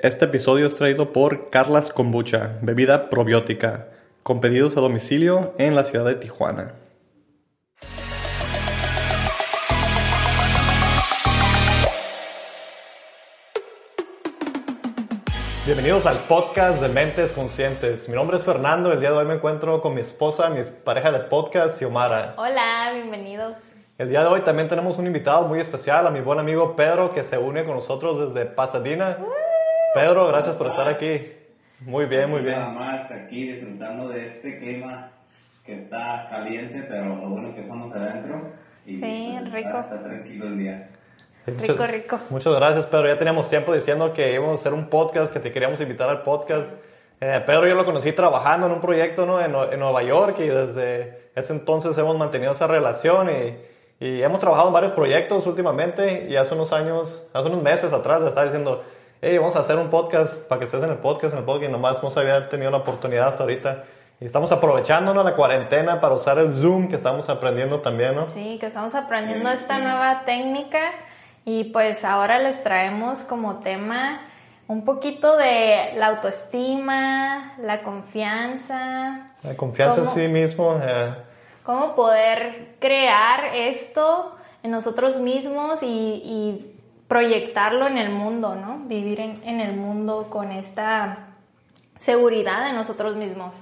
Este 0.00 0.26
episodio 0.26 0.68
es 0.68 0.76
traído 0.76 1.12
por 1.12 1.50
Carlas 1.50 1.92
Kombucha, 1.92 2.56
bebida 2.62 3.10
probiótica, 3.10 3.88
con 4.22 4.40
pedidos 4.40 4.76
a 4.76 4.80
domicilio 4.80 5.54
en 5.58 5.74
la 5.74 5.82
ciudad 5.82 6.04
de 6.04 6.14
Tijuana. 6.14 6.74
Bienvenidos 15.66 16.06
al 16.06 16.16
podcast 16.28 16.80
de 16.80 16.88
Mentes 16.90 17.32
Conscientes. 17.32 18.08
Mi 18.08 18.14
nombre 18.14 18.36
es 18.36 18.44
Fernando. 18.44 18.92
El 18.92 19.00
día 19.00 19.10
de 19.10 19.16
hoy 19.16 19.26
me 19.26 19.34
encuentro 19.34 19.80
con 19.80 19.94
mi 19.94 20.00
esposa, 20.00 20.48
mi 20.48 20.60
pareja 20.84 21.10
de 21.10 21.18
podcast, 21.24 21.76
Xiomara. 21.76 22.34
Hola, 22.38 22.92
bienvenidos. 22.94 23.56
El 23.98 24.10
día 24.10 24.20
de 24.20 24.28
hoy 24.28 24.42
también 24.42 24.68
tenemos 24.68 24.96
un 24.98 25.08
invitado 25.08 25.48
muy 25.48 25.58
especial, 25.58 26.06
a 26.06 26.10
mi 26.10 26.20
buen 26.20 26.38
amigo 26.38 26.76
Pedro, 26.76 27.10
que 27.10 27.24
se 27.24 27.36
une 27.36 27.64
con 27.64 27.74
nosotros 27.74 28.32
desde 28.32 28.46
Pasadena. 28.46 29.18
Pedro, 29.94 30.26
gracias 30.28 30.56
por 30.56 30.66
estar 30.68 30.88
aquí. 30.88 31.32
Muy 31.80 32.06
bien, 32.06 32.28
muy 32.30 32.40
bien. 32.40 32.58
Nada 32.58 32.70
más 32.72 33.10
aquí 33.10 33.50
disfrutando 33.52 34.08
de 34.08 34.24
este 34.24 34.58
clima 34.58 35.04
que 35.64 35.74
está 35.74 36.26
caliente, 36.28 36.84
pero 36.88 37.16
lo 37.16 37.28
bueno 37.28 37.54
que 37.54 37.62
somos 37.62 37.92
adentro. 37.94 38.42
Y 38.86 38.96
Sí, 38.96 39.36
pues, 39.38 39.52
rico. 39.52 39.68
Está, 39.68 39.80
está 39.80 40.02
tranquilo 40.02 40.46
el 40.46 40.58
día. 40.58 40.88
Sí, 41.44 41.52
Rico, 41.52 41.72
muchas- 41.72 41.90
rico. 41.90 42.18
Muchas 42.30 42.54
gracias, 42.56 42.86
Pedro. 42.86 43.06
Ya 43.08 43.18
teníamos 43.18 43.48
tiempo 43.48 43.72
diciendo 43.72 44.12
que 44.12 44.32
íbamos 44.32 44.52
a 44.52 44.54
hacer 44.54 44.72
un 44.72 44.88
podcast, 44.88 45.32
que 45.32 45.40
te 45.40 45.52
queríamos 45.52 45.80
invitar 45.80 46.08
al 46.08 46.22
podcast. 46.22 46.68
Eh, 47.20 47.42
Pedro 47.46 47.66
yo 47.66 47.74
lo 47.74 47.84
conocí 47.84 48.12
trabajando 48.12 48.66
en 48.66 48.72
un 48.72 48.80
proyecto 48.80 49.26
¿no? 49.26 49.40
en 49.40 49.50
Nueva 49.52 50.02
York 50.04 50.36
y 50.38 50.46
desde 50.46 51.30
ese 51.34 51.52
entonces 51.52 51.96
hemos 51.98 52.16
mantenido 52.16 52.52
esa 52.52 52.66
relación 52.68 53.28
y, 53.28 54.04
y 54.04 54.22
hemos 54.22 54.38
trabajado 54.40 54.68
en 54.68 54.74
varios 54.74 54.92
proyectos 54.92 55.44
últimamente 55.48 56.26
y 56.28 56.36
hace 56.36 56.54
unos 56.54 56.72
años, 56.72 57.28
hace 57.34 57.48
unos 57.48 57.62
meses 57.62 57.92
atrás 57.92 58.20
le 58.20 58.28
estaba 58.28 58.46
diciendo, 58.46 58.84
hey, 59.20 59.36
vamos 59.38 59.56
a 59.56 59.60
hacer 59.60 59.76
un 59.78 59.90
podcast 59.90 60.48
para 60.48 60.60
que 60.60 60.64
estés 60.66 60.82
en 60.82 60.90
el 60.90 60.98
podcast, 60.98 61.32
en 61.34 61.40
el 61.40 61.44
podcast 61.44 61.68
y 61.68 61.72
nomás 61.72 62.02
no 62.02 62.10
se 62.10 62.20
había 62.20 62.48
tenido 62.48 62.70
la 62.70 62.78
oportunidad 62.78 63.28
hasta 63.28 63.42
ahorita. 63.42 63.84
Y 64.20 64.24
estamos 64.24 64.50
aprovechando 64.52 65.14
¿no? 65.14 65.22
la 65.22 65.34
cuarentena 65.36 66.00
para 66.00 66.14
usar 66.14 66.38
el 66.38 66.52
Zoom 66.52 66.88
que 66.88 66.96
estamos 66.96 67.28
aprendiendo 67.28 67.80
también, 67.80 68.14
¿no? 68.14 68.28
Sí, 68.30 68.58
que 68.58 68.66
estamos 68.66 68.94
aprendiendo 68.94 69.48
esta 69.50 69.76
sí. 69.76 69.82
nueva 69.82 70.22
técnica 70.24 70.80
y 71.44 71.64
pues 71.64 72.04
ahora 72.04 72.38
les 72.38 72.62
traemos 72.62 73.20
como 73.20 73.58
tema 73.60 74.20
un 74.66 74.84
poquito 74.84 75.36
de 75.36 75.92
la 75.96 76.08
autoestima, 76.08 77.54
la 77.58 77.82
confianza, 77.82 79.28
La 79.42 79.54
confianza 79.56 80.00
en 80.00 80.06
sí 80.06 80.28
mismo. 80.28 80.78
eh, 80.82 81.14
cómo 81.62 81.94
poder 81.94 82.76
crear 82.80 83.54
esto 83.54 84.34
en 84.62 84.72
nosotros 84.72 85.16
mismos 85.16 85.82
y, 85.82 85.86
y 85.86 86.77
proyectarlo 87.08 87.86
en 87.86 87.98
el 87.98 88.10
mundo, 88.10 88.54
¿no? 88.54 88.80
Vivir 88.86 89.20
en, 89.20 89.42
en 89.44 89.60
el 89.60 89.74
mundo 89.76 90.28
con 90.30 90.52
esta 90.52 91.28
seguridad 91.98 92.66
de 92.66 92.72
nosotros 92.72 93.16
mismos. 93.16 93.56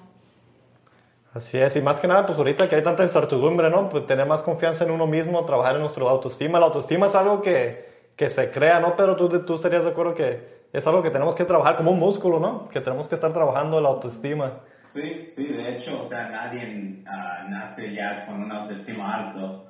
Así 1.32 1.58
es, 1.58 1.76
y 1.76 1.82
más 1.82 2.00
que 2.00 2.08
nada, 2.08 2.24
pues 2.24 2.38
ahorita 2.38 2.68
que 2.68 2.76
hay 2.76 2.82
tanta 2.82 3.02
incertidumbre, 3.02 3.68
¿no? 3.68 3.90
Pues 3.90 4.06
tener 4.06 4.26
más 4.26 4.42
confianza 4.42 4.84
en 4.84 4.90
uno 4.90 5.06
mismo, 5.06 5.44
trabajar 5.44 5.74
en 5.74 5.82
nuestra 5.82 6.02
autoestima. 6.04 6.58
La 6.58 6.66
autoestima 6.66 7.06
es 7.06 7.14
algo 7.14 7.42
que, 7.42 8.10
que 8.16 8.30
se 8.30 8.50
crea, 8.50 8.80
¿no? 8.80 8.96
Pero 8.96 9.16
tú, 9.16 9.28
tú 9.44 9.54
estarías 9.54 9.84
de 9.84 9.90
acuerdo 9.90 10.14
que 10.14 10.66
es 10.72 10.86
algo 10.86 11.02
que 11.02 11.10
tenemos 11.10 11.34
que 11.34 11.44
trabajar 11.44 11.76
como 11.76 11.90
un 11.90 11.98
músculo, 11.98 12.40
¿no? 12.40 12.68
Que 12.70 12.80
tenemos 12.80 13.06
que 13.06 13.14
estar 13.14 13.34
trabajando 13.34 13.80
la 13.82 13.90
autoestima. 13.90 14.60
Sí, 14.88 15.28
sí, 15.30 15.48
de 15.48 15.76
hecho, 15.76 16.00
o 16.02 16.06
sea, 16.06 16.28
nadie 16.30 17.02
ah, 17.06 17.44
nace 17.50 17.94
ya 17.94 18.24
con 18.24 18.42
una 18.42 18.62
autoestima 18.62 19.14
alto. 19.14 19.66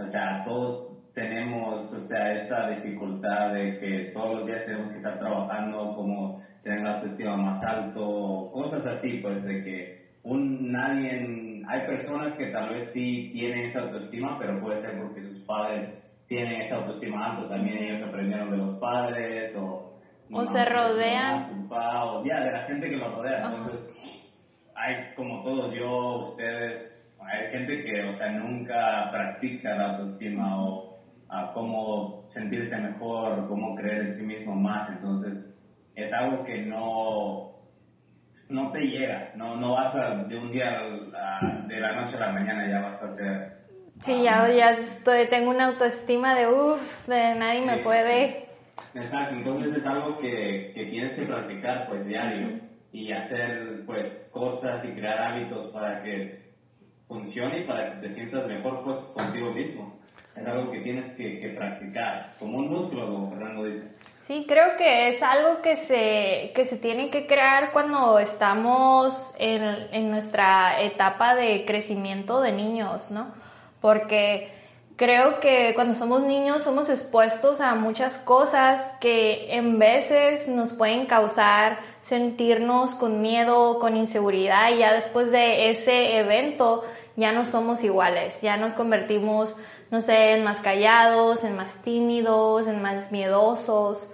O 0.00 0.06
sea, 0.06 0.44
todos 0.44 0.92
tenemos, 1.14 1.92
o 1.92 2.00
sea, 2.00 2.34
esa 2.34 2.68
dificultad 2.70 3.52
de 3.52 3.78
que 3.78 4.10
todos 4.12 4.38
los 4.38 4.46
días 4.46 4.64
tenemos 4.64 4.90
que 4.90 4.98
estar 4.98 5.18
trabajando 5.18 5.94
como 5.94 6.42
tener 6.62 6.82
la 6.82 6.94
autoestima 6.94 7.36
más 7.36 7.64
alto, 7.64 8.50
cosas 8.52 8.86
así, 8.86 9.18
pues, 9.22 9.44
de 9.44 9.64
que 9.64 10.10
un 10.22 10.70
nadie, 10.70 11.62
hay 11.66 11.80
personas 11.86 12.36
que 12.36 12.46
tal 12.46 12.70
vez 12.70 12.92
sí 12.92 13.30
tienen 13.32 13.60
esa 13.60 13.82
autoestima, 13.82 14.38
pero 14.38 14.60
puede 14.60 14.76
ser 14.76 14.98
porque 15.00 15.22
sus 15.22 15.38
padres 15.40 16.06
tienen 16.28 16.60
esa 16.60 16.76
autoestima 16.76 17.32
alto, 17.32 17.48
también 17.48 17.78
ellos 17.78 18.02
aprendieron 18.02 18.50
de 18.50 18.58
los 18.58 18.76
padres 18.78 19.56
o... 19.56 19.90
O 20.32 20.46
se 20.46 20.64
rodean. 20.64 21.42
o 21.68 22.24
ya, 22.24 22.40
de 22.40 22.52
la 22.52 22.62
gente 22.62 22.88
que 22.88 22.96
los 22.96 23.12
rodea, 23.16 23.38
Ajá. 23.38 23.56
entonces 23.56 24.30
hay 24.76 25.12
como 25.16 25.42
todos, 25.42 25.74
yo, 25.74 26.20
ustedes, 26.20 27.04
hay 27.20 27.50
gente 27.50 27.82
que, 27.82 28.04
o 28.04 28.12
sea, 28.12 28.30
nunca 28.30 29.08
practica 29.10 29.74
la 29.74 29.90
autoestima 29.92 30.62
o 30.62 30.89
a 31.30 31.52
cómo 31.52 32.24
sentirse 32.28 32.76
mejor, 32.78 33.46
cómo 33.48 33.74
creer 33.76 34.02
en 34.02 34.10
sí 34.10 34.24
mismo 34.24 34.54
más, 34.54 34.88
entonces 34.90 35.56
es 35.94 36.12
algo 36.12 36.44
que 36.44 36.62
no, 36.62 37.52
no 38.48 38.72
te 38.72 38.80
llega, 38.80 39.30
no, 39.36 39.56
no 39.56 39.72
vas 39.74 39.94
a 39.94 40.14
de 40.24 40.36
un 40.36 40.50
día 40.50 40.80
a- 41.14 41.66
de 41.66 41.80
la 41.80 41.92
noche 42.00 42.16
a 42.16 42.20
la 42.26 42.32
mañana 42.32 42.68
ya 42.68 42.80
vas 42.80 43.02
a 43.02 43.06
hacer. 43.06 43.60
Sí, 44.00 44.22
ya, 44.22 44.48
ya 44.48 44.70
estoy, 44.70 45.28
tengo 45.28 45.50
una 45.50 45.66
autoestima 45.66 46.34
de 46.34 46.48
uff, 46.48 47.06
de 47.06 47.34
nadie 47.34 47.60
me 47.62 47.76
puede. 47.78 48.46
Exacto, 48.94 49.34
entonces 49.36 49.76
es 49.76 49.86
algo 49.86 50.18
que, 50.18 50.72
que 50.74 50.86
tienes 50.86 51.14
que 51.14 51.22
practicar 51.26 51.86
pues 51.88 52.06
diario 52.06 52.58
y 52.92 53.12
hacer 53.12 53.84
pues 53.86 54.28
cosas 54.32 54.84
y 54.84 54.92
crear 54.94 55.20
hábitos 55.20 55.68
para 55.68 56.02
que 56.02 56.50
funcione 57.06 57.60
y 57.60 57.64
para 57.66 57.92
que 57.94 58.00
te 58.00 58.08
sientas 58.08 58.46
mejor 58.48 58.82
pues 58.82 58.98
contigo 59.14 59.52
mismo. 59.52 59.99
Es 60.36 60.46
algo 60.46 60.70
que 60.70 60.80
tienes 60.80 61.06
que, 61.12 61.40
que 61.40 61.48
practicar, 61.50 62.34
como 62.38 62.58
un 62.58 62.70
músculo, 62.70 63.06
como 63.06 63.30
Fernando 63.30 63.64
dice. 63.64 63.90
Sí, 64.22 64.44
creo 64.46 64.76
que 64.76 65.08
es 65.08 65.22
algo 65.24 65.60
que 65.60 65.74
se, 65.74 66.52
que 66.54 66.64
se 66.64 66.76
tiene 66.76 67.10
que 67.10 67.26
crear 67.26 67.72
cuando 67.72 68.18
estamos 68.20 69.34
en, 69.40 69.62
en 69.90 70.10
nuestra 70.10 70.80
etapa 70.82 71.34
de 71.34 71.64
crecimiento 71.64 72.40
de 72.40 72.52
niños, 72.52 73.10
¿no? 73.10 73.34
Porque 73.80 74.52
creo 74.94 75.40
que 75.40 75.72
cuando 75.74 75.94
somos 75.94 76.20
niños 76.22 76.62
somos 76.62 76.90
expuestos 76.90 77.60
a 77.60 77.74
muchas 77.74 78.14
cosas 78.18 78.96
que 79.00 79.52
en 79.56 79.78
veces 79.78 80.46
nos 80.46 80.72
pueden 80.72 81.06
causar 81.06 81.80
sentirnos 82.00 82.94
con 82.94 83.20
miedo, 83.20 83.80
con 83.80 83.96
inseguridad 83.96 84.70
y 84.70 84.78
ya 84.78 84.92
después 84.92 85.32
de 85.32 85.70
ese 85.70 86.18
evento 86.18 86.84
ya 87.16 87.32
no 87.32 87.44
somos 87.44 87.82
iguales, 87.82 88.40
ya 88.42 88.56
nos 88.56 88.74
convertimos, 88.74 89.56
no 89.90 90.00
sé, 90.00 90.32
en 90.32 90.44
más 90.44 90.60
callados, 90.60 91.44
en 91.44 91.56
más 91.56 91.74
tímidos, 91.82 92.66
en 92.66 92.80
más 92.82 93.10
miedosos. 93.12 94.12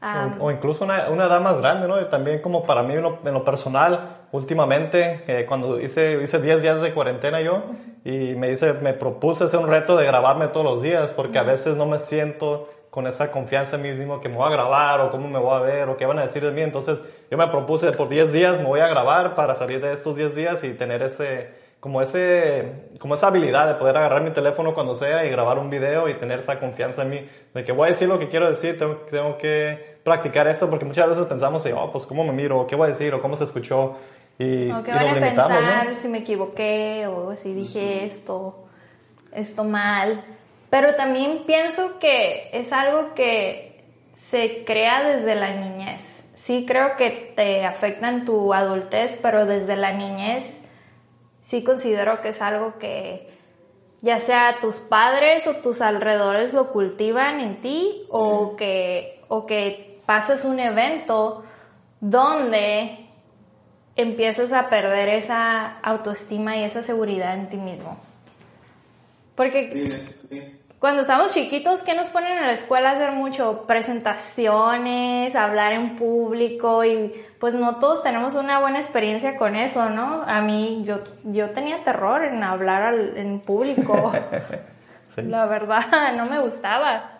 Ah, 0.00 0.30
O, 0.38 0.46
o 0.46 0.50
incluso 0.50 0.84
una, 0.84 1.08
una 1.10 1.26
edad 1.26 1.40
más 1.40 1.58
grande, 1.58 1.88
¿no? 1.88 2.00
Y 2.00 2.04
También 2.04 2.40
como 2.40 2.64
para 2.64 2.82
mí 2.82 2.94
en 2.94 3.02
lo, 3.02 3.18
en 3.24 3.34
lo 3.34 3.44
personal, 3.44 4.18
últimamente, 4.32 5.24
eh, 5.26 5.44
cuando 5.46 5.80
hice, 5.80 6.22
hice 6.22 6.40
10 6.40 6.62
días 6.62 6.80
de 6.80 6.92
cuarentena 6.94 7.40
yo, 7.40 7.62
y 8.04 8.34
me, 8.36 8.50
hice, 8.50 8.74
me 8.74 8.94
propuse 8.94 9.44
hacer 9.44 9.58
un 9.60 9.68
reto 9.68 9.96
de 9.96 10.06
grabarme 10.06 10.48
todos 10.48 10.64
los 10.64 10.82
días, 10.82 11.12
porque 11.12 11.38
a 11.38 11.42
veces 11.42 11.76
no 11.76 11.86
me 11.86 11.98
siento 11.98 12.68
con 12.90 13.06
esa 13.06 13.30
confianza 13.30 13.76
en 13.76 13.82
mí 13.82 13.92
mismo 13.92 14.20
que 14.20 14.28
me 14.28 14.36
voy 14.36 14.48
a 14.48 14.50
grabar, 14.50 15.00
o 15.00 15.10
cómo 15.10 15.28
me 15.28 15.38
voy 15.38 15.54
a 15.54 15.60
ver, 15.60 15.88
o 15.88 15.96
qué 15.96 16.06
van 16.06 16.18
a 16.18 16.22
decir 16.22 16.42
de 16.42 16.52
mí. 16.52 16.62
Entonces 16.62 17.02
yo 17.30 17.36
me 17.36 17.46
propuse 17.48 17.92
por 17.92 18.08
10 18.08 18.32
días, 18.32 18.58
me 18.58 18.64
voy 18.64 18.80
a 18.80 18.88
grabar 18.88 19.34
para 19.34 19.54
salir 19.56 19.80
de 19.80 19.92
estos 19.92 20.16
10 20.16 20.34
días 20.34 20.64
y 20.64 20.72
tener 20.72 21.02
ese 21.02 21.50
como, 21.80 22.02
ese, 22.02 22.90
como 22.98 23.14
esa 23.14 23.28
habilidad 23.28 23.68
de 23.68 23.74
poder 23.74 23.96
agarrar 23.96 24.22
mi 24.22 24.30
teléfono 24.30 24.74
cuando 24.74 24.94
sea 24.94 25.24
y 25.24 25.30
grabar 25.30 25.58
un 25.58 25.70
video 25.70 26.08
y 26.08 26.14
tener 26.14 26.40
esa 26.40 26.58
confianza 26.58 27.02
en 27.02 27.10
mí, 27.10 27.26
de 27.54 27.64
que 27.64 27.72
voy 27.72 27.86
a 27.86 27.88
decir 27.88 28.08
lo 28.08 28.18
que 28.18 28.28
quiero 28.28 28.48
decir, 28.48 28.78
tengo, 28.78 28.96
tengo 29.10 29.38
que 29.38 29.98
practicar 30.02 30.48
esto, 30.48 30.68
porque 30.68 30.84
muchas 30.84 31.08
veces 31.08 31.24
pensamos, 31.26 31.64
oh, 31.66 31.92
pues 31.92 32.04
cómo 32.06 32.24
me 32.24 32.32
miro, 32.32 32.66
qué 32.66 32.74
voy 32.74 32.86
a 32.86 32.90
decir, 32.90 33.14
o 33.14 33.20
cómo 33.20 33.36
se 33.36 33.44
escuchó, 33.44 33.96
y, 34.38 34.70
o 34.70 34.82
qué 34.82 34.92
van 34.92 35.08
a 35.08 35.14
pensar 35.20 35.88
¿no? 35.88 35.94
si 35.94 36.08
me 36.08 36.18
equivoqué 36.18 37.06
o 37.08 37.34
si 37.34 37.54
dije 37.54 38.04
esto, 38.04 38.66
esto 39.32 39.64
mal. 39.64 40.24
Pero 40.70 40.94
también 40.94 41.44
pienso 41.46 41.98
que 41.98 42.50
es 42.52 42.72
algo 42.72 43.14
que 43.14 43.82
se 44.14 44.64
crea 44.64 45.02
desde 45.02 45.34
la 45.34 45.54
niñez. 45.54 46.24
Sí 46.36 46.64
creo 46.68 46.96
que 46.96 47.32
te 47.34 47.64
afecta 47.64 48.08
en 48.08 48.24
tu 48.24 48.54
adultez, 48.54 49.18
pero 49.20 49.44
desde 49.44 49.76
la 49.76 49.92
niñez 49.92 50.57
sí 51.48 51.64
considero 51.64 52.20
que 52.20 52.28
es 52.28 52.42
algo 52.42 52.78
que 52.78 53.26
ya 54.02 54.20
sea 54.20 54.58
tus 54.60 54.76
padres 54.76 55.46
o 55.46 55.54
tus 55.54 55.80
alrededores 55.80 56.52
lo 56.52 56.70
cultivan 56.70 57.40
en 57.40 57.62
ti 57.62 58.02
o 58.10 58.54
que, 58.54 59.22
o 59.28 59.46
que 59.46 59.98
pasas 60.04 60.44
un 60.44 60.60
evento 60.60 61.42
donde 62.00 62.98
empiezas 63.96 64.52
a 64.52 64.68
perder 64.68 65.08
esa 65.08 65.78
autoestima 65.80 66.58
y 66.58 66.64
esa 66.64 66.82
seguridad 66.82 67.32
en 67.32 67.48
ti 67.48 67.56
mismo. 67.56 67.98
Porque 69.34 69.72
Sí, 69.72 70.28
sí. 70.28 70.57
Cuando 70.78 71.02
estamos 71.02 71.34
chiquitos, 71.34 71.82
¿qué 71.82 71.94
nos 71.94 72.08
ponen 72.08 72.38
en 72.38 72.46
la 72.46 72.52
escuela 72.52 72.90
a 72.90 72.92
hacer 72.92 73.10
mucho? 73.12 73.64
Presentaciones, 73.66 75.34
hablar 75.34 75.72
en 75.72 75.96
público 75.96 76.84
y 76.84 77.12
pues 77.40 77.54
no 77.54 77.76
todos 77.80 78.02
tenemos 78.02 78.34
una 78.36 78.60
buena 78.60 78.78
experiencia 78.78 79.36
con 79.36 79.56
eso, 79.56 79.90
¿no? 79.90 80.22
A 80.22 80.40
mí 80.40 80.84
yo, 80.86 81.00
yo 81.24 81.50
tenía 81.50 81.82
terror 81.82 82.24
en 82.24 82.42
hablar 82.44 82.82
al- 82.82 83.16
en 83.16 83.40
público. 83.40 84.12
Sí. 85.14 85.22
La 85.22 85.46
verdad, 85.46 86.12
no 86.16 86.26
me 86.26 86.38
gustaba. 86.38 87.12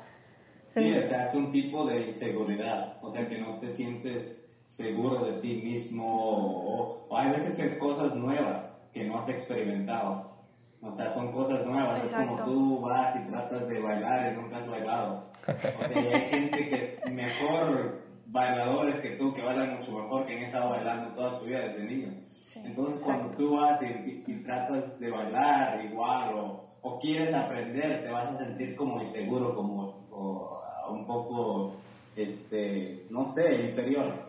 Sí, 0.74 0.94
o 0.94 1.02
sea, 1.02 1.24
es 1.24 1.34
un 1.34 1.50
tipo 1.50 1.86
de 1.86 2.02
inseguridad, 2.06 2.98
o 3.02 3.10
sea, 3.10 3.28
que 3.28 3.38
no 3.38 3.58
te 3.58 3.68
sientes 3.70 4.54
seguro 4.66 5.24
de 5.24 5.40
ti 5.40 5.54
mismo 5.64 6.04
o, 6.06 7.06
o 7.08 7.16
hay 7.18 7.30
veces 7.30 7.58
es 7.58 7.78
cosas 7.78 8.14
nuevas 8.14 8.78
que 8.92 9.04
no 9.04 9.18
has 9.18 9.28
experimentado. 9.30 10.37
O 10.80 10.92
sea, 10.92 11.10
son 11.10 11.32
cosas 11.32 11.66
nuevas. 11.66 12.04
Es 12.04 12.12
como 12.12 12.44
tú 12.44 12.80
vas 12.80 13.16
y 13.16 13.28
tratas 13.28 13.68
de 13.68 13.80
bailar 13.80 14.32
y 14.32 14.36
nunca 14.36 14.58
has 14.58 14.70
bailado. 14.70 15.24
O 15.46 15.84
sea, 15.84 16.02
hay 16.02 16.20
gente 16.30 16.68
que 16.68 16.76
es 16.76 17.10
mejor 17.10 18.02
bailadores 18.26 19.00
que 19.00 19.10
tú, 19.10 19.32
que 19.32 19.42
bailan 19.42 19.76
mucho 19.76 19.92
mejor, 19.92 20.26
que 20.26 20.36
han 20.36 20.42
estado 20.42 20.70
bailando 20.70 21.14
toda 21.14 21.38
su 21.38 21.46
vida 21.46 21.60
desde 21.60 21.84
niños. 21.84 22.14
Entonces, 22.54 23.00
cuando 23.02 23.30
tú 23.36 23.56
vas 23.56 23.80
y, 23.82 24.34
tratas 24.44 24.98
de 24.98 25.10
bailar 25.10 25.84
igual 25.84 26.34
o, 26.34 26.64
o, 26.80 26.98
quieres 26.98 27.34
aprender, 27.34 28.02
te 28.02 28.10
vas 28.10 28.30
a 28.30 28.38
sentir 28.38 28.74
como 28.74 28.98
inseguro, 28.98 29.54
como 29.54 30.06
o, 30.10 30.60
un 30.90 31.06
poco, 31.06 31.74
este, 32.16 33.06
no 33.10 33.24
sé, 33.24 33.66
inferior, 33.66 34.27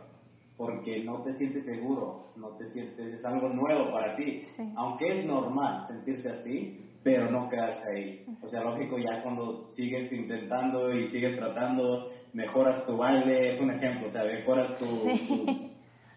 porque 0.59 1.05
no 1.05 1.21
te 1.21 1.31
sientes 1.31 1.63
seguro, 1.63 2.33
no 2.35 2.49
te 2.57 2.67
sientes, 2.67 3.13
es 3.13 3.23
algo 3.23 3.47
nuevo 3.47 3.93
para 3.93 4.17
ti. 4.17 4.39
Aunque 4.75 5.19
es 5.19 5.25
normal 5.25 5.87
sentirse 5.87 6.29
así, 6.29 6.97
pero 7.01 7.31
no 7.31 7.47
quedarse 7.47 7.89
ahí. 7.89 8.25
O 8.41 8.47
sea, 8.49 8.65
lógico, 8.65 8.97
ya 8.97 9.23
cuando 9.23 9.69
sigues 9.69 10.11
intentando 10.11 10.93
y 10.93 11.05
sigues 11.05 11.37
tratando, 11.37 12.09
mejoras 12.33 12.85
tu 12.85 12.97
baile, 12.97 13.51
es 13.53 13.61
un 13.61 13.71
ejemplo, 13.71 14.07
o 14.07 14.09
sea, 14.09 14.25
mejoras 14.25 14.77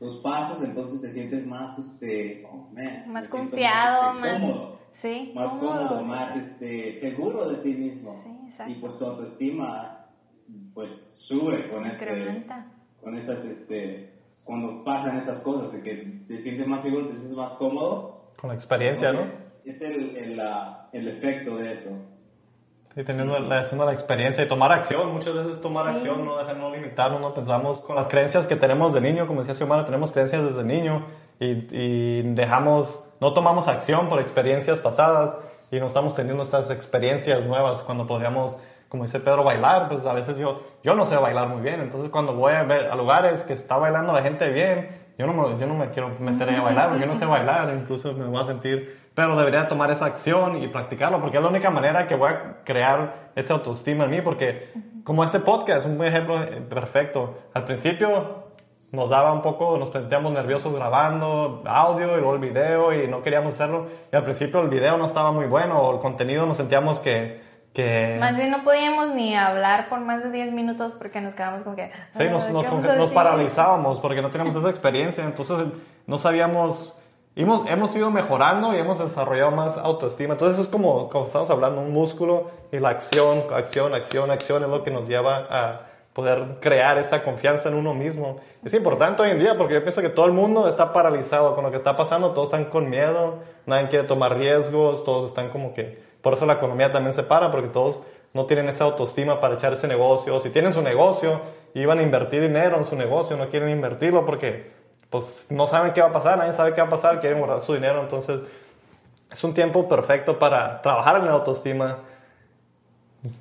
tus 0.00 0.16
pasos, 0.16 0.64
entonces 0.64 1.00
te 1.00 1.12
sientes 1.12 1.46
más, 1.46 1.78
este, 1.78 2.44
oh, 2.44 2.68
más 3.06 3.28
confiado, 3.28 4.14
más, 4.14 4.40
cómodo, 4.40 4.80
sí, 4.90 5.30
más 5.36 5.52
cómodo, 5.52 6.04
más 6.04 6.34
este, 6.34 6.90
seguro 6.90 7.48
de 7.48 7.58
ti 7.58 7.74
mismo. 7.74 8.20
y 8.66 8.74
pues 8.74 8.98
tu 8.98 9.06
autoestima, 9.06 10.08
pues 10.74 11.12
sube 11.14 11.68
con 11.68 11.86
ese, 11.86 12.44
con 13.00 13.16
esas, 13.16 13.44
este, 13.44 14.11
cuando 14.44 14.84
pasan 14.84 15.18
esas 15.18 15.40
cosas, 15.40 15.72
de 15.72 15.82
que 15.82 16.24
te 16.28 16.38
sientes 16.38 16.66
más 16.66 16.82
seguro, 16.82 17.06
te 17.06 17.12
sientes 17.14 17.36
más 17.36 17.52
cómodo. 17.54 18.32
Con 18.36 18.48
la 18.48 18.54
experiencia, 18.54 19.12
¿no? 19.12 19.20
Es 19.64 19.80
el, 19.80 20.16
el, 20.16 20.42
el 20.92 21.08
efecto 21.08 21.56
de 21.56 21.72
eso. 21.72 21.90
Sí, 22.94 23.04
teniendo 23.04 23.38
la, 23.38 23.62
la 23.62 23.92
experiencia 23.92 24.44
y 24.44 24.48
tomar 24.48 24.70
acción, 24.70 25.14
muchas 25.14 25.34
veces 25.34 25.62
tomar 25.62 25.88
acción, 25.88 26.26
no 26.26 26.36
dejar, 26.36 26.58
no 26.58 26.70
limitarnos, 26.70 27.22
no 27.22 27.32
pensamos 27.32 27.78
con 27.78 27.96
las 27.96 28.06
creencias 28.06 28.46
que 28.46 28.54
tenemos 28.54 28.92
de 28.92 29.00
niño, 29.00 29.26
como 29.26 29.40
decía 29.40 29.54
Xiomara, 29.54 29.86
tenemos 29.86 30.12
creencias 30.12 30.44
desde 30.44 30.62
niño 30.62 31.06
y, 31.40 31.68
y, 31.70 32.22
dejamos, 32.34 33.02
no 33.18 33.32
tomamos 33.32 33.66
acción 33.66 34.10
por 34.10 34.20
experiencias 34.20 34.78
pasadas 34.80 35.36
y 35.70 35.80
no 35.80 35.86
estamos 35.86 36.12
teniendo 36.12 36.42
estas 36.42 36.68
experiencias 36.68 37.46
nuevas 37.46 37.80
cuando 37.82 38.06
podríamos, 38.06 38.58
como 38.92 39.04
dice 39.04 39.20
Pedro, 39.20 39.42
bailar, 39.42 39.88
pues 39.88 40.04
a 40.04 40.12
veces 40.12 40.36
yo, 40.38 40.60
yo 40.82 40.94
no 40.94 41.06
sé 41.06 41.16
bailar 41.16 41.48
muy 41.48 41.62
bien, 41.62 41.80
entonces 41.80 42.10
cuando 42.10 42.34
voy 42.34 42.52
a 42.52 42.62
ver 42.64 42.88
a 42.88 42.94
lugares 42.94 43.42
que 43.42 43.54
está 43.54 43.78
bailando 43.78 44.12
la 44.12 44.20
gente 44.20 44.50
bien, 44.50 45.00
yo 45.16 45.26
no, 45.26 45.32
me, 45.32 45.58
yo 45.58 45.66
no 45.66 45.74
me 45.74 45.88
quiero 45.88 46.10
meter 46.20 46.50
a 46.50 46.60
bailar 46.60 46.90
porque 46.90 47.06
yo 47.06 47.10
no 47.10 47.18
sé 47.18 47.24
bailar, 47.24 47.72
incluso 47.74 48.12
me 48.12 48.26
voy 48.26 48.42
a 48.42 48.44
sentir 48.44 49.00
pero 49.14 49.34
debería 49.34 49.66
tomar 49.66 49.90
esa 49.90 50.04
acción 50.04 50.62
y 50.62 50.68
practicarlo, 50.68 51.22
porque 51.22 51.38
es 51.38 51.42
la 51.42 51.48
única 51.48 51.70
manera 51.70 52.06
que 52.06 52.16
voy 52.16 52.28
a 52.28 52.58
crear 52.64 53.30
esa 53.34 53.54
autoestima 53.54 54.04
en 54.04 54.10
mí, 54.10 54.20
porque 54.20 54.72
como 55.04 55.24
este 55.24 55.40
podcast 55.40 55.86
es 55.86 55.86
un 55.86 56.04
ejemplo 56.04 56.42
eh, 56.42 56.60
perfecto. 56.68 57.38
Al 57.54 57.64
principio 57.64 58.42
nos 58.90 59.08
daba 59.08 59.32
un 59.32 59.40
poco, 59.40 59.78
nos 59.78 59.90
sentíamos 59.90 60.32
nerviosos 60.32 60.74
grabando 60.74 61.62
audio 61.66 62.16
y 62.16 62.20
luego 62.20 62.34
el 62.34 62.40
video 62.40 62.92
y 62.92 63.08
no 63.08 63.22
queríamos 63.22 63.54
hacerlo. 63.54 63.86
Y 64.12 64.16
al 64.16 64.24
principio 64.24 64.60
el 64.60 64.68
video 64.68 64.98
no 64.98 65.06
estaba 65.06 65.32
muy 65.32 65.46
bueno 65.46 65.80
o 65.80 65.94
el 65.94 66.00
contenido 66.00 66.44
nos 66.44 66.58
sentíamos 66.58 66.98
que, 66.98 67.51
que... 67.72 68.16
Más 68.20 68.36
bien 68.36 68.50
no 68.50 68.64
podíamos 68.64 69.10
ni 69.14 69.34
hablar 69.36 69.88
por 69.88 70.00
más 70.00 70.22
de 70.22 70.30
10 70.30 70.52
minutos 70.52 70.92
porque 70.92 71.20
nos 71.20 71.34
quedábamos 71.34 71.64
como 71.64 71.76
que... 71.76 71.90
Sí, 72.16 72.24
nos, 72.30 72.48
nos, 72.50 72.82
nos 72.96 73.10
paralizábamos 73.10 74.00
porque 74.00 74.22
no 74.22 74.30
teníamos 74.30 74.54
esa 74.56 74.70
experiencia, 74.70 75.24
entonces 75.24 75.58
no 76.06 76.18
sabíamos 76.18 76.94
Hemos, 77.34 77.66
hemos 77.66 77.96
ido 77.96 78.10
mejorando 78.10 78.74
y 78.74 78.78
hemos 78.78 78.98
desarrollado 78.98 79.52
más 79.52 79.78
autoestima. 79.78 80.34
Entonces 80.34 80.60
es 80.60 80.66
como, 80.66 81.08
como 81.08 81.26
estamos 81.26 81.48
hablando, 81.48 81.80
un 81.80 81.90
músculo 81.90 82.50
y 82.70 82.78
la 82.78 82.90
acción, 82.90 83.44
acción, 83.54 83.94
acción, 83.94 84.30
acción 84.30 84.62
es 84.62 84.68
lo 84.68 84.82
que 84.82 84.90
nos 84.90 85.08
lleva 85.08 85.46
a 85.50 85.80
poder 86.12 86.58
crear 86.60 86.98
esa 86.98 87.22
confianza 87.24 87.70
en 87.70 87.76
uno 87.76 87.94
mismo. 87.94 88.36
Es 88.62 88.74
importante 88.74 89.22
hoy 89.22 89.30
en 89.30 89.38
día 89.38 89.56
porque 89.56 89.72
yo 89.72 89.80
pienso 89.80 90.02
que 90.02 90.10
todo 90.10 90.26
el 90.26 90.32
mundo 90.32 90.68
está 90.68 90.92
paralizado 90.92 91.54
con 91.54 91.64
lo 91.64 91.70
que 91.70 91.78
está 91.78 91.96
pasando, 91.96 92.32
todos 92.32 92.48
están 92.48 92.66
con 92.66 92.90
miedo, 92.90 93.38
nadie 93.64 93.88
quiere 93.88 94.06
tomar 94.06 94.36
riesgos, 94.36 95.02
todos 95.02 95.24
están 95.24 95.48
como 95.48 95.72
que, 95.72 96.02
por 96.22 96.34
eso 96.34 96.46
la 96.46 96.54
economía 96.54 96.92
también 96.92 97.12
se 97.12 97.24
para, 97.24 97.50
porque 97.50 97.68
todos 97.68 98.00
no 98.32 98.46
tienen 98.46 98.68
esa 98.68 98.84
autoestima 98.84 99.40
para 99.40 99.54
echar 99.54 99.72
ese 99.72 99.88
negocio. 99.88 100.38
Si 100.40 100.50
tienen 100.50 100.72
su 100.72 100.82
negocio, 100.82 101.40
iban 101.74 101.98
a 101.98 102.02
invertir 102.02 102.40
dinero 102.40 102.76
en 102.76 102.84
su 102.84 102.96
negocio, 102.96 103.36
no 103.36 103.48
quieren 103.48 103.68
invertirlo 103.68 104.24
porque 104.24 104.70
pues 105.10 105.46
no 105.50 105.66
saben 105.66 105.92
qué 105.92 106.00
va 106.00 106.08
a 106.08 106.12
pasar, 106.12 106.38
nadie 106.38 106.54
sabe 106.54 106.72
qué 106.72 106.80
va 106.80 106.86
a 106.86 106.90
pasar, 106.90 107.20
quieren 107.20 107.38
guardar 107.38 107.60
su 107.60 107.74
dinero, 107.74 108.00
entonces 108.00 108.42
es 109.30 109.44
un 109.44 109.52
tiempo 109.52 109.86
perfecto 109.88 110.38
para 110.38 110.80
trabajar 110.80 111.16
en 111.16 111.26
la 111.26 111.32
autoestima. 111.32 111.98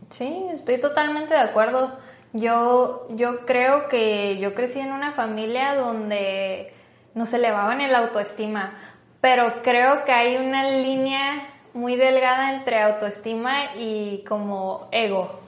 Sí, 0.10 0.48
estoy 0.52 0.80
totalmente 0.80 1.34
de 1.34 1.40
acuerdo. 1.40 1.98
Yo, 2.34 3.08
yo 3.12 3.46
creo 3.46 3.88
que 3.88 4.38
yo 4.40 4.54
crecí 4.54 4.80
en 4.80 4.92
una 4.92 5.12
familia 5.12 5.76
donde 5.76 6.74
nos 7.14 7.34
elevaban 7.34 7.82
el 7.82 7.96
autoestima, 7.96 8.74
pero 9.20 9.62
creo 9.64 10.06
que 10.06 10.12
hay 10.12 10.38
una 10.38 10.70
línea 10.70 11.44
muy 11.74 11.96
delgada 11.96 12.54
entre 12.54 12.82
autoestima 12.82 13.76
y 13.76 14.24
como 14.28 14.88
ego, 14.92 15.40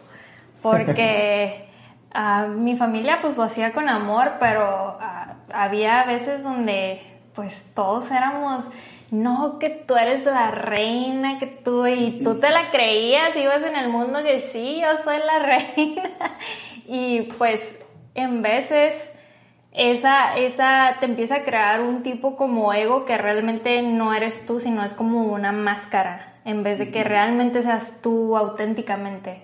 porque 0.61 1.67
mi 2.55 2.75
familia 2.75 3.19
pues 3.21 3.37
lo 3.37 3.43
hacía 3.43 3.73
con 3.73 3.89
amor, 3.89 4.33
pero 4.39 4.97
había 5.51 6.03
veces 6.03 6.43
donde 6.43 7.01
pues 7.35 7.63
todos 7.73 8.09
éramos, 8.11 8.65
no, 9.11 9.59
que 9.59 9.69
tú 9.69 9.95
eres 9.95 10.25
la 10.25 10.51
reina, 10.51 11.39
que 11.39 11.47
tú, 11.47 11.85
y 11.87 12.21
tú 12.23 12.39
te 12.39 12.49
la 12.49 12.71
creías, 12.71 13.35
ibas 13.35 13.63
en 13.63 13.75
el 13.75 13.89
mundo 13.89 14.23
que 14.23 14.41
sí, 14.41 14.81
yo 14.81 15.03
soy 15.03 15.17
la 15.19 15.39
reina. 15.75 16.11
Y 16.85 17.23
pues 17.37 17.79
en 18.15 18.41
veces 18.41 19.11
esa, 19.73 20.37
esa 20.37 20.97
te 20.99 21.07
empieza 21.07 21.37
a 21.37 21.43
crear 21.43 21.81
un 21.81 22.03
tipo 22.03 22.35
como 22.35 22.73
ego 22.73 23.05
que 23.05 23.17
realmente 23.17 23.81
no 23.81 24.13
eres 24.13 24.45
tú, 24.45 24.59
sino 24.59 24.83
es 24.83 24.93
como 24.93 25.33
una 25.33 25.51
máscara, 25.51 26.39
en 26.45 26.63
vez 26.63 26.77
de 26.77 26.91
que 26.91 27.03
realmente 27.03 27.61
seas 27.61 28.01
tú 28.01 28.37
auténticamente. 28.37 29.43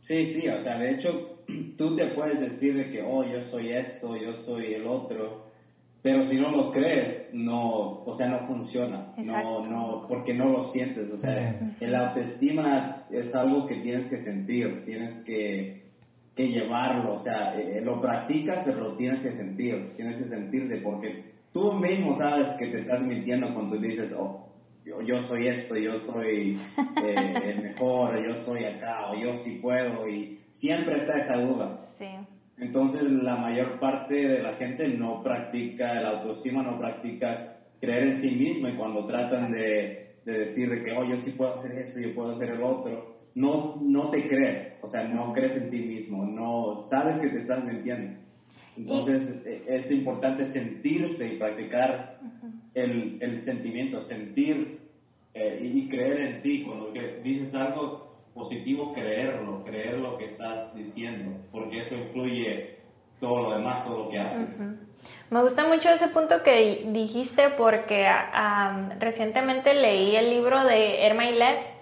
Sí, 0.00 0.26
sí, 0.26 0.46
o 0.48 0.58
sea, 0.58 0.78
de 0.78 0.90
hecho, 0.90 1.38
tú 1.78 1.96
te 1.96 2.06
puedes 2.08 2.40
decir 2.40 2.76
de 2.76 2.90
que, 2.90 3.02
oh, 3.02 3.24
yo 3.24 3.40
soy 3.40 3.72
esto, 3.72 4.14
yo 4.16 4.34
soy 4.34 4.74
el 4.74 4.86
otro, 4.86 5.44
pero 6.02 6.22
si 6.22 6.38
no 6.38 6.50
lo 6.50 6.70
crees, 6.70 7.30
no, 7.32 8.02
o 8.04 8.14
sea, 8.14 8.28
no 8.28 8.46
funciona, 8.46 9.14
no, 9.16 9.62
no, 9.62 10.04
porque 10.06 10.34
no 10.34 10.50
lo 10.50 10.62
sientes, 10.62 11.10
o 11.10 11.16
sea, 11.16 11.58
el 11.80 11.94
autoestima 11.94 13.06
es 13.10 13.34
algo 13.34 13.66
que 13.66 13.76
tienes 13.76 14.10
que 14.10 14.18
sentir, 14.18 14.84
tienes 14.84 15.24
que, 15.24 15.83
que 16.34 16.48
llevarlo, 16.48 17.14
o 17.14 17.18
sea, 17.18 17.58
eh, 17.58 17.80
lo 17.80 18.00
practicas, 18.00 18.62
pero 18.64 18.80
lo 18.80 18.96
tienes 18.96 19.22
que 19.22 19.32
sentir, 19.32 19.94
tienes 19.96 20.16
que 20.16 20.24
sentirte, 20.24 20.78
porque 20.78 21.32
tú 21.52 21.72
mismo 21.74 22.14
sabes 22.14 22.48
que 22.58 22.66
te 22.66 22.78
estás 22.78 23.02
mintiendo 23.02 23.54
cuando 23.54 23.76
dices, 23.76 24.14
oh, 24.18 24.48
yo, 24.84 25.00
yo 25.00 25.22
soy 25.22 25.46
esto, 25.46 25.76
yo 25.76 25.96
soy 25.96 26.58
eh, 27.02 27.34
el 27.44 27.62
mejor, 27.62 28.20
yo 28.22 28.34
soy 28.34 28.64
acá, 28.64 29.12
o 29.12 29.16
yo 29.16 29.36
sí 29.36 29.60
puedo, 29.62 30.08
y 30.08 30.40
siempre 30.50 30.98
está 30.98 31.18
esa 31.18 31.36
duda. 31.36 31.78
Sí. 31.78 32.08
Entonces 32.58 33.02
la 33.02 33.36
mayor 33.36 33.78
parte 33.78 34.14
de 34.14 34.42
la 34.42 34.54
gente 34.54 34.88
no 34.88 35.22
practica 35.22 35.98
el 35.98 36.06
autoestima, 36.06 36.62
no 36.62 36.78
practica 36.78 37.58
creer 37.80 38.08
en 38.08 38.16
sí 38.16 38.30
mismo 38.32 38.68
y 38.68 38.72
cuando 38.72 39.06
tratan 39.06 39.52
de, 39.52 40.16
de 40.24 40.38
decir 40.38 40.70
de 40.70 40.82
que, 40.82 40.92
oh, 40.92 41.04
yo 41.04 41.18
sí 41.18 41.32
puedo 41.32 41.58
hacer 41.58 41.78
eso, 41.78 42.00
yo 42.00 42.14
puedo 42.14 42.32
hacer 42.32 42.50
el 42.50 42.62
otro, 42.62 43.13
no, 43.34 43.80
no 43.82 44.10
te 44.10 44.28
crees, 44.28 44.78
o 44.82 44.88
sea, 44.88 45.04
no 45.04 45.32
crees 45.32 45.56
en 45.56 45.70
ti 45.70 45.80
mismo, 45.80 46.24
no 46.24 46.82
sabes 46.82 47.18
que 47.18 47.28
te 47.28 47.40
estás 47.40 47.64
mintiendo. 47.64 48.18
Entonces 48.76 49.44
e, 49.44 49.64
es 49.66 49.90
importante 49.90 50.46
sentirse 50.46 51.34
y 51.34 51.36
practicar 51.36 52.20
el, 52.74 53.18
el, 53.20 53.40
sentimiento, 53.40 54.00
sentir 54.00 54.80
eh, 55.32 55.60
y 55.62 55.88
creer 55.88 56.20
en 56.20 56.42
ti. 56.42 56.64
Cuando 56.64 56.92
dices 57.22 57.54
algo, 57.54 58.14
positivo 58.34 58.92
creerlo, 58.92 59.64
creer 59.64 59.98
lo 59.98 60.18
que 60.18 60.24
estás 60.24 60.74
diciendo, 60.74 61.36
porque 61.52 61.78
eso 61.78 61.96
incluye 61.96 62.78
todo 63.20 63.42
lo 63.42 63.56
demás, 63.56 63.84
todo 63.84 64.04
lo 64.04 64.10
que 64.10 64.18
haces. 64.18 64.60
Me 65.30 65.42
gusta 65.42 65.66
mucho 65.66 65.90
ese 65.90 66.08
punto 66.08 66.42
que 66.42 66.88
dijiste 66.92 67.50
porque 67.56 68.08
recientemente 68.98 69.74
leí 69.74 70.16
el 70.16 70.30
libro 70.30 70.64
de 70.64 71.06
Erma 71.06 71.30
Let 71.30 71.73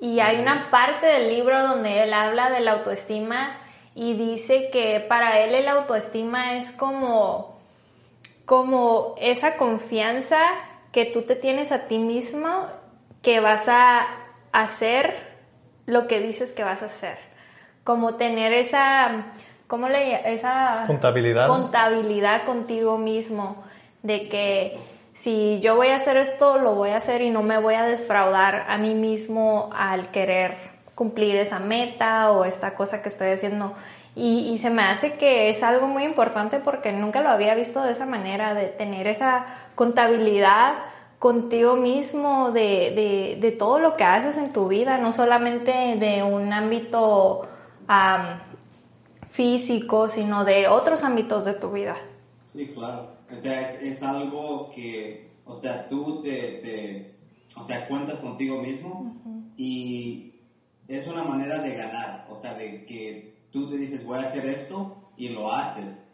y 0.00 0.20
hay 0.20 0.40
una 0.40 0.70
parte 0.70 1.06
del 1.06 1.28
libro 1.28 1.62
donde 1.62 2.02
él 2.02 2.14
habla 2.14 2.50
de 2.50 2.60
la 2.60 2.72
autoestima 2.72 3.58
y 3.94 4.14
dice 4.14 4.70
que 4.70 5.00
para 5.00 5.40
él 5.40 5.54
el 5.54 5.68
autoestima 5.68 6.56
es 6.56 6.72
como, 6.72 7.58
como 8.46 9.14
esa 9.18 9.56
confianza 9.56 10.38
que 10.90 11.04
tú 11.04 11.22
te 11.22 11.36
tienes 11.36 11.70
a 11.70 11.86
ti 11.86 11.98
mismo 11.98 12.66
que 13.22 13.40
vas 13.40 13.68
a 13.68 14.06
hacer 14.52 15.14
lo 15.86 16.06
que 16.06 16.20
dices 16.20 16.52
que 16.52 16.64
vas 16.64 16.82
a 16.82 16.86
hacer. 16.86 17.18
como 17.84 18.14
tener 18.14 18.52
esa, 18.52 19.26
¿cómo 19.66 19.88
le 19.88 20.32
esa 20.32 20.84
contabilidad 20.86 21.46
contabilidad 21.46 22.44
contigo 22.44 22.98
mismo 22.98 23.62
de 24.02 24.28
que 24.28 24.78
si 25.20 25.60
yo 25.60 25.76
voy 25.76 25.88
a 25.88 25.96
hacer 25.96 26.16
esto, 26.16 26.56
lo 26.56 26.74
voy 26.74 26.90
a 26.90 26.96
hacer 26.96 27.20
y 27.20 27.28
no 27.28 27.42
me 27.42 27.58
voy 27.58 27.74
a 27.74 27.82
defraudar 27.82 28.64
a 28.68 28.78
mí 28.78 28.94
mismo 28.94 29.68
al 29.74 30.10
querer 30.10 30.56
cumplir 30.94 31.36
esa 31.36 31.58
meta 31.58 32.32
o 32.32 32.46
esta 32.46 32.74
cosa 32.74 33.02
que 33.02 33.10
estoy 33.10 33.28
haciendo. 33.28 33.74
Y, 34.16 34.56
se 34.56 34.70
me 34.70 34.82
hace 34.82 35.18
que 35.18 35.50
es 35.50 35.62
algo 35.62 35.88
muy 35.88 36.04
importante 36.04 36.58
porque 36.58 36.92
nunca 36.92 37.20
lo 37.20 37.28
había 37.28 37.54
visto 37.54 37.82
de 37.82 37.92
esa 37.92 38.06
manera, 38.06 38.54
de 38.54 38.68
tener 38.68 39.06
esa 39.06 39.44
contabilidad 39.74 40.76
contigo 41.18 41.76
mismo 41.76 42.50
de, 42.50 43.36
de, 43.38 43.52
todo 43.52 43.78
lo 43.78 43.96
que 43.96 44.04
haces 44.04 44.38
en 44.38 44.54
tu 44.54 44.68
vida, 44.68 44.96
no 44.96 45.12
solamente 45.12 45.96
de 45.98 46.22
un 46.22 46.50
ámbito 46.50 47.46
físico, 49.28 50.08
sino 50.08 50.44
de 50.46 50.66
otros 50.68 51.04
ámbitos 51.04 51.44
de 51.44 51.52
tu 51.52 51.72
vida. 51.72 51.96
Sí, 52.46 52.72
claro. 52.74 53.19
O 53.32 53.36
sea, 53.36 53.60
es, 53.62 53.82
es 53.82 54.02
algo 54.02 54.70
que, 54.74 55.28
o 55.44 55.54
sea, 55.54 55.88
tú 55.88 56.20
te, 56.22 56.30
te 56.30 57.10
o 57.56 57.62
sea, 57.62 57.86
cuentas 57.88 58.18
contigo 58.18 58.60
mismo 58.60 59.12
y 59.56 60.32
es 60.88 61.06
una 61.06 61.24
manera 61.24 61.60
de 61.60 61.74
ganar, 61.74 62.26
o 62.28 62.36
sea, 62.36 62.54
de 62.54 62.84
que 62.84 63.34
tú 63.50 63.68
te 63.68 63.76
dices 63.76 64.04
voy 64.04 64.18
a 64.18 64.22
hacer 64.22 64.48
esto 64.48 65.12
y 65.16 65.28
lo 65.28 65.52
haces. 65.52 66.04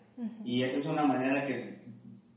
Y 0.44 0.62
esa 0.62 0.78
es 0.78 0.86
una 0.86 1.04
manera 1.04 1.46
que, 1.46 1.78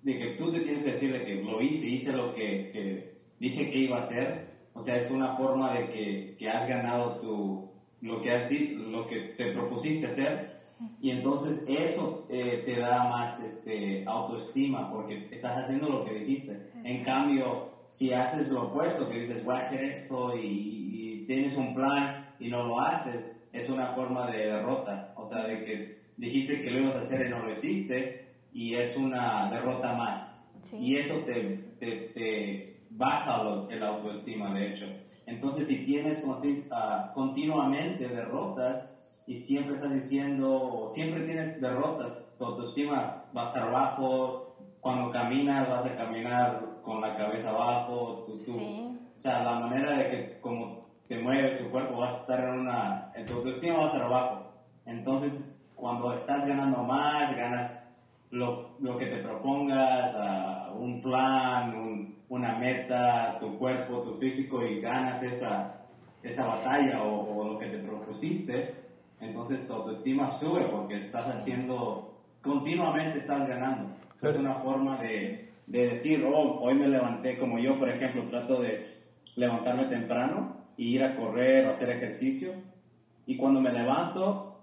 de 0.01 0.19
que 0.19 0.27
tú 0.31 0.51
te 0.51 0.59
tienes 0.62 0.83
que 0.83 0.91
decir 0.91 1.13
de 1.13 1.24
que 1.24 1.36
lo 1.36 1.62
hice, 1.62 1.88
hice 1.88 2.13
lo 2.13 2.33
que, 2.33 2.69
que 2.71 3.19
dije 3.39 3.71
que 3.71 3.79
iba 3.79 3.98
a 3.98 4.01
hacer. 4.01 4.50
O 4.74 4.81
sea, 4.81 4.98
es 4.98 5.12
una 5.12 5.36
forma 5.36 5.74
de 5.74 5.89
que, 5.89 6.36
que 6.38 6.50
has 6.50 6.67
ganado 6.67 7.19
tu, 7.19 7.69
lo 8.01 8.21
que, 8.21 8.31
has, 8.31 8.51
lo 8.51 9.07
que 9.07 9.19
te 9.38 9.51
propusiste 9.51 10.07
hacer 10.07 10.58
y 11.01 11.12
entonces 11.12 11.65
eso 11.67 12.25
eh, 12.29 12.63
te 12.65 12.79
da 12.79 13.09
más 13.09 13.39
este, 13.41 14.03
autoestima 14.05 14.91
porque 14.91 15.27
estás 15.31 15.63
haciendo 15.63 15.89
lo 15.89 16.05
que 16.05 16.13
dijiste. 16.13 16.71
En 16.83 17.03
cambio, 17.03 17.69
si 17.89 18.13
haces 18.13 18.50
lo 18.51 18.67
opuesto, 18.67 19.09
que 19.09 19.19
dices 19.19 19.43
voy 19.43 19.55
a 19.55 19.59
hacer 19.59 19.86
esto 19.86 20.36
y, 20.36 21.25
tienes 21.27 21.55
un 21.57 21.75
plan 21.75 22.33
y 22.39 22.48
no 22.48 22.63
lo 22.63 22.79
haces, 22.79 23.36
es 23.53 23.69
una 23.69 23.88
forma 23.88 24.31
de 24.31 24.48
derrota. 24.48 25.13
O 25.15 25.27
sea, 25.27 25.45
de 25.45 25.63
que 25.63 26.00
dijiste 26.17 26.63
que 26.63 26.71
lo 26.71 26.79
ibas 26.79 26.95
a 26.95 27.01
hacer 27.01 27.27
y 27.27 27.29
no 27.29 27.43
lo 27.43 27.51
hiciste 27.51 28.29
y 28.51 28.74
es 28.74 28.98
una 28.98 29.48
derrota 29.51 29.93
más. 29.93 30.50
Y 30.74 30.95
eso 30.95 31.13
te, 31.27 31.75
te, 31.79 31.91
te 32.15 32.79
baja 32.89 33.67
el 33.69 33.83
autoestima, 33.83 34.53
de 34.55 34.74
hecho. 34.74 34.86
Entonces, 35.27 35.67
si 35.67 35.86
tienes 35.86 36.24
uh, 36.25 37.13
continuamente 37.13 38.07
derrotas, 38.07 38.89
y 39.29 39.36
siempre 39.36 39.75
estás 39.75 39.93
diciendo, 39.93 40.89
siempre 40.91 41.21
tienes 41.21 41.62
derrotas, 41.62 42.19
tu 42.39 42.45
autoestima 42.45 43.27
va 43.38 43.43
a 43.43 43.48
estar 43.50 43.71
bajo, 43.71 44.55
cuando 44.81 45.12
caminas 45.12 45.69
vas 45.69 45.86
a 45.86 45.95
caminar 45.95 46.79
con 46.81 47.00
la 47.00 47.15
cabeza 47.15 47.51
abajo, 47.51 48.24
tú, 48.25 48.31
o 48.31 49.19
sea, 49.19 49.43
la 49.43 49.59
manera 49.59 49.91
de 49.91 50.09
que 50.09 50.39
como 50.41 50.79
te 51.07 51.19
mueves 51.19 51.59
tu 51.59 51.69
cuerpo 51.69 52.00
vas 52.00 52.15
a 52.15 52.21
estar 52.21 52.39
en 52.39 52.62
una, 52.62 53.12
tu 53.27 53.36
autoestima 53.36 53.77
va 53.77 53.83
a 53.83 53.93
estar 53.93 54.09
bajo. 54.09 54.48
Entonces, 54.88 55.55
cuando 55.75 56.12
estás 56.12 56.48
ganando 56.48 56.81
más, 56.81 57.36
ganas 57.36 57.79
lo, 58.31 58.63
lo 58.79 58.98
que 58.98 59.05
te 59.05 59.17
propongas, 59.17 60.12
un 60.74 61.01
plan, 61.03 62.09
una 62.29 62.57
meta, 62.57 63.38
tu 63.39 63.55
cuerpo, 63.59 64.01
tu 64.01 64.15
físico 64.15 64.63
y 64.63 64.79
ganas 64.79 65.21
esa, 65.21 65.69
esa 66.24 66.48
batalla 66.48 67.03
o, 67.03 67.41
o 67.41 67.45
lo 67.45 67.59
que 67.59 67.67
te 67.67 67.77
propusiste, 67.77 68.88
entonces 69.21 69.67
tu 69.67 69.73
autoestima 69.73 70.27
sube 70.27 70.61
porque 70.71 70.97
estás 70.97 71.27
haciendo, 71.29 72.21
continuamente 72.41 73.19
estás 73.19 73.47
ganando. 73.47 73.95
Es 74.21 74.38
una 74.38 74.55
forma 74.55 74.97
de, 74.97 75.49
de 75.67 75.88
decir, 75.89 76.23
oh, 76.25 76.59
hoy 76.61 76.75
me 76.75 76.88
levanté, 76.88 77.38
como 77.38 77.59
yo, 77.59 77.77
por 77.77 77.89
ejemplo, 77.89 78.25
trato 78.25 78.61
de 78.61 78.99
levantarme 79.35 79.85
temprano 79.85 80.57
y 80.77 80.95
ir 80.95 81.03
a 81.03 81.15
correr 81.15 81.67
o 81.67 81.71
hacer 81.71 81.89
ejercicio. 81.89 82.51
Y 83.25 83.38
cuando 83.38 83.61
me 83.61 83.71
levanto, 83.71 84.59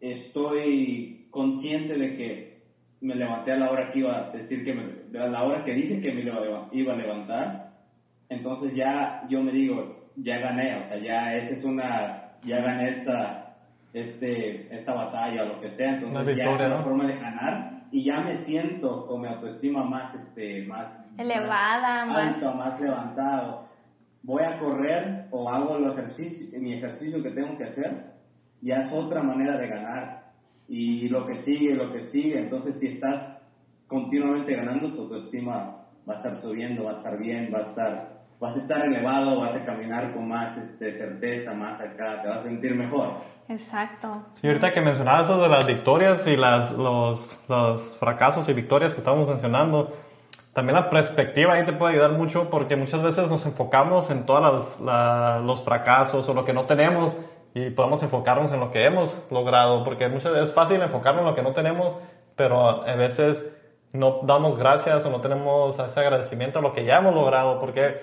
estoy 0.00 1.26
consciente 1.30 1.98
de 1.98 2.16
que 2.16 2.58
me 3.00 3.14
levanté 3.14 3.52
a 3.52 3.56
la 3.56 3.70
hora 3.70 3.92
que 3.92 4.00
iba 4.00 4.16
a 4.16 4.30
decir 4.30 4.64
que 4.64 4.74
me, 4.74 5.18
a 5.18 5.26
la 5.26 5.44
hora 5.44 5.64
que 5.64 5.72
dije 5.72 6.00
que 6.00 6.12
me 6.12 6.22
iba 6.72 6.92
a 6.92 6.96
levantar. 6.96 7.68
Entonces 8.28 8.74
ya 8.74 9.26
yo 9.28 9.42
me 9.42 9.52
digo, 9.52 10.10
ya 10.16 10.38
gané, 10.38 10.76
o 10.76 10.82
sea, 10.82 10.98
ya 10.98 11.36
esa 11.36 11.54
es 11.54 11.64
una, 11.64 12.32
ya 12.42 12.60
gané 12.60 12.90
esta, 12.90 13.37
este, 14.00 14.74
esta 14.74 14.94
batalla 14.94 15.44
o 15.44 15.46
lo 15.46 15.60
que 15.60 15.68
sea, 15.68 15.96
entonces 15.96 16.36
ya 16.36 16.54
es 16.54 16.60
una 16.60 16.82
forma 16.82 17.06
de 17.06 17.18
ganar 17.18 17.78
y 17.90 18.04
ya 18.04 18.20
me 18.20 18.36
siento 18.36 19.06
con 19.06 19.22
mi 19.22 19.28
autoestima 19.28 19.82
más, 19.82 20.14
este, 20.14 20.64
más 20.66 21.08
elevada, 21.16 22.04
más, 22.04 22.42
más... 22.54 22.80
levantado. 22.80 23.66
Voy 24.22 24.42
a 24.42 24.58
correr 24.58 25.26
o 25.30 25.48
hago 25.48 25.78
el 25.78 25.90
ejercicio, 25.90 26.60
mi 26.60 26.74
ejercicio 26.74 27.22
que 27.22 27.30
tengo 27.30 27.56
que 27.56 27.64
hacer, 27.64 28.14
ya 28.60 28.80
es 28.80 28.92
otra 28.92 29.22
manera 29.22 29.56
de 29.56 29.68
ganar. 29.68 30.32
Y 30.68 31.08
lo 31.08 31.26
que 31.26 31.34
sigue, 31.34 31.74
lo 31.74 31.92
que 31.92 32.00
sigue, 32.00 32.38
entonces 32.38 32.78
si 32.78 32.88
estás 32.88 33.42
continuamente 33.86 34.54
ganando, 34.54 34.92
tu 34.92 35.02
autoestima 35.02 35.86
va 36.08 36.14
a 36.14 36.16
estar 36.16 36.36
subiendo, 36.36 36.84
va 36.84 36.90
a 36.90 36.94
estar 36.94 37.18
bien, 37.18 37.50
va 37.52 37.58
a 37.60 37.62
estar, 37.62 38.18
vas 38.38 38.54
a 38.54 38.58
estar 38.58 38.84
elevado, 38.84 39.40
vas 39.40 39.54
a 39.54 39.64
caminar 39.64 40.12
con 40.12 40.28
más 40.28 40.58
este, 40.58 40.92
certeza, 40.92 41.54
más 41.54 41.80
acá, 41.80 42.20
te 42.20 42.28
vas 42.28 42.40
a 42.40 42.48
sentir 42.48 42.74
mejor. 42.74 43.14
Exacto. 43.48 44.24
Sí, 44.34 44.46
ahorita 44.46 44.72
que 44.72 44.82
mencionabas 44.82 45.24
eso 45.24 45.40
de 45.40 45.48
las 45.48 45.66
victorias 45.66 46.26
y 46.26 46.36
las, 46.36 46.72
los, 46.72 47.38
los, 47.48 47.96
fracasos 47.96 48.46
y 48.48 48.52
victorias 48.52 48.92
que 48.92 48.98
estamos 48.98 49.26
mencionando, 49.26 49.96
también 50.52 50.74
la 50.74 50.90
perspectiva 50.90 51.54
ahí 51.54 51.64
te 51.64 51.72
puede 51.72 51.94
ayudar 51.94 52.12
mucho 52.12 52.50
porque 52.50 52.76
muchas 52.76 53.02
veces 53.02 53.30
nos 53.30 53.46
enfocamos 53.46 54.10
en 54.10 54.26
todos 54.26 54.80
los 55.42 55.62
fracasos 55.62 56.28
o 56.28 56.34
lo 56.34 56.44
que 56.44 56.52
no 56.52 56.66
tenemos 56.66 57.16
y 57.54 57.70
podemos 57.70 58.02
enfocarnos 58.02 58.52
en 58.52 58.60
lo 58.60 58.70
que 58.70 58.84
hemos 58.84 59.22
logrado 59.30 59.82
porque 59.82 60.08
muchas 60.08 60.36
es 60.36 60.52
fácil 60.52 60.82
enfocarnos 60.82 61.22
en 61.22 61.28
lo 61.28 61.34
que 61.34 61.42
no 61.42 61.52
tenemos, 61.52 61.96
pero 62.36 62.84
a 62.86 62.94
veces 62.96 63.56
no 63.92 64.20
damos 64.24 64.58
gracias 64.58 65.06
o 65.06 65.10
no 65.10 65.22
tenemos 65.22 65.78
ese 65.78 66.00
agradecimiento 66.00 66.58
a 66.58 66.62
lo 66.62 66.74
que 66.74 66.84
ya 66.84 66.98
hemos 66.98 67.14
logrado 67.14 67.60
porque 67.60 68.02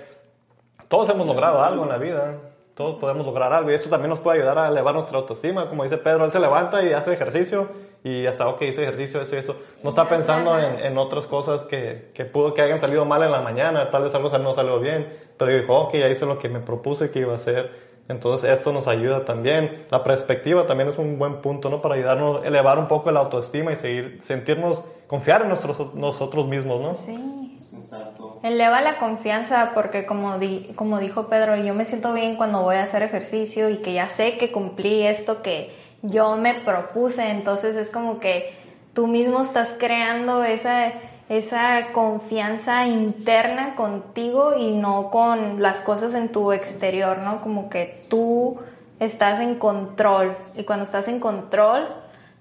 todos 0.87 1.07
hemos 1.09 1.27
logrado 1.27 1.63
algo 1.63 1.83
en 1.83 1.89
la 1.89 1.97
vida 1.97 2.35
todos 2.75 2.99
podemos 2.99 3.25
lograr 3.25 3.53
algo 3.53 3.71
y 3.71 3.73
esto 3.73 3.89
también 3.89 4.09
nos 4.09 4.19
puede 4.19 4.39
ayudar 4.39 4.59
a 4.59 4.67
elevar 4.67 4.93
nuestra 4.93 5.17
autoestima. 5.17 5.69
Como 5.69 5.83
dice 5.83 5.97
Pedro, 5.97 6.25
él 6.25 6.31
se 6.31 6.41
levanta 6.41 6.83
y 6.83 6.91
hace 6.91 7.13
ejercicio 7.13 7.69
y 8.03 8.25
hasta, 8.25 8.49
ok, 8.49 8.61
hice 8.63 8.83
ejercicio, 8.83 9.21
eso 9.21 9.35
y 9.35 9.39
esto. 9.39 9.55
No 9.81 9.89
está 9.89 10.09
pensando 10.09 10.59
en, 10.59 10.79
en 10.79 10.97
otras 10.97 11.25
cosas 11.25 11.63
que, 11.63 12.11
que, 12.13 12.25
pudo 12.25 12.53
que 12.53 12.61
hayan 12.61 12.77
salido 12.77 13.05
mal 13.05 13.23
en 13.23 13.31
la 13.31 13.39
mañana, 13.39 13.89
tal 13.89 14.03
vez 14.03 14.13
algo 14.13 14.29
no 14.37 14.53
salió 14.53 14.79
bien, 14.81 15.07
pero 15.37 15.57
dijo, 15.57 15.73
ok, 15.73 15.93
ya 15.93 16.09
hice 16.09 16.25
lo 16.25 16.37
que 16.37 16.49
me 16.49 16.59
propuse 16.59 17.11
que 17.11 17.19
iba 17.19 17.31
a 17.31 17.37
hacer. 17.37 17.71
Entonces 18.09 18.51
esto 18.51 18.73
nos 18.73 18.87
ayuda 18.87 19.23
también. 19.23 19.85
La 19.89 20.03
perspectiva 20.03 20.67
también 20.67 20.89
es 20.89 20.97
un 20.97 21.17
buen 21.17 21.41
punto, 21.41 21.69
¿no? 21.69 21.81
Para 21.81 21.95
ayudarnos 21.95 22.43
a 22.43 22.47
elevar 22.47 22.77
un 22.77 22.87
poco 22.89 23.09
la 23.09 23.21
autoestima 23.21 23.71
y 23.71 23.77
seguir, 23.77 24.19
sentirnos, 24.21 24.83
confiar 25.07 25.41
en 25.43 25.47
nuestros, 25.47 25.95
nosotros 25.95 26.45
mismos, 26.45 26.81
¿no? 26.81 26.93
Sí. 26.93 27.35
Exacto. 27.73 28.24
Eleva 28.43 28.81
la 28.81 28.97
confianza 28.97 29.71
porque 29.73 30.05
como, 30.05 30.37
di, 30.37 30.71
como 30.75 30.99
dijo 30.99 31.27
Pedro, 31.27 31.55
yo 31.55 31.73
me 31.73 31.85
siento 31.85 32.13
bien 32.13 32.35
cuando 32.35 32.61
voy 32.61 32.75
a 32.75 32.83
hacer 32.83 33.03
ejercicio 33.03 33.69
y 33.69 33.77
que 33.77 33.93
ya 33.93 34.07
sé 34.07 34.37
que 34.37 34.51
cumplí 34.51 35.05
esto 35.05 35.41
que 35.41 35.75
yo 36.01 36.35
me 36.35 36.53
propuse, 36.53 37.29
entonces 37.29 37.75
es 37.75 37.89
como 37.89 38.19
que 38.19 38.53
tú 38.93 39.07
mismo 39.07 39.41
estás 39.41 39.75
creando 39.77 40.43
esa, 40.43 40.91
esa 41.29 41.91
confianza 41.91 42.87
interna 42.87 43.75
contigo 43.75 44.55
y 44.57 44.71
no 44.71 45.09
con 45.09 45.61
las 45.61 45.81
cosas 45.81 46.13
en 46.13 46.31
tu 46.31 46.51
exterior, 46.51 47.17
¿no? 47.19 47.41
Como 47.41 47.69
que 47.69 48.05
tú 48.09 48.59
estás 48.99 49.39
en 49.39 49.55
control 49.55 50.37
y 50.55 50.63
cuando 50.63 50.83
estás 50.83 51.07
en 51.07 51.19
control 51.19 51.87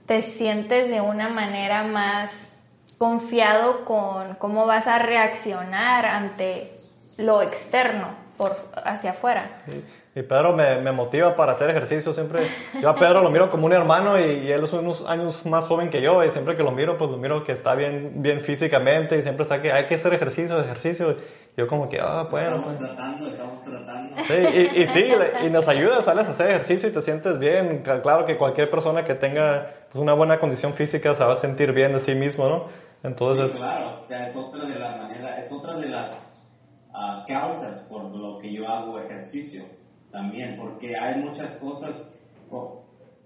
te 0.06 0.22
sientes 0.22 0.88
de 0.90 1.00
una 1.00 1.28
manera 1.28 1.82
más 1.82 2.53
confiado 3.04 3.84
con 3.84 4.34
cómo 4.36 4.64
vas 4.64 4.86
a 4.86 4.98
reaccionar 4.98 6.06
ante 6.06 6.72
lo 7.18 7.42
externo 7.42 8.08
por 8.38 8.56
hacia 8.82 9.10
afuera. 9.10 9.50
Y 10.14 10.22
Pedro 10.22 10.54
me, 10.54 10.80
me, 10.80 10.90
motiva 10.90 11.36
para 11.36 11.52
hacer 11.52 11.68
ejercicio 11.68 12.14
siempre. 12.14 12.48
Yo 12.80 12.88
a 12.88 12.94
Pedro 12.94 13.22
lo 13.22 13.30
miro 13.30 13.50
como 13.50 13.66
un 13.66 13.72
hermano 13.72 14.18
y, 14.18 14.50
él 14.50 14.64
es 14.64 14.72
unos 14.72 15.04
años 15.06 15.44
más 15.44 15.66
joven 15.66 15.90
que 15.90 16.00
yo 16.00 16.24
y 16.24 16.30
siempre 16.30 16.56
que 16.56 16.62
lo 16.62 16.70
miro, 16.70 16.96
pues 16.96 17.10
lo 17.10 17.18
miro 17.18 17.44
que 17.44 17.52
está 17.52 17.74
bien, 17.74 18.22
bien 18.22 18.40
físicamente 18.40 19.18
y 19.18 19.22
siempre 19.22 19.42
está 19.42 19.60
que 19.60 19.70
hay 19.70 19.84
que 19.84 19.96
hacer 19.96 20.14
ejercicio, 20.14 20.58
ejercicio. 20.58 21.16
yo 21.56 21.66
como 21.68 21.88
que, 21.88 22.00
ah, 22.00 22.26
bueno. 22.30 22.56
Estamos 22.56 22.76
pues. 22.78 22.78
tratando, 22.78 23.28
estamos 23.28 23.64
tratando. 23.64 24.22
Sí, 24.26 24.34
y, 24.74 24.82
y, 24.82 24.86
sí, 24.86 25.12
y 25.44 25.50
nos 25.50 25.68
ayuda, 25.68 26.00
sales 26.00 26.26
a 26.26 26.30
hacer 26.30 26.48
ejercicio 26.48 26.88
y 26.88 26.92
te 26.92 27.02
sientes 27.02 27.38
bien. 27.38 27.82
Claro 28.02 28.24
que 28.24 28.38
cualquier 28.38 28.70
persona 28.70 29.04
que 29.04 29.14
tenga 29.14 29.70
pues, 29.92 30.00
una 30.00 30.14
buena 30.14 30.40
condición 30.40 30.72
física 30.74 31.14
se 31.14 31.22
va 31.22 31.34
a 31.34 31.36
sentir 31.36 31.72
bien 31.72 31.92
de 31.92 32.00
sí 32.00 32.14
mismo, 32.14 32.48
¿no? 32.48 32.93
Entonces... 33.04 33.52
Sí, 33.52 33.58
claro, 33.58 33.90
es 33.90 34.36
otra 34.36 34.64
de 34.64 34.78
las 34.78 34.96
maneras, 34.96 35.44
es 35.44 35.52
otra 35.52 35.76
de 35.76 35.88
las 35.90 36.10
uh, 36.88 37.26
causas 37.28 37.80
por 37.80 38.04
lo 38.04 38.38
que 38.38 38.50
yo 38.50 38.66
hago 38.66 38.98
ejercicio 38.98 39.62
también, 40.10 40.56
porque 40.56 40.96
hay 40.96 41.20
muchas 41.20 41.56
cosas, 41.56 42.18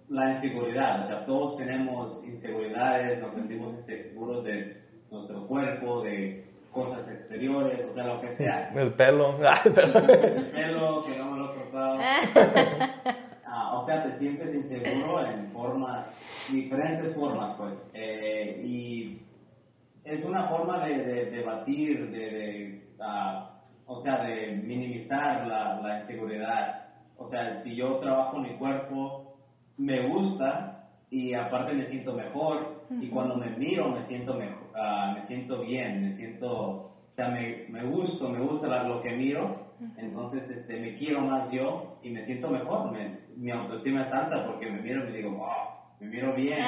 la 0.08 0.30
inseguridad, 0.30 1.00
o 1.00 1.02
sea, 1.04 1.24
todos 1.24 1.58
tenemos 1.58 2.24
inseguridades, 2.26 3.22
nos 3.22 3.34
sentimos 3.34 3.72
inseguros 3.72 4.44
de 4.44 4.82
nuestro 5.12 5.46
cuerpo, 5.46 6.02
de 6.02 6.44
cosas 6.72 7.08
exteriores, 7.08 7.86
o 7.86 7.92
sea, 7.92 8.06
lo 8.06 8.20
que 8.20 8.30
sea. 8.30 8.70
El 8.74 8.94
pelo. 8.94 9.36
El 9.64 9.72
pelo, 9.72 11.04
que 11.04 11.18
no 11.18 11.30
me 11.30 11.38
lo 11.38 11.52
he 11.52 11.54
cortado. 11.54 11.98
Ah, 13.50 13.74
o 13.78 13.80
sea, 13.80 14.04
te 14.04 14.12
sientes 14.12 14.54
inseguro 14.54 15.24
en 15.24 15.50
formas, 15.52 16.18
diferentes 16.50 17.16
formas, 17.16 17.54
pues. 17.58 17.90
Eh, 17.94 18.60
y 18.62 19.22
es 20.08 20.24
una 20.24 20.44
forma 20.44 20.78
de, 20.80 21.26
debatir, 21.26 22.10
de, 22.10 22.94
ah, 23.00 23.60
o 23.86 23.96
sea, 23.96 24.22
de 24.22 24.52
minimizar 24.64 25.46
la, 25.46 25.80
la 25.80 25.98
inseguridad. 25.98 26.86
O 27.16 27.26
sea, 27.26 27.56
si 27.56 27.74
yo 27.74 27.96
trabajo 27.96 28.38
mi 28.38 28.50
cuerpo, 28.50 29.36
me 29.76 30.08
gusta 30.08 30.78
y 31.10 31.34
aparte 31.34 31.72
me 31.72 31.84
siento 31.84 32.14
mejor. 32.14 32.78
Y 33.00 33.08
cuando 33.08 33.36
me 33.36 33.50
miro 33.50 33.90
me 33.90 34.00
siento 34.00 34.34
mejor, 34.34 34.72
ah, 34.74 35.12
me 35.14 35.22
siento 35.22 35.60
bien, 35.60 36.02
me 36.02 36.12
siento, 36.12 36.50
o 36.50 37.12
sea, 37.12 37.28
me, 37.28 37.66
me 37.68 37.84
gusto, 37.84 38.30
me 38.30 38.40
gusta 38.40 38.82
lo 38.84 39.02
que 39.02 39.10
miro, 39.10 39.74
entonces 39.98 40.48
este, 40.48 40.80
me 40.80 40.94
quiero 40.94 41.20
más 41.20 41.52
yo 41.52 41.98
y 42.02 42.08
me 42.08 42.22
siento 42.22 42.48
mejor, 42.48 42.96
mi 43.36 43.50
autoestima 43.50 44.02
es 44.02 44.12
alta 44.12 44.46
porque 44.46 44.70
me 44.70 44.80
miro 44.80 45.02
y 45.02 45.10
me 45.10 45.16
digo, 45.18 45.32
wow, 45.32 45.48
me 46.00 46.08
miro 46.08 46.32
bien, 46.32 46.64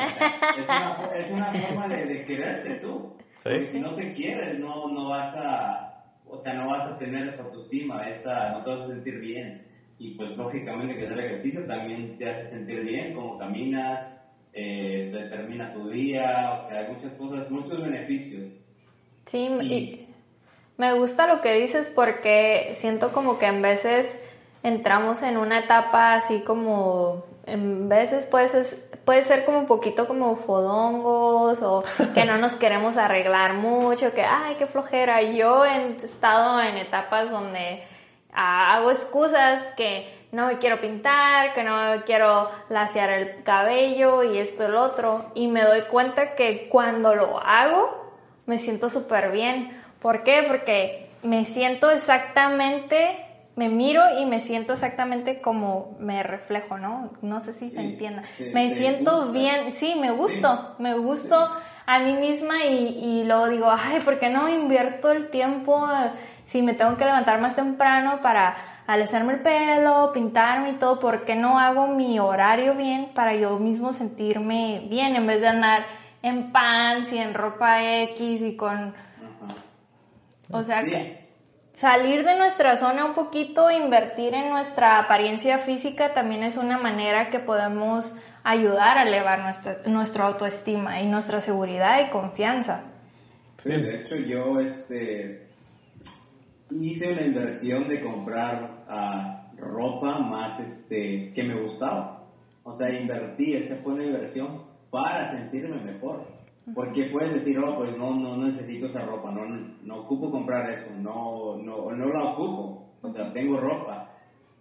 es, 0.59 0.69
una, 0.69 1.11
es, 1.15 1.31
una, 1.31 1.47
forma 1.47 1.89
de, 1.89 2.05
de 2.05 2.25
quererte 2.27 2.75
tú, 2.75 3.15
porque 3.43 3.67
si 3.67 3.81
no 3.81 3.95
te 3.95 4.13
quieres 4.13 4.59
no, 4.59 4.89
no 4.89 5.09
vas 5.09 5.37
a, 5.37 6.05
o 6.27 6.37
sea, 6.37 6.55
no 6.55 6.69
vas 6.69 6.87
a 6.89 6.99
tener 6.99 7.27
esa 7.27 7.45
autoestima, 7.45 8.09
esa, 8.09 8.53
no 8.53 8.65
te 8.65 8.71
vas 8.71 8.81
a 8.83 8.87
sentir 8.89 9.19
bien 9.19 9.71
y 10.01 10.13
pues 10.13 10.37
lógicamente 10.37 10.97
que 10.97 11.05
hacer 11.05 11.21
ejercicio 11.21 11.67
también 11.67 12.17
te 12.17 12.31
hace 12.31 12.47
sentir 12.47 12.83
bien, 12.83 13.15
como 13.15 13.37
caminas, 13.37 14.01
eh, 14.55 15.11
determina 15.13 15.75
tu 15.75 15.91
día, 15.91 16.59
o 16.59 16.69
sea, 16.69 16.81
hay 16.81 16.93
muchas 16.93 17.15
cosas, 17.15 17.51
muchos 17.51 17.83
beneficios. 17.83 18.55
Sí, 19.27 19.51
y... 19.63 20.09
me 20.79 20.95
gusta 20.95 21.27
lo 21.27 21.43
que 21.43 21.55
dices 21.61 21.93
porque 21.95 22.73
siento 22.75 23.13
como 23.13 23.39
que 23.39 23.45
en 23.45 23.61
veces 23.61 24.19
entramos 24.63 25.23
en 25.23 25.37
una 25.37 25.61
etapa 25.61 26.15
así 26.15 26.41
como, 26.41 27.27
en 27.51 27.89
veces 27.89 28.27
puede 28.27 28.49
ser, 28.49 28.65
puede 29.05 29.23
ser 29.23 29.45
como 29.45 29.59
un 29.59 29.67
poquito 29.67 30.07
como 30.07 30.37
fodongos 30.37 31.61
o 31.63 31.85
que 32.15 32.25
no 32.25 32.39
nos 32.39 32.55
queremos 32.55 32.97
arreglar 32.97 33.55
mucho, 33.55 34.15
que, 34.15 34.23
ay, 34.23 34.55
qué 34.57 34.67
flojera. 34.67 35.23
Yo 35.23 35.65
he 35.65 35.97
estado 35.97 36.61
en 36.61 36.77
etapas 36.77 37.31
donde 37.31 37.83
hago 38.33 38.91
excusas 38.91 39.67
que 39.77 40.21
no 40.33 40.47
me 40.47 40.59
quiero 40.59 40.81
pintar, 40.81 41.55
que 41.55 41.65
no 41.65 41.91
me 41.91 42.03
quiero 42.03 42.49
lasear 42.69 43.11
el 43.11 43.43
cabello 43.43 44.23
y 44.23 44.39
esto 44.39 44.67
el 44.67 44.77
otro. 44.77 45.27
Y 45.35 45.49
me 45.49 45.63
doy 45.63 45.83
cuenta 45.83 46.35
que 46.37 46.69
cuando 46.69 47.15
lo 47.15 47.41
hago, 47.41 48.13
me 48.47 48.59
siento 48.59 48.89
súper 48.89 49.33
bien. 49.33 49.77
¿Por 50.01 50.23
qué? 50.23 50.45
Porque 50.47 51.11
me 51.23 51.45
siento 51.45 51.91
exactamente, 51.91 53.27
me 53.57 53.69
miro 53.69 54.03
y 54.19 54.27
me 54.27 54.41
siento 54.41 54.73
exactamente 54.73 55.41
como 55.41 55.97
me 55.99 56.23
reflejo, 56.23 56.79
¿no? 56.79 57.11
No 57.21 57.41
sé 57.41 57.53
si 57.53 57.71
se 57.71 57.81
entienda. 57.81 58.23
me 58.53 58.71
siento 58.75 59.33
bien, 59.33 59.73
sí, 59.73 59.97
me 60.01 60.11
gusto, 60.13 60.77
me 60.79 60.95
gusto 60.95 61.49
a 61.87 61.99
mí 61.99 62.15
misma 62.15 62.65
y, 62.65 63.21
y 63.21 63.25
luego 63.25 63.49
digo, 63.49 63.67
ay, 63.71 64.01
¿por 64.01 64.19
qué 64.19 64.31
no 64.31 64.49
invierto 64.49 65.11
el 65.11 65.29
tiempo? 65.31 65.87
si 66.51 66.63
me 66.63 66.75
tengo 66.75 66.97
que 66.97 67.05
levantar 67.05 67.41
más 67.41 67.55
temprano 67.55 68.21
para 68.23 68.57
alisarme 68.89 69.35
el 69.35 69.41
pelo, 69.41 70.11
pintarme 70.13 70.71
y 70.71 70.73
todo, 70.73 70.99
¿por 70.99 71.25
qué 71.25 71.37
no 71.37 71.61
hago 71.61 71.87
mi 71.87 72.19
horario 72.19 72.75
bien 72.75 73.11
para 73.15 73.37
yo 73.37 73.61
mismo 73.61 73.93
sentirme 73.93 74.85
bien 74.91 75.15
en 75.15 75.29
vez 75.29 75.41
de 75.41 75.47
andar 75.47 75.87
en 76.23 76.51
pants 76.51 77.13
y 77.13 77.19
en 77.19 77.35
ropa 77.35 77.85
X 77.85 78.43
y 78.43 78.57
con... 78.57 78.95
O 80.51 80.65
sea 80.65 80.83
que 80.83 81.20
salir 81.81 82.27
de 82.27 82.37
nuestra 82.37 82.77
zona 82.77 83.07
un 83.07 83.15
poquito, 83.15 83.71
invertir 83.71 84.35
en 84.35 84.51
nuestra 84.51 84.99
apariencia 84.99 85.57
física 85.57 86.13
también 86.13 86.43
es 86.43 86.59
una 86.59 86.77
manera 86.77 87.31
que 87.31 87.39
podemos 87.39 88.15
ayudar 88.45 88.99
a 88.99 89.05
elevar 89.09 89.39
nuestra, 89.41 89.79
nuestra 89.87 90.27
autoestima 90.27 91.01
y 91.01 91.07
nuestra 91.07 91.41
seguridad 91.41 92.07
y 92.07 92.11
confianza. 92.11 92.83
Sí, 93.63 93.71
de 93.71 93.97
hecho 93.97 94.17
yo 94.17 94.61
este 94.61 95.49
hice 96.71 97.13
una 97.15 97.23
inversión 97.23 97.89
de 97.89 98.03
comprar 98.03 98.85
uh, 98.87 99.57
ropa 99.59 100.19
más 100.19 100.61
este, 100.61 101.33
que 101.33 101.43
me 101.43 101.63
gustaba. 101.63 102.27
O 102.63 102.75
sea, 102.75 102.91
invertí, 102.91 103.55
esa 103.55 103.77
fue 103.77 103.95
una 103.95 104.05
inversión 104.05 104.65
para 104.91 105.25
sentirme 105.31 105.77
mejor. 105.77 106.27
Porque 106.75 107.05
puedes 107.07 107.35
decir, 107.35 107.59
oh, 107.59 107.77
pues 107.77 107.97
no, 107.97 108.15
no, 108.15 108.37
necesito 108.37 108.87
esa 108.87 109.05
ropa, 109.05 109.31
no, 109.31 109.47
no 109.83 109.97
ocupo 110.01 110.31
comprar 110.31 110.71
eso, 110.71 110.95
no, 110.97 111.57
no, 111.57 111.91
no 111.91 112.09
la 112.09 112.25
ocupo. 112.33 112.91
O 113.03 113.11
sea, 113.11 113.33
tengo 113.33 113.59
ropa. 113.59 114.09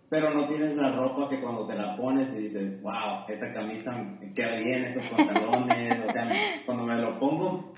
Pero 0.09 0.33
no 0.33 0.47
tienes 0.47 0.75
la 0.75 0.95
ropa 0.95 1.29
que 1.29 1.39
cuando 1.39 1.67
te 1.67 1.75
la 1.75 1.95
pones 1.95 2.33
y 2.35 2.43
dices, 2.43 2.81
wow, 2.81 3.25
esa 3.27 3.53
camisa 3.53 4.03
me 4.19 4.33
queda 4.33 4.55
bien, 4.55 4.85
esos 4.85 5.05
pantalones. 5.05 5.99
o 6.07 6.11
sea, 6.11 6.31
cuando 6.65 6.85
me 6.85 6.97
lo 6.97 7.19
pongo, 7.19 7.73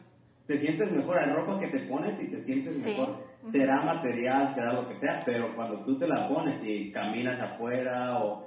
te 0.46 0.58
sientes 0.58 0.91
mejor. 0.91 1.17
Hay 1.17 1.30
ropa 1.32 1.60
que 1.60 1.67
te 1.67 1.80
pones 1.88 2.22
y 2.24 2.30
te 2.30 2.41
sientes 2.41 2.86
mejor 2.86 3.32
será 3.44 3.82
material, 3.82 4.54
será 4.54 4.74
lo 4.74 4.88
que 4.88 4.96
sea, 4.96 5.24
pero 5.26 5.56
cuando 5.56 5.84
tú 5.84 5.98
te 5.98 6.08
la 6.08 6.28
pones 6.28 6.62
y 6.63 6.91
caminas 6.91 7.39
afuera 7.39 8.20
o 8.20 8.44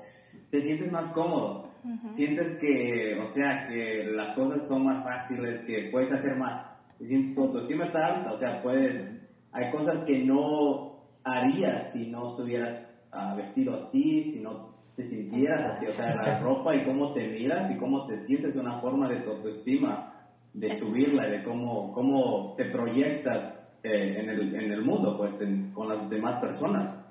te 0.51 0.61
sientes 0.61 0.91
más 0.91 1.13
cómodo, 1.13 1.71
sientes 2.15 2.57
que, 2.59 3.19
o 3.23 3.27
sea, 3.27 3.69
que 3.69 4.05
las 4.11 4.35
cosas 4.35 4.67
son 4.69 4.85
más 4.85 5.05
fáciles, 5.05 5.65
que 5.65 5.89
puedes 5.91 6.13
hacer 6.13 6.37
más, 6.37 6.71
y 7.01 7.07
sientes 7.07 7.35
tu 7.35 7.43
autoestima 7.43 7.85
está 7.85 8.07
alta, 8.07 8.33
o 8.33 8.37
sea, 8.37 8.63
puedes, 8.63 9.11
hay 9.53 9.71
cosas 9.71 10.05
que 10.05 10.25
no 10.25 11.05
harías 11.25 11.93
si 11.93 12.07
no 12.07 12.29
estuvieras 12.29 12.93
uh, 13.13 13.37
vestido 13.37 13.77
así, 13.77 14.25
si 14.25 14.41
no 14.41 14.75
te 14.97 15.03
sintieras 15.03 15.61
así, 15.73 15.87
o 15.87 15.93
sea, 15.93 16.15
la 16.15 16.39
ropa 16.39 16.75
y 16.75 16.85
cómo 16.85 17.13
te 17.13 17.27
miras 17.29 17.71
y 17.71 17.79
cómo 17.79 18.07
te 18.07 18.19
sientes 18.19 18.55
es 18.55 18.63
una 18.63 18.81
forma 18.81 19.09
de 19.09 19.17
tu 19.17 19.31
autoestima, 19.31 20.13
de 20.53 20.71
subirla, 20.73 21.27
de 21.27 21.43
cómo, 21.43 21.93
cómo 21.93 22.55
te 22.57 22.67
proyectas 22.67 23.61
eh, 23.83 24.21
en, 24.21 24.31
el, 24.31 24.55
en, 24.55 24.73
el, 24.73 24.83
mundo, 24.83 25.17
pues, 25.19 25.45
con 25.75 25.89
las 25.89 26.09
demás 26.09 26.41
personas. 26.41 27.05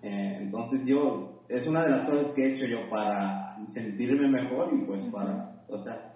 Eh, 0.00 0.38
entonces 0.42 0.86
yo, 0.86 1.42
es 1.48 1.66
una 1.66 1.82
de 1.82 1.90
las 1.90 2.08
cosas 2.08 2.32
que 2.34 2.44
he 2.44 2.54
hecho 2.54 2.66
yo 2.66 2.88
para 2.88 3.43
sentirme 3.66 4.28
mejor 4.28 4.70
y 4.72 4.84
pues 4.84 5.00
para, 5.12 5.52
o 5.68 5.78
sea, 5.78 6.12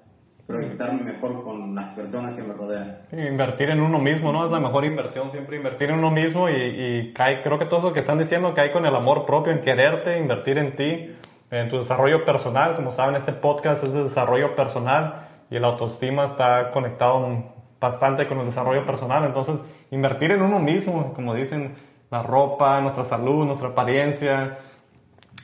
proyectarme 0.47 1.03
mejor 1.03 1.45
con 1.45 1.75
las 1.75 1.93
personas 1.93 2.35
que 2.35 2.43
me 2.43 2.55
rodean. 2.55 2.99
Invertir 3.13 3.71
en 3.71 3.81
uno 3.81 3.99
mismo, 3.99 4.33
¿no? 4.33 4.45
Es 4.45 4.51
la 4.51 4.61
mejor 4.61 4.85
inversión, 4.85 5.31
siempre 5.31 5.57
invertir 5.57 5.91
en 5.91 5.99
uno 5.99 6.11
mismo 6.11 6.49
y, 6.49 6.55
y 6.55 7.13
cae, 7.13 7.43
creo 7.43 7.59
que 7.59 7.67
todo 7.67 7.81
eso 7.81 7.93
que 7.93 8.01
están 8.01 8.19
diciendo 8.19 8.55
cae 8.55 8.71
con 8.73 8.87
el 8.87 8.95
amor 8.97 9.27
propio, 9.27 9.53
en 9.53 9.61
quererte, 9.61 10.19
invertir 10.19 10.59
en 10.59 10.75
ti, 10.75 11.15
en 11.51 11.69
tu 11.69 11.79
desarrollo 11.79 12.25
personal. 12.25 12.77
Como 12.77 12.93
saben, 12.93 13.17
este 13.17 13.33
podcast 13.33 13.85
es 13.85 13.93
de 13.93 14.05
desarrollo 14.05 14.57
personal 14.57 15.27
y 15.51 15.57
el 15.57 15.65
autoestima 15.65 16.27
está 16.27 16.71
conectado 16.71 17.45
bastante 17.81 18.27
con 18.27 18.39
el 18.41 18.47
desarrollo 18.47 18.85
personal. 18.85 19.25
Entonces, 19.25 19.61
invertir 19.91 20.33
en 20.33 20.43
uno 20.43 20.59
mismo, 20.59 21.13
como 21.15 21.35
dicen, 21.35 21.75
la 22.11 22.23
ropa, 22.23 22.81
nuestra 22.81 23.05
salud, 23.05 23.45
nuestra 23.45 23.69
apariencia. 23.69 24.59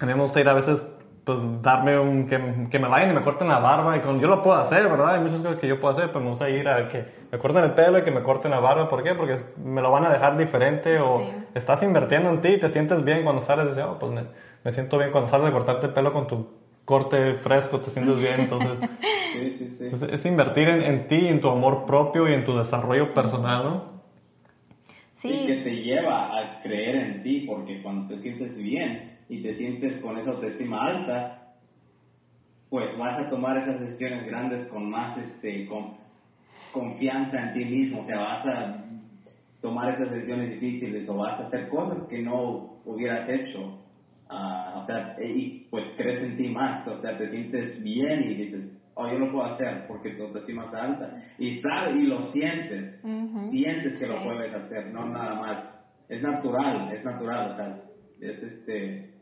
Me 0.05 0.15
gusta 0.15 0.41
ir 0.41 0.49
a 0.49 0.55
veces, 0.55 0.83
pues, 1.25 1.41
darme 1.63 1.99
un, 1.99 2.27
que, 2.27 2.69
que 2.71 2.79
me 2.79 2.89
vayan 2.89 3.11
y 3.11 3.15
me 3.15 3.23
corten 3.23 3.49
la 3.49 3.59
barba. 3.59 3.97
Y 3.97 4.01
con, 4.01 4.21
yo 4.21 4.29
lo 4.29 4.43
puedo 4.43 4.59
hacer, 4.59 4.89
¿verdad? 4.89 5.15
Hay 5.15 5.21
muchas 5.21 5.41
cosas 5.41 5.59
que 5.59 5.67
yo 5.67 5.81
puedo 5.81 5.93
hacer, 5.93 6.09
pero 6.09 6.21
me 6.21 6.31
gusta 6.31 6.51
ir 6.51 6.69
a 6.69 6.89
que 6.89 7.05
me 7.33 7.39
corten 7.39 7.65
el 7.65 7.73
pelo 7.73 7.99
y 7.99 8.03
que 8.03 8.11
me 8.11 8.23
corten 8.23 8.51
la 8.51 8.61
barba. 8.61 8.89
¿Por 8.89 9.03
qué? 9.03 9.15
Porque 9.15 9.39
me 9.57 9.81
lo 9.81 9.91
van 9.91 10.05
a 10.05 10.11
dejar 10.11 10.37
diferente 10.37 10.99
o 10.99 11.27
estás 11.55 11.83
invirtiendo 11.83 12.29
en 12.29 12.41
ti 12.41 12.49
y 12.49 12.61
te 12.61 12.69
sientes 12.69 13.05
bien 13.05 13.23
cuando 13.25 13.41
sales. 13.41 13.69
Dices, 13.69 13.85
oh, 13.85 13.99
pues 13.99 14.13
me, 14.13 14.25
me 14.63 14.73
siento 14.73 14.99
bien 14.99 15.11
cuando 15.11 15.29
sales 15.29 15.47
de 15.47 15.53
cortarte 15.53 15.87
el 15.87 15.93
pelo 15.93 16.13
con 16.13 16.27
tu 16.27 16.65
corte 16.85 17.35
fresco, 17.35 17.81
te 17.81 17.89
sientes 17.89 18.19
bien, 18.19 18.41
entonces 18.41 18.79
sí, 19.33 19.51
sí, 19.53 19.69
sí. 19.69 19.87
Pues, 19.89 20.03
es 20.03 20.27
invertir 20.27 20.69
en, 20.69 20.83
en, 20.83 21.09
ti, 21.09 21.29
en 21.29 21.41
tu 21.41 21.49
amor 21.49 21.87
propio 21.87 22.29
y 22.29 22.35
en 22.35 22.45
tu 22.45 22.59
desarrollo 22.59 23.15
personal, 23.15 23.65
¿no? 23.65 23.95
Sí. 25.15 25.33
Y 25.33 25.47
que 25.47 25.55
te 25.63 25.77
lleva 25.77 26.39
a 26.39 26.61
creer 26.61 26.97
en 26.97 27.23
ti, 27.23 27.45
porque 27.49 27.83
cuando 27.83 28.15
te 28.15 28.21
sientes 28.21 28.63
bien 28.63 29.14
y 29.29 29.43
te 29.43 29.55
sientes 29.55 30.01
con 30.01 30.19
esa 30.19 30.33
autoestima 30.33 30.85
alta, 30.85 31.57
pues 32.71 32.97
vas 32.99 33.19
a 33.19 33.29
tomar 33.29 33.57
esas 33.57 33.81
decisiones 33.81 34.27
grandes 34.27 34.67
con 34.67 34.91
más 34.91 35.17
este, 35.19 35.67
con 35.67 35.93
confianza 36.73 37.41
en 37.41 37.55
ti 37.55 37.65
mismo, 37.65 38.01
o 38.01 38.05
sea, 38.05 38.19
vas 38.19 38.47
a 38.47 38.85
tomar 39.61 39.91
esas 39.91 40.11
decisiones 40.11 40.51
difíciles 40.51 41.09
o 41.09 41.17
vas 41.17 41.41
a 41.41 41.45
hacer 41.45 41.69
cosas 41.69 42.07
que 42.09 42.21
no 42.21 42.81
hubieras 42.85 43.29
hecho. 43.29 43.79
Ah, 44.29 44.75
o 44.79 44.83
sea, 44.83 45.17
y 45.23 45.67
pues 45.71 45.95
crees 45.97 46.23
en 46.25 46.37
ti 46.37 46.49
más, 46.49 46.87
o 46.89 46.99
sea, 46.99 47.17
te 47.17 47.29
sientes 47.29 47.83
bien 47.83 48.23
y 48.25 48.35
dices, 48.35 48.69
oh, 48.95 49.09
yo 49.09 49.19
lo 49.19 49.31
puedo 49.31 49.45
hacer 49.45 49.87
porque 49.87 50.11
tu 50.11 50.25
autoestima 50.25 50.65
es 50.67 50.75
alta. 50.75 51.17
Y 51.39 51.51
sabes, 51.53 51.97
y 51.97 52.03
lo 52.03 52.21
sientes, 52.23 53.03
sientes 53.41 53.99
que 53.99 54.07
lo 54.07 54.23
puedes 54.23 54.53
hacer, 54.53 54.93
no 54.93 55.09
nada 55.09 55.37
más. 55.37 55.71
Es 56.09 56.23
natural, 56.23 56.93
es 56.93 57.05
natural, 57.05 57.47
o 57.47 57.51
sea, 57.51 57.81
es 58.21 58.43
este, 58.43 59.14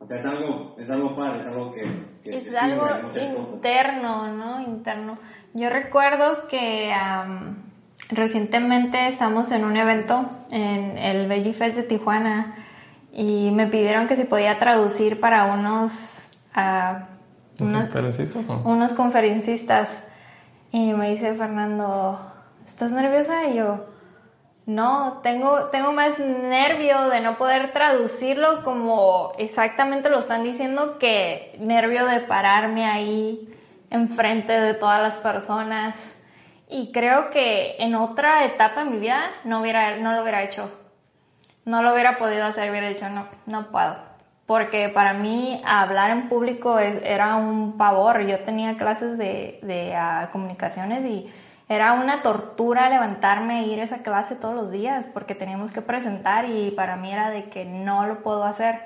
O 0.00 0.04
sea, 0.06 0.18
es 0.18 0.24
algo, 0.24 0.76
es 0.78 0.90
algo 0.90 1.14
padre, 1.14 1.42
es 1.42 1.46
algo 1.46 1.72
que... 1.72 1.82
que 2.24 2.36
es 2.38 2.54
algo 2.54 2.80
cosas. 2.80 3.54
interno, 3.54 4.28
¿no? 4.28 4.60
Interno. 4.62 5.18
Yo 5.52 5.68
recuerdo 5.68 6.48
que 6.48 6.90
am, 6.92 7.56
recientemente 8.08 9.08
estamos 9.08 9.50
en 9.52 9.64
un 9.64 9.76
evento 9.76 10.28
en 10.50 10.96
el 10.96 11.28
Veggie 11.28 11.52
Fest 11.52 11.76
de 11.76 11.82
Tijuana 11.82 12.54
y 13.12 13.50
me 13.50 13.66
pidieron 13.66 14.06
que 14.06 14.16
si 14.16 14.24
podía 14.24 14.58
traducir 14.58 15.20
para 15.20 15.46
unos, 15.52 16.30
unos, 17.58 17.82
¿Conferencistas 17.84 18.48
o? 18.48 18.62
unos 18.68 18.92
conferencistas. 18.94 20.02
Y 20.72 20.94
me 20.94 21.10
dice 21.10 21.34
Fernando, 21.34 22.18
¿estás 22.64 22.92
nerviosa? 22.92 23.48
Y 23.48 23.56
yo, 23.56 23.84
no, 24.74 25.20
tengo, 25.22 25.64
tengo 25.66 25.92
más 25.92 26.18
nervio 26.18 27.08
de 27.08 27.20
no 27.20 27.36
poder 27.36 27.72
traducirlo 27.72 28.62
como 28.62 29.32
exactamente 29.38 30.08
lo 30.10 30.20
están 30.20 30.44
diciendo 30.44 30.98
que 30.98 31.56
nervio 31.58 32.06
de 32.06 32.20
pararme 32.20 32.86
ahí 32.86 33.48
enfrente 33.90 34.52
de 34.52 34.74
todas 34.74 35.02
las 35.02 35.16
personas. 35.16 36.16
Y 36.68 36.92
creo 36.92 37.30
que 37.30 37.74
en 37.80 37.96
otra 37.96 38.44
etapa 38.44 38.84
de 38.84 38.90
mi 38.90 38.98
vida 38.98 39.30
no, 39.44 39.60
hubiera, 39.60 39.96
no 39.96 40.12
lo 40.12 40.22
hubiera 40.22 40.44
hecho. 40.44 40.70
No 41.64 41.82
lo 41.82 41.92
hubiera 41.92 42.16
podido 42.18 42.44
hacer, 42.44 42.70
hubiera 42.70 42.88
dicho, 42.88 43.08
no, 43.08 43.26
no 43.46 43.66
puedo. 43.72 43.96
Porque 44.46 44.88
para 44.88 45.12
mí 45.14 45.60
hablar 45.66 46.10
en 46.10 46.28
público 46.28 46.78
es- 46.78 47.02
era 47.02 47.34
un 47.36 47.76
pavor. 47.76 48.20
Yo 48.22 48.38
tenía 48.40 48.76
clases 48.76 49.18
de, 49.18 49.58
de 49.62 49.94
ah, 49.96 50.28
comunicaciones 50.32 51.04
y 51.04 51.28
era 51.70 51.92
una 51.92 52.20
tortura 52.20 52.90
levantarme 52.90 53.60
e 53.60 53.68
ir 53.68 53.78
a 53.78 53.84
esa 53.84 54.02
clase 54.02 54.34
todos 54.34 54.56
los 54.56 54.72
días 54.72 55.06
porque 55.14 55.36
teníamos 55.36 55.70
que 55.70 55.80
presentar 55.80 56.46
y 56.46 56.72
para 56.72 56.96
mí 56.96 57.12
era 57.12 57.30
de 57.30 57.44
que 57.44 57.64
no 57.64 58.06
lo 58.06 58.24
puedo 58.24 58.42
hacer. 58.42 58.80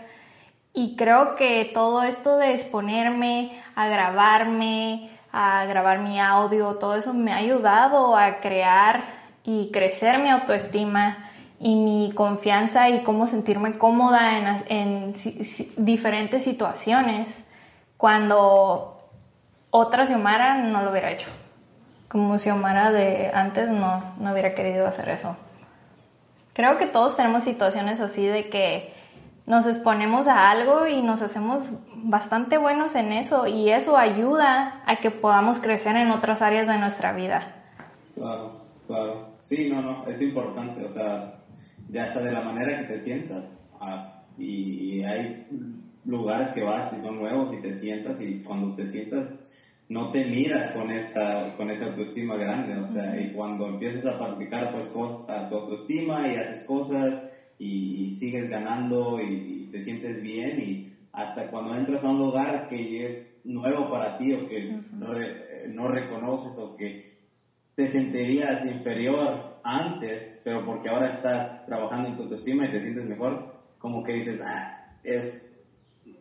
Y 0.75 0.95
creo 0.95 1.35
que 1.35 1.71
todo 1.73 2.03
esto 2.03 2.37
de 2.37 2.53
exponerme, 2.53 3.59
a 3.75 3.89
grabarme, 3.89 5.09
a 5.33 5.65
grabar 5.65 6.01
mi 6.01 6.21
audio, 6.21 6.75
todo 6.75 6.95
eso 6.97 7.15
me 7.15 7.33
ha 7.33 7.37
ayudado 7.37 8.19
a 8.19 8.41
crear 8.41 9.03
y 9.45 9.71
crecer 9.71 10.19
mi 10.19 10.29
autoestima 10.29 11.31
y 11.59 11.77
mi 11.77 12.13
confianza 12.15 12.91
y 12.91 13.03
cómo 13.03 13.27
sentirme 13.27 13.73
cómoda 13.79 14.39
en, 14.69 15.15
diferentes 15.79 16.45
situaciones 16.45 17.43
cuando 17.97 19.09
otra 19.71 20.05
Xiomara 20.05 20.57
no 20.57 20.83
lo 20.83 20.91
hubiera 20.91 21.11
hecho. 21.11 21.29
Como 22.15 22.39
Xiomara 22.39 22.93
de 22.93 23.33
antes 23.35 23.69
no, 23.69 24.15
no 24.21 24.31
hubiera 24.31 24.55
querido 24.55 24.87
hacer 24.87 25.09
eso. 25.09 25.37
Creo 26.53 26.79
que 26.79 26.87
todos 26.87 27.17
tenemos 27.17 27.43
situaciones 27.43 27.99
así 28.01 28.25
de 28.25 28.49
que 28.49 28.93
nos 29.47 29.67
exponemos 29.67 30.29
a 30.29 30.49
algo 30.49 30.87
y 30.87 31.03
nos 31.03 31.23
hacemos 31.23 31.73
bastante 31.97 32.57
buenos 32.57 32.95
en 32.95 33.13
eso 33.13 33.49
y 33.49 33.71
eso 33.71 33.97
ayuda 33.97 34.85
a 34.87 35.01
que 35.01 35.11
podamos 35.11 35.59
crecer 35.59 35.97
en 35.97 36.13
otras 36.13 36.41
áreas 36.41 36.69
de 36.69 36.79
nuestra 36.79 37.13
vida. 37.15 37.53
Claro, 38.15 38.61
claro. 38.87 39.31
Sí, 39.41 39.69
no, 39.69 39.83
no, 39.83 40.07
es 40.07 40.23
importante, 40.23 40.85
o 40.85 40.91
sea, 40.91 41.41
ya 41.91 42.13
sea 42.13 42.23
de 42.23 42.31
la 42.31 42.43
manera 42.43 42.79
que 42.79 42.95
te 42.95 43.01
sientas. 43.01 43.61
ah, 43.81 44.23
y, 44.39 45.01
y 45.01 45.05
hay 45.05 45.49
lugares 46.05 46.53
que 46.53 46.63
vas 46.63 46.93
y 46.93 47.01
son 47.01 47.19
nuevos 47.19 47.53
y 47.53 47.61
te 47.61 47.73
sientas 47.73 48.21
y 48.21 48.41
cuando 48.45 48.77
te 48.77 48.87
sientas 48.87 49.37
no 49.89 50.11
te 50.11 50.25
miras 50.25 50.73
con 50.73 50.91
esta 50.91 51.55
con 51.57 51.71
esa 51.71 51.87
autoestima 51.87 52.37
grande, 52.37 52.77
o 52.77 52.87
sea, 52.87 53.19
y 53.21 53.31
cuando 53.33 53.67
empiezas 53.69 54.07
a 54.07 54.17
practicar 54.19 54.71
pues 54.73 54.89
cosas, 54.91 55.49
tu 55.49 55.55
autoestima 55.57 56.27
y 56.29 56.37
haces 56.37 56.65
cosas 56.65 57.27
y, 57.59 58.07
y 58.09 58.13
sigues 58.15 58.49
ganando 58.49 59.21
y, 59.21 59.63
y 59.63 59.67
te 59.67 59.81
sientes 59.81 60.21
bien 60.23 60.59
y 60.61 60.81
hasta 61.13 61.49
cuando 61.49 61.75
entras 61.75 62.03
a 62.05 62.11
un 62.11 62.19
lugar 62.19 62.67
que 62.69 63.05
es 63.05 63.39
nuevo 63.45 63.89
para 63.89 64.17
ti 64.17 64.33
o 64.33 64.47
que 64.47 64.67
no, 64.99 65.13
re- 65.13 65.35
no 65.69 65.87
reconoces 65.87 66.57
o 66.59 66.75
que 66.75 66.97
te 67.77 67.87
sentirías 67.89 68.65
inferior 68.65 69.43
antes, 69.63 70.41
pero 70.43 70.65
porque 70.65 70.89
ahora 70.89 71.09
estás 71.09 71.49
trabajando 71.67 72.09
en 72.09 72.15
tu 72.17 72.23
autoestima 72.23 72.67
y 72.67 72.71
te 72.71 72.81
sientes 72.81 73.07
mejor, 73.07 73.41
como 73.79 74.03
que 74.03 74.13
dices, 74.13 74.41
ah, 74.41 74.63
es, 75.03 75.51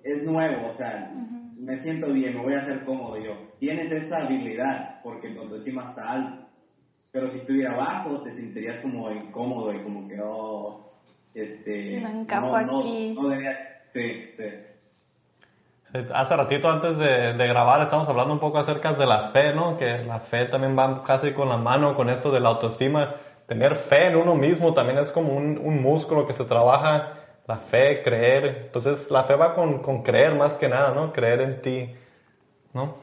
es 0.04 0.24
nuevo, 0.24 0.66
o 0.68 0.74
sea, 0.74 1.08
me 1.64 1.78
siento 1.78 2.08
bien, 2.08 2.36
me 2.36 2.44
voy 2.44 2.54
a 2.54 2.60
hacer 2.60 2.84
cómodo 2.84 3.18
yo. 3.18 3.32
Tienes 3.60 3.92
esa 3.92 4.26
habilidad 4.26 5.02
porque 5.02 5.30
tu 5.30 5.42
autoestima 5.42 5.86
está 5.90 6.12
alta, 6.12 6.48
pero 7.12 7.28
si 7.28 7.38
estuviera 7.38 7.76
bajo 7.76 8.22
te 8.22 8.32
sentirías 8.32 8.80
como 8.80 9.10
incómodo 9.10 9.74
y 9.74 9.80
como 9.80 10.08
que, 10.08 10.20
oh, 10.22 10.92
este... 11.34 12.02
No 12.02 12.10
encajo 12.10 12.56
aquí. 12.56 13.14
No, 13.16 13.30
deberías, 13.30 13.58
sí, 13.86 14.26
sí. 14.36 14.44
Hace 16.14 16.36
ratito 16.36 16.70
antes 16.70 16.98
de, 16.98 17.34
de 17.34 17.48
grabar 17.48 17.82
estamos 17.82 18.10
hablando 18.10 18.34
un 18.34 18.40
poco 18.40 18.58
acerca 18.58 18.94
de 18.94 19.06
la 19.06 19.30
fe, 19.30 19.54
¿no? 19.54 19.78
Que 19.78 20.04
la 20.04 20.20
fe 20.20 20.46
también 20.46 20.78
va 20.78 21.04
casi 21.04 21.32
con 21.34 21.50
la 21.50 21.58
mano 21.58 21.96
con 21.96 22.10
esto 22.10 22.32
de 22.32 22.40
la 22.40 22.50
autoestima. 22.50 23.16
Tener 23.48 23.76
fe 23.76 24.08
en 24.08 24.16
uno 24.16 24.36
mismo 24.36 24.74
también 24.74 24.98
es 24.98 25.12
como 25.12 25.36
un, 25.36 25.60
un 25.60 25.82
músculo 25.82 26.26
que 26.26 26.34
se 26.34 26.46
trabaja. 26.46 27.23
La 27.48 27.58
fe, 27.58 28.02
creer. 28.02 28.64
Entonces 28.66 29.12
la 29.12 29.24
fe 29.24 29.36
va 29.36 29.56
con, 29.56 29.82
con 29.82 30.04
creer 30.04 30.36
más 30.36 30.56
que 30.56 30.70
nada, 30.70 30.94
¿no? 30.94 31.12
Creer 31.12 31.42
en 31.42 31.62
ti, 31.62 31.90
¿no? 32.74 32.96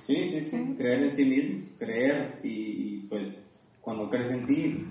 Sí, 0.00 0.28
sí, 0.28 0.40
sí, 0.40 0.74
creer 0.76 1.04
en 1.04 1.10
sí 1.10 1.24
mismo, 1.24 1.66
creer 1.78 2.40
y, 2.42 3.02
pues 3.08 3.46
cuando 3.80 4.10
crees 4.10 4.30
en 4.30 4.46
ti 4.46 4.86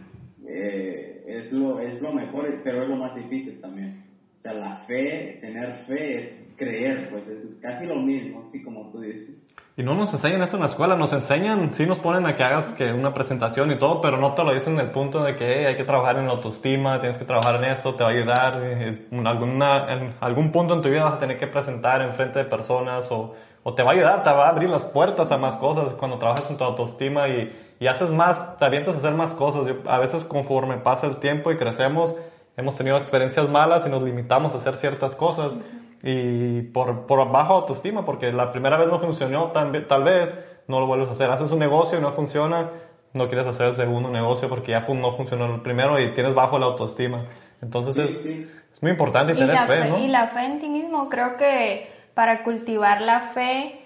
eh, 0.48 1.24
es, 1.28 1.52
lo, 1.52 1.80
es 1.80 2.02
lo 2.02 2.14
mejor, 2.14 2.62
pero 2.64 2.84
es 2.84 2.90
lo 2.90 2.96
más 2.96 3.16
difícil 3.16 3.60
también. 3.60 4.04
O 4.38 4.42
sea, 4.42 4.54
la 4.54 4.78
fe, 4.88 5.40
tener 5.42 5.80
fe 5.86 6.20
es 6.20 6.54
creer, 6.56 7.10
pues 7.10 7.28
es 7.28 7.40
casi 7.62 7.86
lo 7.86 7.96
mismo, 7.96 8.46
así 8.48 8.64
como 8.64 8.90
tú 8.92 9.02
dices. 9.02 9.54
Y 9.80 9.84
no 9.84 9.96
nos 9.96 10.12
enseñan 10.12 10.42
esto 10.42 10.58
en 10.58 10.64
la 10.64 10.68
escuela, 10.68 10.98
nos 10.98 11.14
enseñan, 11.14 11.74
sí 11.74 11.86
nos 11.86 12.00
ponen 12.00 12.26
a 12.26 12.36
que 12.36 12.44
hagas 12.44 12.74
que 12.74 12.92
una 12.92 13.14
presentación 13.14 13.72
y 13.72 13.78
todo, 13.78 14.02
pero 14.02 14.18
no 14.18 14.34
te 14.34 14.44
lo 14.44 14.54
dicen 14.54 14.74
en 14.74 14.82
el 14.82 14.92
punto 14.92 15.24
de 15.24 15.38
que 15.38 15.60
hey, 15.60 15.66
hay 15.68 15.78
que 15.78 15.86
trabajar 15.86 16.18
en 16.18 16.26
la 16.26 16.34
autoestima, 16.34 17.00
tienes 17.00 17.18
que 17.18 17.24
trabajar 17.24 17.64
en 17.64 17.72
eso, 17.72 17.96
te 17.96 18.04
va 18.04 18.10
a 18.10 18.12
ayudar, 18.12 18.62
en, 18.62 19.26
alguna, 19.26 19.94
en 19.94 20.16
algún 20.20 20.52
punto 20.52 20.74
en 20.74 20.82
tu 20.82 20.90
vida 20.90 21.06
vas 21.06 21.14
a 21.14 21.20
tener 21.20 21.40
que 21.40 21.48
presentar 21.48 22.02
en 22.02 22.12
frente 22.12 22.40
de 22.40 22.44
personas 22.44 23.10
o, 23.10 23.36
o 23.64 23.74
te 23.74 23.82
va 23.82 23.92
a 23.92 23.94
ayudar, 23.94 24.22
te 24.22 24.30
va 24.30 24.48
a 24.48 24.50
abrir 24.50 24.70
las 24.70 24.84
puertas 24.84 25.32
a 25.32 25.38
más 25.38 25.56
cosas 25.56 25.94
cuando 25.94 26.18
trabajas 26.18 26.50
en 26.50 26.58
tu 26.58 26.66
autoestima 26.66 27.30
y, 27.30 27.50
y 27.80 27.88
haces 27.88 28.12
más, 28.12 28.58
te 28.58 28.66
avientas 28.66 28.96
a 28.96 28.98
hacer 28.98 29.14
más 29.14 29.32
cosas. 29.32 29.66
Yo, 29.66 29.76
a 29.90 29.98
veces 29.98 30.26
conforme 30.26 30.76
pasa 30.76 31.08
el 31.08 31.20
tiempo 31.22 31.54
y 31.54 31.56
crecemos, 31.58 32.18
hemos 32.58 32.76
tenido 32.76 32.98
experiencias 32.98 33.48
malas 33.48 33.88
y 33.88 33.90
nos 33.90 34.04
limitamos 34.04 34.54
a 34.56 34.58
hacer 34.58 34.76
ciertas 34.76 35.16
cosas 35.16 35.58
y 36.04 36.62
por, 36.62 37.06
por 37.06 37.30
bajo 37.32 37.54
autoestima, 37.54 38.06
porque 38.06 38.32
la 38.32 38.52
primera 38.52 38.78
vez 38.78 38.88
no 38.88 39.00
funcionó, 39.00 39.48
tal, 39.52 39.86
tal 39.88 40.04
vez 40.04 40.38
no 40.68 40.80
lo 40.80 40.88
vuelves 40.88 41.10
a 41.10 41.12
hacer. 41.14 41.30
Haces 41.30 41.52
un 41.52 41.60
negocio 41.60 41.98
y 41.98 42.02
no 42.02 42.12
funciona, 42.12 42.70
no 43.14 43.28
quieres 43.28 43.48
hacer 43.48 43.68
el 43.68 43.76
segundo 43.76 44.10
negocio 44.10 44.50
porque 44.50 44.72
ya 44.72 44.86
no 44.88 45.12
funcionó 45.12 45.54
el 45.54 45.62
primero 45.62 46.00
y 46.00 46.14
tienes 46.14 46.34
bajo 46.34 46.58
la 46.58 46.68
autoestima. 46.68 47.26
Entonces 47.62 47.96
Sí, 47.96 48.02
es, 48.02 48.22
sí. 48.24 48.52
es 48.74 48.82
muy 48.82 48.92
importante 48.92 49.34
Y 49.34 49.36
tener 49.36 49.54
la, 49.56 49.68
fe, 49.68 49.82
fe, 49.82 49.90
¿no? 49.90 49.98
y 49.98 50.08
la 50.08 50.28
fe 50.28 50.46
en 50.46 50.60
ti 50.60 50.70
mismo, 50.70 51.10
creo 51.10 51.36
que 51.38 51.92
para 52.14 52.44
cultivar 52.44 53.02
la 53.02 53.22
fe, 53.22 53.82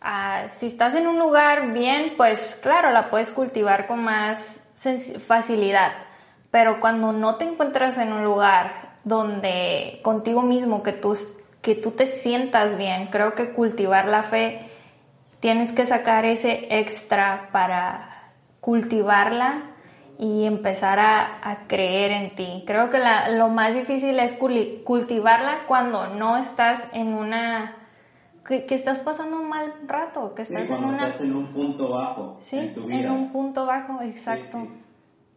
ah, 0.00 0.44
si 0.50 0.66
estás 0.66 0.94
en 0.94 1.06
un 1.06 1.18
lugar 1.18 1.72
bien, 1.72 2.14
pues 2.16 2.58
claro, 2.62 2.90
la 2.92 3.10
puedes 3.10 3.30
cultivar 3.30 3.86
con 3.86 4.02
más 4.02 4.60
facilidad. 5.26 5.92
Pero 6.50 6.80
cuando 6.80 7.12
no 7.12 7.36
te 7.36 7.44
encuentras 7.44 7.98
en 7.98 8.12
un 8.12 8.24
lugar 8.24 8.98
donde 9.04 10.00
contigo 10.02 10.42
mismo, 10.42 10.82
que 10.82 10.92
tú, 10.92 11.16
que 11.62 11.74
tú 11.74 11.90
te 11.92 12.06
sientas 12.06 12.76
bien, 12.78 13.06
creo 13.06 13.34
que 13.34 13.52
cultivar 13.52 14.06
la 14.06 14.22
fe, 14.22 14.60
tienes 15.40 15.70
que 15.72 15.86
sacar 15.86 16.24
ese 16.24 16.66
extra 16.78 17.48
para 17.52 18.08
cultivarla 18.60 19.62
y 20.18 20.44
empezar 20.46 20.98
a, 20.98 21.38
a 21.48 21.66
creer 21.68 22.10
en 22.10 22.34
ti. 22.34 22.64
Creo 22.66 22.90
que 22.90 22.98
la- 22.98 23.28
lo 23.30 23.48
más 23.48 23.74
difícil 23.74 24.18
es 24.18 24.32
cultivarla 24.84 25.64
cuando 25.66 26.08
no 26.14 26.36
estás 26.36 26.88
en 26.92 27.08
una... 27.14 27.76
que, 28.46 28.66
que 28.66 28.74
estás 28.74 29.02
pasando 29.02 29.38
un 29.40 29.48
mal 29.48 29.72
rato, 29.86 30.34
que 30.34 30.44
Sí, 30.44 30.52
estás 30.54 30.70
en 30.70 30.76
cuando 30.76 30.88
una... 30.94 31.06
estás 31.06 31.20
en 31.20 31.34
un 31.36 31.46
punto 31.52 31.90
bajo 31.90 32.36
Sí, 32.40 32.58
en 32.58 32.74
tu 32.74 32.82
en 32.84 32.88
vida. 32.88 33.12
un 33.12 33.30
punto 33.30 33.64
bajo, 33.66 34.00
Sí, 34.02 34.08
exacto. 34.08 34.58
Sí, 34.58 34.68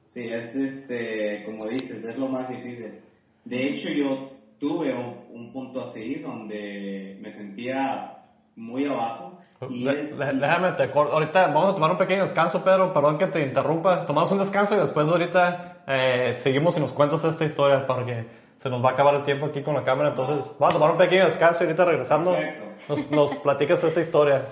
Sí, 0.10 0.28
es 0.30 0.56
este, 0.56 1.44
como 1.46 1.68
dices, 1.68 2.04
es 2.04 2.18
lo 2.18 2.28
más 2.28 2.50
difícil. 2.50 3.00
De 3.46 3.70
hecho, 3.70 3.90
yo 3.90 4.32
tuve 4.62 4.94
un, 4.94 5.26
un 5.34 5.52
punto 5.52 5.84
así 5.84 6.16
donde 6.16 7.18
me 7.22 7.32
sentía 7.32 8.20
muy 8.56 8.86
abajo. 8.86 9.40
Y 9.70 9.88
es- 9.88 10.18
déjame, 10.18 10.72
te. 10.74 10.84
Ahorita 10.94 11.48
vamos 11.48 11.72
a 11.72 11.76
tomar 11.76 11.92
un 11.92 11.98
pequeño 11.98 12.22
descanso, 12.22 12.64
Pedro. 12.64 12.94
Perdón 12.94 13.18
que 13.18 13.28
te 13.28 13.42
interrumpa. 13.42 14.06
Tomamos 14.06 14.32
un 14.32 14.38
descanso 14.40 14.76
y 14.76 14.80
después 14.80 15.10
ahorita 15.10 15.84
eh, 15.88 16.36
seguimos 16.38 16.78
y 16.78 16.80
nos 16.80 16.92
cuentas 16.94 17.24
esta 17.24 17.44
historia 17.44 17.86
porque 17.88 18.26
se 18.60 18.70
nos 18.70 18.84
va 18.86 18.90
a 18.90 18.94
acabar 18.94 19.16
el 19.16 19.24
tiempo 19.24 19.48
aquí 19.48 19.62
con 19.64 19.74
la 19.76 19.84
cámara. 19.84 20.10
Entonces, 20.10 20.52
vamos 20.60 20.76
a 20.76 20.78
tomar 20.78 20.92
un 20.92 20.98
pequeño 20.98 21.26
descanso 21.26 21.64
y 21.64 21.68
ahorita 21.68 21.86
regresando 21.86 22.36
nos, 22.88 23.12
nos 23.12 23.32
platicas 23.38 23.84
esta 23.84 24.00
historia. 24.02 24.44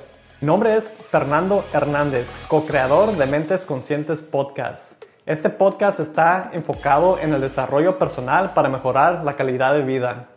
Mi 0.41 0.47
nombre 0.47 0.75
es 0.75 0.91
Fernando 0.91 1.63
Hernández, 1.73 2.39
co-creador 2.47 3.11
de 3.13 3.25
Mentes 3.27 3.65
Conscientes 3.65 4.21
Podcast. 4.21 5.03
Este 5.29 5.49
podcast 5.51 5.99
está 5.99 6.49
enfocado 6.53 7.19
en 7.19 7.35
el 7.35 7.41
desarrollo 7.41 7.99
personal 7.99 8.55
para 8.55 8.67
mejorar 8.67 9.23
la 9.23 9.35
calidad 9.35 9.73
de 9.73 9.83
vida. 9.83 10.29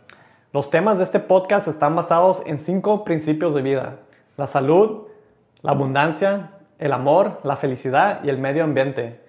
Los 0.51 0.69
temas 0.69 0.99
de 0.99 1.03
este 1.03 1.19
podcast 1.19 1.67
están 1.67 1.95
basados 1.95 2.43
en 2.45 2.59
cinco 2.59 3.03
principios 3.03 3.55
de 3.55 3.63
vida. 3.63 3.95
La 4.37 4.45
salud, 4.45 5.07
la 5.63 5.71
abundancia, 5.71 6.51
el 6.77 6.93
amor, 6.93 7.39
la 7.41 7.55
felicidad 7.55 8.19
y 8.23 8.29
el 8.29 8.37
medio 8.37 8.63
ambiente. 8.63 9.19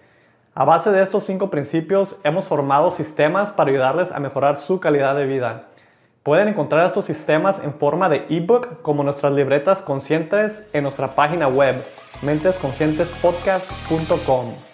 A 0.55 0.67
base 0.67 0.91
de 0.91 1.03
estos 1.03 1.25
cinco 1.25 1.49
principios 1.49 2.17
hemos 2.25 2.47
formado 2.47 2.91
sistemas 2.91 3.51
para 3.51 3.71
ayudarles 3.71 4.13
a 4.13 4.21
mejorar 4.21 4.59
su 4.59 4.81
calidad 4.81 5.17
de 5.17 5.25
vida. 5.25 5.69
Pueden 6.23 6.49
encontrar 6.49 6.85
estos 6.85 7.07
sistemas 7.07 7.65
en 7.65 7.73
forma 7.73 8.11
de 8.11 8.27
ebook 8.29 8.83
como 8.83 9.03
nuestras 9.03 9.33
libretas 9.33 9.81
conscientes 9.81 10.69
en 10.75 10.83
nuestra 10.83 11.13
página 11.13 11.49
web 11.49 11.83
mentesconscientespodcast.com. 12.21 14.74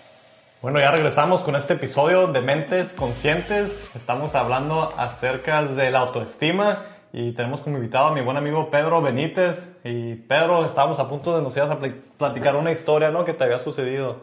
Bueno, 0.63 0.79
ya 0.79 0.91
regresamos 0.91 1.43
con 1.43 1.57
este 1.57 1.73
episodio 1.73 2.27
de 2.27 2.43
Mentes 2.43 2.93
Conscientes. 2.93 3.91
Estamos 3.95 4.35
hablando 4.35 4.93
acerca 4.95 5.65
de 5.65 5.91
la 5.91 6.01
autoestima 6.01 6.85
y 7.15 7.33
tenemos 7.33 7.63
como 7.63 7.79
invitado 7.79 8.09
a 8.09 8.15
mi 8.15 8.21
buen 8.21 8.37
amigo 8.37 8.71
Pedro 8.71 9.01
Benítez. 9.01 9.79
Y 9.85 10.17
Pedro, 10.17 10.67
estábamos 10.67 10.99
a 10.99 11.09
punto 11.09 11.35
de 11.35 11.43
nos 11.43 11.57
ibas 11.57 11.71
a 11.71 11.79
platicar 11.79 12.57
una 12.57 12.73
historia, 12.73 13.11
¿no? 13.11 13.25
Que 13.25 13.33
te 13.33 13.45
había 13.45 13.59
sucedido. 13.59 14.23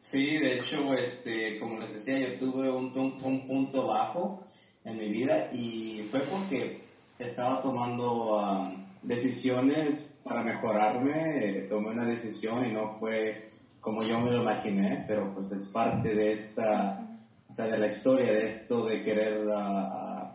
Sí, 0.00 0.36
de 0.38 0.58
hecho, 0.58 0.94
este, 0.94 1.60
como 1.60 1.78
les 1.78 1.94
decía, 1.94 2.18
yo 2.18 2.40
tuve 2.40 2.68
un, 2.68 2.92
un, 3.22 3.46
punto 3.46 3.86
bajo 3.86 4.42
en 4.84 4.98
mi 4.98 5.10
vida 5.10 5.48
y 5.52 6.08
fue 6.10 6.22
porque 6.22 6.80
estaba 7.20 7.62
tomando 7.62 8.36
um, 8.36 8.84
decisiones 9.02 10.18
para 10.24 10.42
mejorarme. 10.42 11.66
tomé 11.68 11.90
una 11.90 12.04
decisión 12.04 12.66
y 12.66 12.72
no 12.72 12.88
fue 12.98 13.51
como 13.82 14.04
yo 14.04 14.20
me 14.20 14.30
lo 14.30 14.42
imaginé, 14.42 15.04
pero 15.08 15.34
pues 15.34 15.50
es 15.50 15.68
parte 15.68 16.14
de 16.14 16.30
esta, 16.30 17.04
o 17.50 17.52
sea, 17.52 17.66
de 17.66 17.76
la 17.76 17.88
historia 17.88 18.32
de 18.32 18.46
esto 18.46 18.86
de 18.86 19.02
querer 19.02 19.44
uh, 19.48 20.28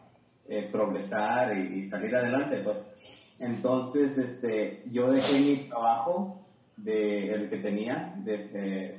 eh, 0.49 0.67
progresar 0.69 1.57
y, 1.57 1.85
salir 1.85 2.13
adelante, 2.13 2.57
pues. 2.57 2.77
Entonces, 3.39 4.17
este, 4.17 4.83
yo 4.91 5.09
dejé 5.09 5.39
mi 5.39 5.55
trabajo 5.69 6.41
de 6.75 7.33
el 7.33 7.49
que 7.49 7.57
tenía 7.57 8.13
de, 8.17 8.97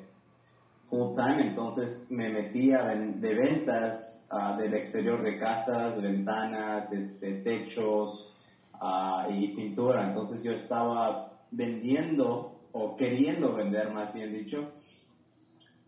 full 0.89 1.13
time, 1.15 1.43
entonces 1.43 2.07
me 2.09 2.31
metía 2.31 2.85
de 2.85 3.35
ventas 3.35 4.27
uh, 4.33 4.57
del 4.59 4.73
exterior 4.73 5.23
de 5.23 5.39
casas, 5.39 6.01
ventanas, 6.01 6.91
este, 6.91 7.35
techos 7.43 8.35
uh, 8.81 9.31
y 9.31 9.49
pintura. 9.49 10.09
Entonces 10.09 10.43
yo 10.43 10.53
estaba 10.53 11.35
vendiendo 11.51 12.48
o 12.79 12.97
queriendo 12.97 13.55
vender, 13.55 13.91
más 13.93 14.15
bien 14.15 14.33
dicho, 14.33 14.73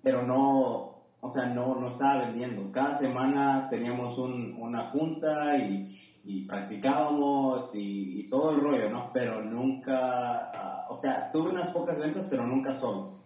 pero 0.02 0.22
no, 0.22 1.04
o 1.20 1.30
sea, 1.30 1.46
no, 1.46 1.76
no 1.76 1.88
estaba 1.88 2.24
vendiendo. 2.24 2.72
Cada 2.72 2.96
semana 2.96 3.68
teníamos 3.70 4.18
un, 4.18 4.54
una 4.58 4.90
junta 4.90 5.56
y, 5.56 5.94
y 6.24 6.46
practicábamos 6.46 7.70
y, 7.74 8.28
todo 8.30 8.52
el 8.52 8.60
rollo, 8.60 8.90
¿no? 8.90 9.10
Pero 9.12 9.42
nunca, 9.42 10.50
ah, 10.54 10.86
o 10.88 10.94
sea, 10.94 11.30
tuve 11.30 11.50
unas 11.50 11.70
pocas 11.70 11.98
ventas, 11.98 12.26
pero 12.30 12.46
nunca 12.46 12.74
solo. 12.74 13.20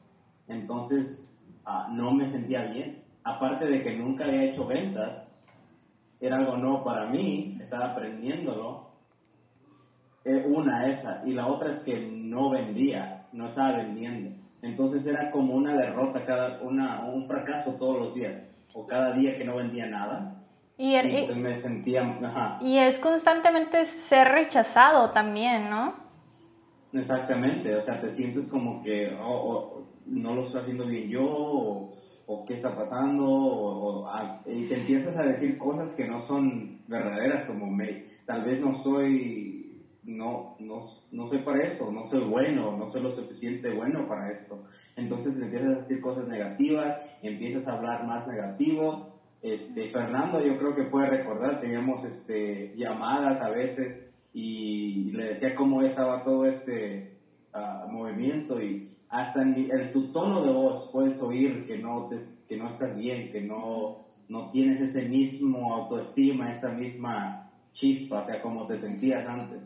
Entonces, 0.48 1.38
uh, 1.66 1.92
no 1.92 2.12
me 2.12 2.26
sentía 2.26 2.64
bien. 2.64 3.02
Aparte 3.22 3.66
de 3.66 3.82
que 3.82 3.96
nunca 3.96 4.24
había 4.24 4.44
hecho 4.44 4.66
ventas, 4.66 5.30
era 6.20 6.36
algo 6.36 6.56
nuevo 6.56 6.84
para 6.84 7.06
mí, 7.06 7.58
estaba 7.60 7.92
aprendiéndolo. 7.92 8.92
Eh, 10.24 10.44
una 10.46 10.88
esa, 10.88 11.22
y 11.26 11.32
la 11.32 11.48
otra 11.48 11.70
es 11.70 11.80
que 11.80 12.00
no 12.00 12.48
vendía 12.48 13.23
no 13.34 13.46
estaba 13.46 13.76
vendiendo. 13.78 14.30
Entonces 14.62 15.06
era 15.06 15.30
como 15.30 15.54
una 15.54 15.76
derrota, 15.76 16.24
cada, 16.24 16.62
una, 16.62 17.04
un 17.04 17.26
fracaso 17.26 17.76
todos 17.78 17.98
los 17.98 18.14
días, 18.14 18.42
o 18.72 18.86
cada 18.86 19.12
día 19.12 19.36
que 19.36 19.44
no 19.44 19.56
vendía 19.56 19.86
nada. 19.86 20.42
Y, 20.78 20.94
er, 20.94 21.36
me 21.36 21.54
sentía... 21.54 22.58
Y 22.60 22.78
es 22.78 22.98
constantemente 22.98 23.84
ser 23.84 24.28
rechazado 24.28 25.10
también, 25.10 25.68
¿no? 25.68 25.94
Exactamente, 26.92 27.74
o 27.74 27.82
sea, 27.82 28.00
te 28.00 28.08
sientes 28.08 28.48
como 28.48 28.82
que 28.82 29.16
oh, 29.20 29.26
oh, 29.26 29.86
no 30.06 30.34
lo 30.34 30.44
estoy 30.44 30.60
haciendo 30.62 30.86
bien 30.86 31.08
yo, 31.08 31.24
o, 32.26 32.44
qué 32.46 32.54
está 32.54 32.76
pasando, 32.76 33.26
o, 33.26 34.08
y 34.46 34.66
te 34.66 34.76
empiezas 34.76 35.16
a 35.18 35.24
decir 35.24 35.58
cosas 35.58 35.92
que 35.92 36.06
no 36.06 36.20
son 36.20 36.82
verdaderas, 36.86 37.44
como 37.46 37.66
me, 37.66 38.04
tal 38.26 38.44
vez 38.44 38.60
no 38.60 38.74
soy 38.74 39.53
no, 40.04 40.56
no, 40.58 40.82
no 41.10 41.28
soy 41.28 41.38
para 41.38 41.62
eso, 41.62 41.90
no 41.90 42.04
soy 42.04 42.24
bueno, 42.24 42.76
no 42.76 42.86
soy 42.86 43.02
lo 43.02 43.10
suficiente 43.10 43.72
bueno 43.72 44.06
para 44.06 44.30
esto. 44.30 44.64
Entonces 44.96 45.40
empiezas 45.40 45.68
a 45.68 45.80
decir 45.80 46.00
cosas 46.00 46.28
negativas, 46.28 47.00
empiezas 47.22 47.66
a 47.66 47.74
hablar 47.74 48.06
más 48.06 48.26
negativo. 48.28 49.14
Este, 49.42 49.88
Fernando 49.88 50.44
yo 50.44 50.58
creo 50.58 50.74
que 50.74 50.84
puede 50.84 51.06
recordar, 51.06 51.60
teníamos 51.60 52.04
este, 52.04 52.74
llamadas 52.76 53.40
a 53.40 53.50
veces 53.50 54.10
y 54.32 55.12
le 55.12 55.24
decía 55.24 55.54
cómo 55.54 55.82
estaba 55.82 56.24
todo 56.24 56.46
este 56.46 57.16
ah, 57.52 57.86
movimiento 57.90 58.60
y 58.60 58.90
hasta 59.08 59.42
en 59.42 59.70
el, 59.70 59.92
tu 59.92 60.10
tono 60.12 60.44
de 60.44 60.52
voz 60.52 60.90
puedes 60.92 61.22
oír 61.22 61.66
que 61.66 61.78
no, 61.78 62.08
que 62.48 62.56
no 62.56 62.68
estás 62.68 62.98
bien, 62.98 63.30
que 63.30 63.42
no, 63.42 64.06
no 64.28 64.50
tienes 64.50 64.80
ese 64.80 65.08
mismo 65.08 65.72
autoestima, 65.74 66.50
esa 66.50 66.70
misma 66.70 67.52
chispa, 67.72 68.20
o 68.20 68.24
sea, 68.24 68.42
como 68.42 68.66
te 68.66 68.76
sentías 68.76 69.26
antes. 69.26 69.62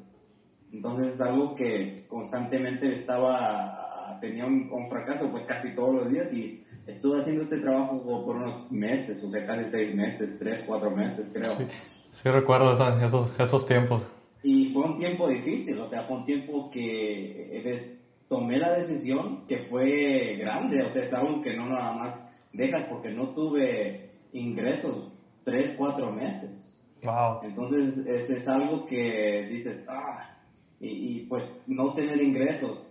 Entonces 0.72 1.14
es 1.14 1.20
algo 1.20 1.54
que 1.54 2.06
constantemente 2.08 2.92
estaba, 2.92 4.18
tenía 4.20 4.46
un, 4.46 4.88
fracaso 4.88 5.30
pues 5.30 5.44
casi 5.44 5.74
todos 5.74 5.94
los 5.94 6.10
días 6.10 6.32
y 6.32 6.64
estuve 6.86 7.20
haciendo 7.20 7.42
este 7.42 7.58
trabajo 7.58 8.02
por 8.24 8.36
unos 8.36 8.70
meses, 8.70 9.22
o 9.24 9.28
sea, 9.28 9.46
casi 9.46 9.64
seis 9.64 9.94
meses, 9.94 10.38
tres, 10.38 10.64
cuatro 10.66 10.90
meses 10.90 11.30
creo. 11.34 11.50
Sí, 11.50 12.28
recuerdo 12.30 12.72
esos, 13.00 13.30
esos 13.38 13.66
tiempos. 13.66 14.02
Y 14.42 14.72
fue 14.72 14.84
un 14.84 14.98
tiempo 14.98 15.28
difícil, 15.28 15.78
o 15.78 15.86
sea, 15.86 16.02
fue 16.02 16.18
un 16.18 16.24
tiempo 16.24 16.70
que 16.70 17.58
eh, 17.58 17.98
tomé 18.28 18.58
la 18.58 18.72
decisión 18.72 19.46
que 19.46 19.58
fue 19.58 20.36
grande, 20.38 20.82
o 20.82 20.90
sea, 20.90 21.04
es 21.04 21.14
algo 21.14 21.42
que 21.42 21.56
no 21.56 21.66
nada 21.66 21.94
más 21.94 22.30
dejas 22.52 22.84
porque 22.84 23.10
no 23.10 23.28
tuve 23.28 24.10
ingresos 24.32 25.12
tres, 25.44 25.74
cuatro 25.76 26.12
meses. 26.12 26.72
Wow. 27.02 27.40
Entonces, 27.42 27.98
es, 28.06 28.30
es 28.30 28.48
algo 28.48 28.86
que 28.86 29.46
dices, 29.50 29.86
ah, 29.88 30.37
y, 30.80 31.20
pues 31.20 31.62
no 31.66 31.94
tener 31.94 32.22
ingresos 32.22 32.86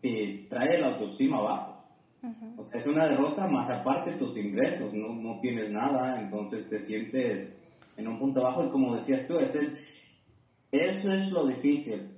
te 0.00 0.46
trae 0.48 0.80
la 0.80 0.88
autoestima 0.88 1.38
abajo. 1.38 1.76
O 2.56 2.64
sea, 2.64 2.80
es 2.80 2.86
una 2.86 3.06
derrota 3.06 3.46
más 3.46 3.70
aparte 3.70 4.12
tus 4.12 4.36
ingresos, 4.36 4.92
no, 4.92 5.14
no, 5.14 5.38
tienes 5.40 5.70
nada, 5.70 6.20
entonces 6.20 6.68
te 6.68 6.78
sientes 6.78 7.58
en 7.96 8.08
un 8.08 8.18
punto 8.18 8.40
abajo 8.40 8.66
y 8.66 8.68
como 8.68 8.94
decías 8.94 9.26
tú, 9.26 9.38
es 9.38 9.54
el, 9.54 9.78
eso 10.70 11.12
es 11.12 11.30
lo 11.30 11.46
difícil, 11.46 12.10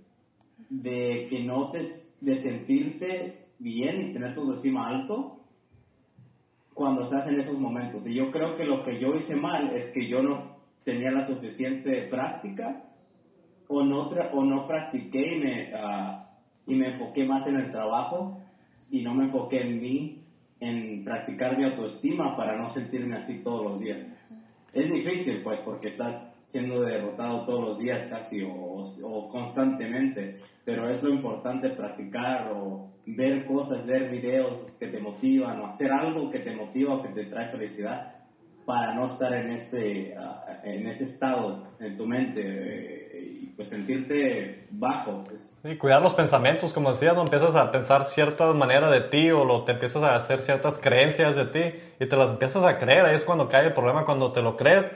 de 0.68 1.28
que 1.30 1.44
no 1.44 1.70
te, 1.70 1.86
de 2.20 2.36
sentirte 2.36 3.46
bien 3.58 4.00
y 4.00 4.12
tener 4.12 4.34
tu 4.34 4.40
autoestima 4.40 4.88
alto 4.88 5.38
cuando 6.74 7.02
estás 7.02 7.28
en 7.28 7.38
esos 7.38 7.58
momentos. 7.58 8.06
Y 8.06 8.14
yo 8.14 8.32
creo 8.32 8.56
que 8.56 8.64
lo 8.64 8.84
que 8.84 8.98
yo 8.98 9.14
hice 9.14 9.36
mal 9.36 9.70
es 9.74 9.92
que 9.92 10.08
yo 10.08 10.22
no 10.22 10.56
tenía 10.84 11.12
la 11.12 11.26
suficiente 11.26 12.02
práctica 12.10 12.91
o 13.72 13.84
no, 13.84 14.08
o 14.32 14.44
no 14.44 14.66
practiqué 14.66 15.34
y 15.34 15.38
me, 15.40 15.72
ah, 15.74 16.26
y 16.66 16.74
me 16.74 16.88
enfoqué 16.88 17.24
más 17.24 17.46
en 17.46 17.56
el 17.56 17.70
trabajo 17.70 18.38
y 18.90 19.02
no 19.02 19.14
me 19.14 19.24
enfoqué 19.24 19.62
en 19.62 19.80
mí, 19.80 20.18
en 20.60 21.02
practicar 21.02 21.56
mi 21.56 21.64
autoestima 21.64 22.36
para 22.36 22.56
no 22.56 22.68
sentirme 22.68 23.16
así 23.16 23.42
todos 23.42 23.64
los 23.64 23.80
días. 23.80 24.06
Es 24.72 24.90
difícil 24.90 25.40
pues 25.42 25.60
porque 25.60 25.88
estás 25.88 26.38
siendo 26.46 26.82
derrotado 26.82 27.44
todos 27.46 27.62
los 27.62 27.78
días 27.78 28.06
casi 28.08 28.42
o, 28.42 28.82
o, 29.04 29.28
constantemente, 29.28 30.34
pero 30.64 30.88
es 30.88 31.02
lo 31.02 31.10
importante 31.10 31.70
practicar 31.70 32.52
o 32.54 32.86
ver 33.06 33.46
cosas, 33.46 33.86
ver 33.86 34.10
videos 34.10 34.76
que 34.78 34.88
te 34.88 35.00
motivan 35.00 35.60
o 35.60 35.66
hacer 35.66 35.90
algo 35.92 36.30
que 36.30 36.40
te 36.40 36.54
motiva 36.54 36.94
o 36.94 37.02
que 37.02 37.08
te 37.08 37.24
trae 37.24 37.48
felicidad 37.48 38.12
para 38.64 38.94
no 38.94 39.06
estar 39.06 39.32
en 39.34 39.50
ese, 39.50 40.14
ah, 40.16 40.60
en 40.62 40.86
ese 40.86 41.04
estado 41.04 41.66
en 41.80 41.96
tu 41.96 42.06
mente. 42.06 42.91
Pues 43.62 43.70
sentirte 43.70 44.66
bajo. 44.70 45.22
Pues. 45.22 45.56
Y 45.62 45.76
cuidar 45.76 46.02
los 46.02 46.14
pensamientos, 46.14 46.72
como 46.72 46.90
decías, 46.90 47.14
no 47.14 47.22
empiezas 47.22 47.54
a 47.54 47.70
pensar 47.70 48.04
cierta 48.04 48.52
manera 48.52 48.90
de 48.90 49.02
ti 49.02 49.30
o 49.30 49.44
lo, 49.44 49.62
te 49.62 49.72
empiezas 49.72 50.02
a 50.02 50.16
hacer 50.16 50.40
ciertas 50.40 50.78
creencias 50.78 51.36
de 51.36 51.44
ti 51.44 51.78
y 52.00 52.06
te 52.06 52.16
las 52.16 52.32
empiezas 52.32 52.64
a 52.64 52.78
creer, 52.78 53.06
ahí 53.06 53.14
es 53.14 53.24
cuando 53.24 53.48
cae 53.48 53.66
el 53.66 53.72
problema, 53.72 54.04
cuando 54.04 54.32
te 54.32 54.42
lo 54.42 54.56
crees. 54.56 54.90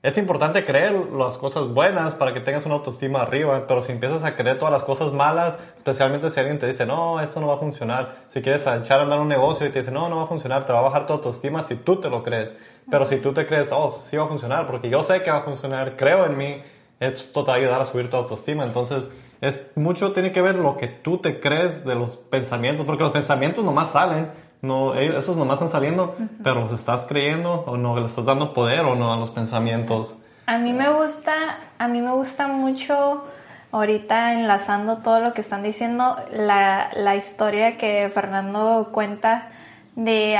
Es 0.00 0.16
importante 0.16 0.64
creer 0.64 0.92
las 0.92 1.36
cosas 1.36 1.66
buenas 1.66 2.14
para 2.14 2.32
que 2.32 2.40
tengas 2.40 2.64
una 2.64 2.76
autoestima 2.76 3.20
arriba, 3.20 3.66
pero 3.66 3.82
si 3.82 3.92
empiezas 3.92 4.24
a 4.24 4.36
creer 4.36 4.56
todas 4.56 4.72
las 4.72 4.84
cosas 4.84 5.12
malas, 5.12 5.58
especialmente 5.76 6.30
si 6.30 6.40
alguien 6.40 6.58
te 6.58 6.66
dice, 6.66 6.86
no, 6.86 7.20
esto 7.20 7.40
no 7.40 7.48
va 7.48 7.56
a 7.56 7.58
funcionar, 7.58 8.14
si 8.28 8.40
quieres 8.40 8.66
echar 8.66 9.00
a 9.00 9.02
andar 9.02 9.18
un 9.18 9.28
negocio 9.28 9.66
y 9.66 9.70
te 9.70 9.80
dice, 9.80 9.90
no, 9.90 10.08
no 10.08 10.16
va 10.16 10.22
a 10.22 10.26
funcionar, 10.26 10.64
te 10.64 10.72
va 10.72 10.78
a 10.78 10.82
bajar 10.82 11.06
tu 11.06 11.12
autoestima 11.12 11.62
si 11.62 11.74
tú 11.74 12.00
te 12.00 12.08
lo 12.08 12.22
crees. 12.22 12.56
Pero 12.90 13.04
si 13.04 13.16
tú 13.16 13.34
te 13.34 13.44
crees, 13.44 13.70
oh, 13.72 13.90
sí 13.90 14.16
va 14.16 14.24
a 14.24 14.28
funcionar, 14.28 14.66
porque 14.66 14.88
yo 14.88 15.02
sé 15.02 15.22
que 15.22 15.30
va 15.30 15.38
a 15.38 15.42
funcionar, 15.42 15.96
creo 15.96 16.24
en 16.24 16.38
mí, 16.38 16.62
esto 17.00 17.44
te 17.44 17.50
va 17.50 17.56
a 17.56 17.60
ayudar 17.60 17.80
a 17.80 17.84
subir 17.84 18.10
tu 18.10 18.16
autoestima. 18.16 18.64
Entonces, 18.64 19.10
es 19.40 19.70
mucho 19.76 20.12
tiene 20.12 20.32
que 20.32 20.42
ver 20.42 20.56
lo 20.56 20.76
que 20.76 20.88
tú 20.88 21.18
te 21.18 21.40
crees 21.40 21.84
de 21.84 21.94
los 21.94 22.16
pensamientos, 22.16 22.84
porque 22.84 23.02
los 23.02 23.12
pensamientos 23.12 23.64
nomás 23.64 23.92
salen, 23.92 24.30
no, 24.62 24.94
esos 24.94 25.36
nomás 25.36 25.54
están 25.54 25.68
saliendo, 25.68 26.16
pero 26.42 26.62
los 26.62 26.72
estás 26.72 27.06
creyendo 27.06 27.64
o 27.66 27.76
no 27.76 27.96
le 27.96 28.06
estás 28.06 28.24
dando 28.24 28.52
poder 28.52 28.80
o 28.80 28.96
no 28.96 29.12
a 29.12 29.16
los 29.16 29.30
pensamientos. 29.30 30.16
A 30.46 30.58
mí 30.58 30.72
me 30.72 30.92
gusta, 30.92 31.58
a 31.78 31.88
mí 31.88 32.00
me 32.00 32.10
gusta 32.12 32.48
mucho 32.48 33.24
ahorita 33.70 34.32
enlazando 34.32 34.98
todo 34.98 35.20
lo 35.20 35.34
que 35.34 35.42
están 35.42 35.62
diciendo, 35.62 36.16
la, 36.32 36.90
la 36.94 37.16
historia 37.16 37.76
que 37.76 38.08
Fernando 38.12 38.88
cuenta 38.90 39.50
de 39.94 40.36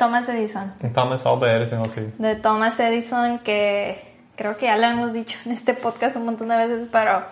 Thomas 0.00 0.26
Edison. 0.30 0.72
Thomas 0.94 1.26
Alva 1.26 1.52
Edison, 1.52 1.84
sí. 1.90 2.10
De 2.16 2.34
Thomas 2.34 2.80
Edison, 2.80 3.38
que 3.40 4.00
creo 4.34 4.56
que 4.56 4.64
ya 4.64 4.78
lo 4.78 4.86
hemos 4.86 5.12
dicho 5.12 5.38
en 5.44 5.52
este 5.52 5.74
podcast 5.74 6.16
un 6.16 6.24
montón 6.24 6.48
de 6.48 6.56
veces, 6.56 6.88
pero 6.90 7.22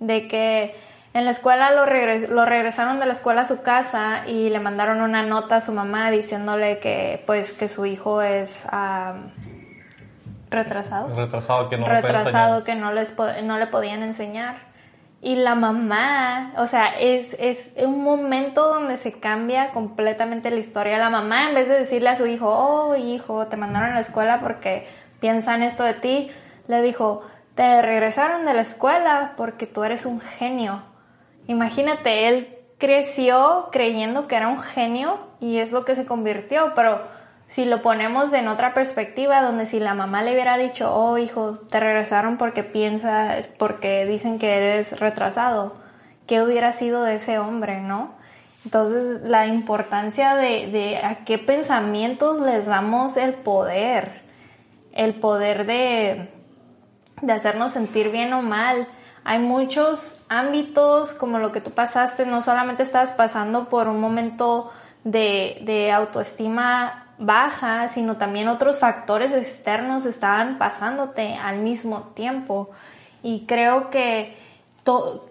de 0.00 0.26
que 0.26 0.74
en 1.14 1.24
la 1.24 1.30
escuela 1.30 1.70
lo, 1.70 1.86
lo 1.86 2.46
regresaron 2.46 2.98
de 2.98 3.06
la 3.06 3.12
escuela 3.12 3.42
a 3.42 3.44
su 3.44 3.62
casa 3.62 4.26
y 4.26 4.50
le 4.50 4.58
mandaron 4.58 5.02
una 5.02 5.22
nota 5.22 5.56
a 5.56 5.60
su 5.60 5.70
mamá 5.70 6.10
diciéndole 6.10 6.80
que 6.80 7.22
pues 7.26 7.52
que 7.52 7.68
su 7.68 7.86
hijo 7.86 8.22
es 8.22 8.66
retrasado. 10.50 11.14
Retrasado, 11.14 11.68
que 11.68 11.78
no 11.78 11.86
Retrasado, 11.86 12.64
que 12.64 12.74
no, 12.74 12.92
les 12.92 13.14
no 13.44 13.56
le 13.56 13.68
podían 13.68 14.02
enseñar. 14.02 14.69
Y 15.22 15.36
la 15.36 15.54
mamá, 15.54 16.54
o 16.56 16.66
sea, 16.66 16.98
es, 16.98 17.36
es 17.38 17.72
un 17.76 18.02
momento 18.02 18.66
donde 18.68 18.96
se 18.96 19.12
cambia 19.20 19.70
completamente 19.70 20.50
la 20.50 20.58
historia. 20.58 20.96
La 20.96 21.10
mamá, 21.10 21.48
en 21.48 21.54
vez 21.54 21.68
de 21.68 21.78
decirle 21.78 22.08
a 22.08 22.16
su 22.16 22.26
hijo, 22.26 22.48
oh, 22.48 22.96
hijo, 22.96 23.46
te 23.48 23.58
mandaron 23.58 23.90
a 23.90 23.94
la 23.94 24.00
escuela 24.00 24.40
porque 24.40 24.86
piensan 25.20 25.62
esto 25.62 25.84
de 25.84 25.94
ti, 25.94 26.30
le 26.68 26.80
dijo, 26.80 27.22
te 27.54 27.82
regresaron 27.82 28.46
de 28.46 28.54
la 28.54 28.62
escuela 28.62 29.34
porque 29.36 29.66
tú 29.66 29.84
eres 29.84 30.06
un 30.06 30.20
genio. 30.20 30.82
Imagínate, 31.46 32.28
él 32.28 32.56
creció 32.78 33.68
creyendo 33.70 34.26
que 34.26 34.36
era 34.36 34.48
un 34.48 34.58
genio 34.58 35.18
y 35.38 35.58
es 35.58 35.70
lo 35.70 35.84
que 35.84 35.94
se 35.94 36.06
convirtió, 36.06 36.72
pero 36.74 37.02
si 37.50 37.64
lo 37.64 37.82
ponemos 37.82 38.32
en 38.32 38.46
otra 38.46 38.74
perspectiva, 38.74 39.42
donde 39.42 39.66
si 39.66 39.80
la 39.80 39.92
mamá 39.92 40.22
le 40.22 40.34
hubiera 40.34 40.56
dicho, 40.56 40.94
oh 40.94 41.18
hijo, 41.18 41.58
te 41.68 41.80
regresaron 41.80 42.38
porque 42.38 42.62
piensa, 42.62 43.38
porque 43.58 44.06
dicen 44.06 44.38
que 44.38 44.56
eres 44.56 45.00
retrasado, 45.00 45.74
¿qué 46.28 46.42
hubiera 46.42 46.70
sido 46.70 47.02
de 47.02 47.16
ese 47.16 47.40
hombre, 47.40 47.80
no? 47.80 48.12
Entonces, 48.64 49.22
la 49.22 49.48
importancia 49.48 50.36
de, 50.36 50.68
de 50.68 50.98
a 50.98 51.24
qué 51.24 51.38
pensamientos 51.38 52.38
les 52.38 52.66
damos 52.66 53.16
el 53.16 53.34
poder, 53.34 54.20
el 54.92 55.14
poder 55.14 55.66
de, 55.66 56.30
de 57.20 57.32
hacernos 57.32 57.72
sentir 57.72 58.12
bien 58.12 58.32
o 58.32 58.42
mal. 58.42 58.86
Hay 59.24 59.40
muchos 59.40 60.24
ámbitos 60.28 61.14
como 61.14 61.40
lo 61.40 61.50
que 61.50 61.60
tú 61.60 61.72
pasaste, 61.72 62.26
no 62.26 62.42
solamente 62.42 62.84
estabas 62.84 63.10
pasando 63.10 63.68
por 63.68 63.88
un 63.88 64.00
momento 64.00 64.70
de, 65.02 65.58
de 65.64 65.90
autoestima 65.90 67.06
baja, 67.20 67.86
sino 67.86 68.16
también 68.16 68.48
otros 68.48 68.78
factores 68.78 69.32
externos 69.32 70.06
estaban 70.06 70.58
pasándote 70.58 71.34
al 71.34 71.58
mismo 71.58 72.12
tiempo. 72.14 72.70
Y 73.22 73.46
creo 73.46 73.90
que 73.90 74.36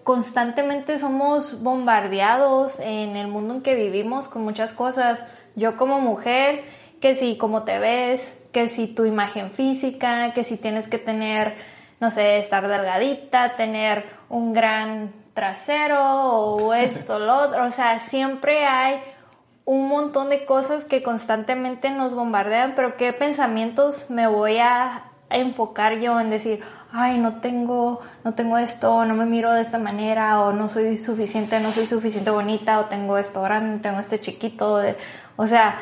constantemente 0.04 0.99
somos 0.99 1.62
bombardeados 1.62 2.80
en 2.80 3.17
el 3.17 3.28
mundo 3.28 3.56
en 3.56 3.62
que 3.62 3.75
vivimos 3.75 4.28
con 4.28 4.43
muchas 4.43 4.71
cosas. 4.71 5.25
Yo 5.56 5.75
como 5.75 5.99
mujer, 5.99 6.63
que 7.02 7.15
si 7.15 7.38
como 7.38 7.63
te 7.63 7.80
ves, 7.80 8.39
que 8.54 8.67
si 8.67 8.88
tu 8.88 9.06
imagen 9.06 9.52
física, 9.52 10.32
que 10.34 10.43
si 10.43 10.58
tienes 10.58 10.88
que 10.88 10.99
tener, 10.99 11.56
no 11.99 12.12
sé, 12.12 12.38
estar 12.38 12.67
delgadita, 12.67 13.56
tener 13.56 14.06
un 14.30 14.54
gran 14.54 15.12
trasero 15.34 15.99
o 15.99 16.73
esto, 16.73 17.17
lo 17.17 17.36
otro. 17.36 17.65
O 17.65 17.71
sea, 17.71 17.99
siempre 17.99 18.65
hay 18.65 19.02
un 19.69 19.88
montón 19.88 20.29
de 20.29 20.45
cosas 20.45 20.84
que 20.84 21.03
constantemente 21.03 21.91
nos 21.91 22.15
bombardean, 22.15 22.73
pero 22.75 22.97
qué 22.97 23.13
pensamientos 23.13 24.10
me 24.10 24.25
voy 24.25 24.58
a 24.58 25.03
enfocar 25.29 25.99
yo 25.99 26.19
en 26.19 26.32
decir, 26.32 26.63
ay, 26.91 27.19
no 27.19 27.39
tengo, 27.39 27.99
no 28.23 28.34
tengo 28.34 28.58
esto, 28.58 29.05
no 29.05 29.13
me 29.13 29.27
miro 29.27 29.53
de 29.53 29.62
esta 29.62 29.77
manera, 29.77 30.41
o 30.41 30.53
no 30.53 30.69
soy 30.69 30.97
suficiente, 30.97 31.60
no 31.60 31.71
soy 31.71 31.86
suficiente 31.86 32.32
bonita, 32.32 32.79
o 32.79 32.86
tengo 32.86 33.19
esto 33.19 33.43
grande, 33.43 33.77
tengo 33.77 33.99
este 33.99 34.19
chiquito, 34.19 34.82
o 35.36 35.45
sea, 35.45 35.75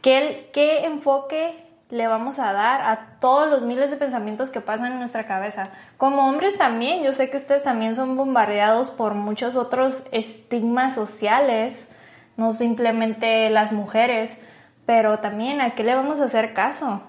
¿qué, 0.00 0.48
¿qué 0.54 0.86
enfoque 0.86 1.54
le 1.90 2.06
vamos 2.06 2.38
a 2.38 2.54
dar 2.54 2.80
a 2.80 3.18
todos 3.20 3.50
los 3.50 3.64
miles 3.64 3.90
de 3.90 3.98
pensamientos 3.98 4.48
que 4.48 4.62
pasan 4.62 4.92
en 4.92 5.00
nuestra 5.00 5.26
cabeza? 5.26 5.64
Como 5.98 6.26
hombres 6.26 6.56
también, 6.56 7.02
yo 7.02 7.12
sé 7.12 7.28
que 7.28 7.36
ustedes 7.36 7.64
también 7.64 7.94
son 7.94 8.16
bombardeados 8.16 8.90
por 8.90 9.12
muchos 9.12 9.54
otros 9.56 10.04
estigmas 10.12 10.94
sociales, 10.94 11.90
no 12.36 12.52
simplemente 12.52 13.48
las 13.50 13.72
mujeres, 13.72 14.40
pero 14.86 15.20
también 15.20 15.60
a 15.60 15.74
qué 15.74 15.84
le 15.84 15.94
vamos 15.94 16.20
a 16.20 16.24
hacer 16.24 16.52
caso. 16.52 17.02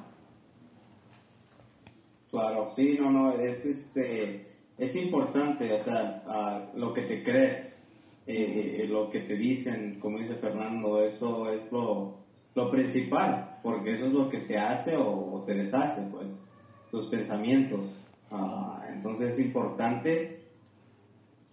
Claro, 2.31 2.67
sí, 2.69 2.97
no, 2.99 3.11
no, 3.11 3.31
es 3.31 3.65
este, 3.65 4.47
es 4.77 4.95
importante, 4.95 5.71
o 5.71 5.77
sea, 5.77 6.71
lo 6.75 6.93
que 6.93 7.03
te 7.03 7.23
crees, 7.23 7.87
eh, 8.27 8.81
eh, 8.81 8.87
lo 8.87 9.09
que 9.09 9.21
te 9.21 9.35
dicen, 9.35 9.99
como 9.99 10.17
dice 10.17 10.35
Fernando, 10.35 11.03
eso 11.03 11.49
es 11.51 11.71
lo, 11.71 12.17
lo 12.53 12.71
principal, 12.71 13.59
porque 13.63 13.93
eso 13.93 14.07
es 14.07 14.13
lo 14.13 14.29
que 14.29 14.39
te 14.39 14.57
hace 14.57 14.97
o, 14.97 15.43
te 15.45 15.53
deshace, 15.53 16.09
pues, 16.11 16.45
tus 16.91 17.05
pensamientos. 17.05 18.03
Ah, 18.31 18.85
entonces 18.91 19.33
es 19.33 19.45
importante 19.45 20.44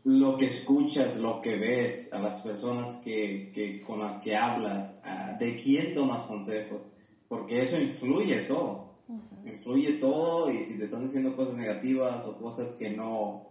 lo 0.04 0.36
que 0.36 0.46
escuchas, 0.46 1.16
lo 1.16 1.40
que 1.40 1.56
ves, 1.56 2.12
a 2.12 2.18
las 2.18 2.40
personas 2.40 3.00
que, 3.04 3.50
que 3.52 3.80
con 3.80 4.00
las 4.00 4.20
que 4.20 4.34
hablas, 4.34 5.00
de 5.38 5.60
quién 5.62 5.94
tomas 5.94 6.24
consejo, 6.24 6.82
porque 7.28 7.60
eso 7.60 7.80
influye 7.80 8.42
todo, 8.42 8.84
influye 9.44 9.94
todo 9.94 10.50
y 10.50 10.60
si 10.60 10.76
te 10.76 10.84
están 10.84 11.04
diciendo 11.04 11.36
cosas 11.36 11.56
negativas 11.56 12.26
o 12.26 12.36
cosas 12.36 12.74
que 12.74 12.90
no, 12.90 13.42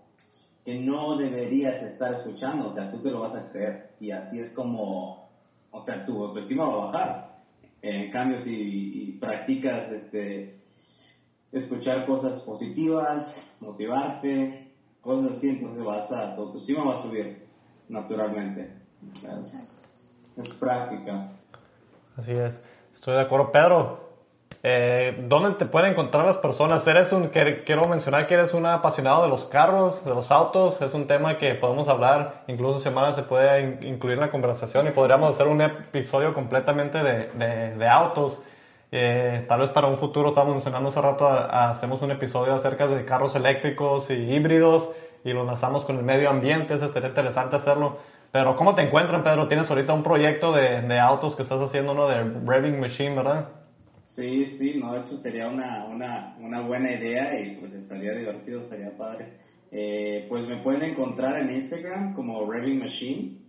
que 0.66 0.76
no 0.76 1.16
deberías 1.16 1.82
estar 1.84 2.12
escuchando, 2.12 2.68
o 2.68 2.70
sea, 2.70 2.92
tú 2.92 3.02
te 3.02 3.12
lo 3.12 3.22
vas 3.22 3.36
a 3.36 3.50
creer. 3.50 3.88
Y 4.00 4.12
así 4.12 4.40
es 4.40 4.52
como, 4.52 5.26
o 5.72 5.82
sea, 5.82 6.06
tu 6.06 6.24
autoestima 6.24 6.66
va 6.66 6.74
a 6.74 6.86
bajar. 6.86 7.32
En 7.82 8.12
cambio, 8.12 8.38
si 8.38 9.18
practicas 9.20 9.90
este, 9.90 10.52
escuchar 11.52 12.06
cosas 12.06 12.44
positivas, 12.44 13.48
motivarte, 13.60 14.61
cosas 15.02 15.32
así, 15.32 15.50
entonces 15.50 15.84
vas 15.84 16.12
a, 16.12 16.36
tu 16.36 16.44
autoestima 16.44 16.84
va 16.84 16.94
a 16.94 16.98
subir 16.98 17.46
naturalmente. 17.90 18.72
Es, 20.38 20.54
práctica. 20.60 21.32
Así 22.16 22.32
es, 22.32 22.64
estoy 22.94 23.16
de 23.16 23.22
acuerdo. 23.22 23.52
Pedro, 23.52 24.12
eh, 24.64 25.26
¿dónde 25.28 25.52
te 25.52 25.66
pueden 25.66 25.92
encontrar 25.92 26.26
las 26.26 26.38
personas? 26.38 26.86
Eres 26.88 27.12
un, 27.12 27.28
quiero 27.28 27.88
mencionar 27.88 28.28
que 28.28 28.36
eres 28.36 28.54
un 28.54 28.66
apasionado 28.66 29.24
de 29.24 29.30
los 29.30 29.46
carros, 29.46 30.06
de 30.06 30.14
los 30.14 30.32
autos. 30.32 30.82
Es 30.82 30.94
un 30.94 31.08
tema 31.08 31.38
que 31.38 31.56
podemos 31.56 31.88
hablar, 31.88 32.44
incluso 32.48 32.80
semana 32.80 33.12
se 33.12 33.24
puede 33.24 33.80
incluir 33.88 34.16
en 34.16 34.22
la 34.22 34.30
conversación 34.30 34.88
y 34.88 34.92
podríamos 34.92 35.30
hacer 35.30 35.48
un 35.48 35.62
episodio 35.62 36.34
completamente 36.34 37.00
de, 37.00 37.28
de, 37.32 37.76
de 37.76 37.88
autos. 37.88 38.42
Eh, 38.94 39.46
tal 39.48 39.62
vez 39.62 39.70
para 39.70 39.88
un 39.88 39.98
futuro, 39.98 40.30
estábamos 40.30 40.56
mencionando 40.56 40.90
hace 40.90 41.02
rato, 41.02 41.26
hacemos 41.28 42.02
un 42.02 42.12
episodio 42.12 42.54
acerca 42.54 42.88
de 42.88 43.06
carros 43.06 43.36
eléctricos 43.36 44.10
y 44.12 44.16
híbridos 44.16 44.90
y 45.24 45.32
lo 45.32 45.46
lanzamos 45.46 45.86
con 45.86 45.98
el 45.98 46.04
medio 46.04 46.30
ambiente, 46.30 46.74
es 46.74 46.82
estaría 46.82 47.08
interesante 47.08 47.56
hacerlo. 47.56 47.98
Pero 48.34 48.56
¿cómo 48.58 48.76
te 48.76 48.82
encuentran, 48.82 49.24
Pedro? 49.24 49.48
Tienes 49.48 49.70
ahorita 49.70 49.94
un 49.94 50.04
proyecto 50.04 50.52
de, 50.52 50.82
de 50.82 51.00
autos 51.00 51.38
que 51.38 51.42
estás 51.42 51.62
haciendo, 51.62 51.94
uno 51.94 52.08
de 52.08 52.24
Revving 52.46 52.80
Machine, 52.80 53.16
¿verdad? 53.16 53.50
Sí, 54.08 54.46
sí, 54.46 54.78
no, 54.78 54.94
de 54.94 55.02
hecho 55.02 55.18
sería 55.18 55.48
una, 55.48 55.86
una, 55.86 56.36
una 56.40 56.60
buena 56.60 56.92
idea 56.92 57.40
y 57.40 57.56
pues 57.56 57.74
estaría 57.74 58.14
divertido, 58.14 58.60
estaría 58.60 58.98
padre. 58.98 59.40
Eh, 59.72 60.26
pues 60.28 60.50
me 60.50 60.58
pueden 60.58 60.84
encontrar 60.84 61.38
en 61.38 61.54
Instagram 61.54 62.14
como 62.14 62.50
Revving 62.52 62.80
Machine 62.80 63.41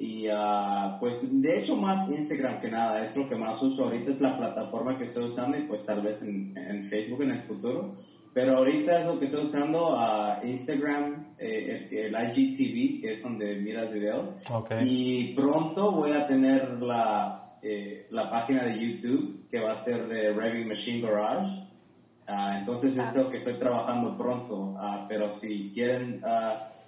y 0.00 0.26
uh, 0.28 0.98
pues 0.98 1.28
de 1.42 1.58
hecho 1.58 1.76
más 1.76 2.08
Instagram 2.08 2.58
que 2.62 2.70
nada, 2.70 3.04
es 3.04 3.14
lo 3.14 3.28
que 3.28 3.36
más 3.36 3.60
uso 3.60 3.84
ahorita, 3.84 4.12
es 4.12 4.22
la 4.22 4.34
plataforma 4.34 4.96
que 4.96 5.04
estoy 5.04 5.26
usando 5.26 5.58
y 5.58 5.64
pues 5.64 5.84
tal 5.84 6.00
vez 6.00 6.22
en, 6.22 6.56
en 6.56 6.84
Facebook 6.84 7.20
en 7.20 7.32
el 7.32 7.42
futuro. 7.42 7.96
Pero 8.32 8.56
ahorita 8.56 9.00
es 9.00 9.06
lo 9.06 9.18
que 9.18 9.26
estoy 9.26 9.44
usando 9.44 9.94
a 9.94 10.40
uh, 10.42 10.46
Instagram, 10.46 11.34
eh, 11.38 11.88
el, 11.90 12.14
IGTV, 12.14 13.02
que 13.02 13.10
es 13.10 13.22
donde 13.22 13.56
miras 13.56 13.92
videos. 13.92 14.40
Y 14.86 15.34
pronto 15.34 15.92
voy 15.92 16.12
a 16.12 16.26
tener 16.26 16.80
la, 16.80 17.58
eh, 17.60 18.06
la 18.10 18.30
página 18.30 18.64
de 18.64 18.78
YouTube 18.80 19.50
que 19.50 19.60
va 19.60 19.72
a 19.72 19.76
ser 19.76 20.08
de 20.08 20.32
Revving 20.32 20.68
Machine 20.68 21.02
Garage. 21.02 21.58
Uh, 22.26 22.58
entonces 22.58 22.96
es 22.96 23.14
lo 23.14 23.28
que 23.28 23.36
estoy 23.36 23.54
trabajando 23.54 24.16
pronto. 24.16 24.78
pero 25.10 25.30
si 25.30 25.72
quieren 25.74 26.22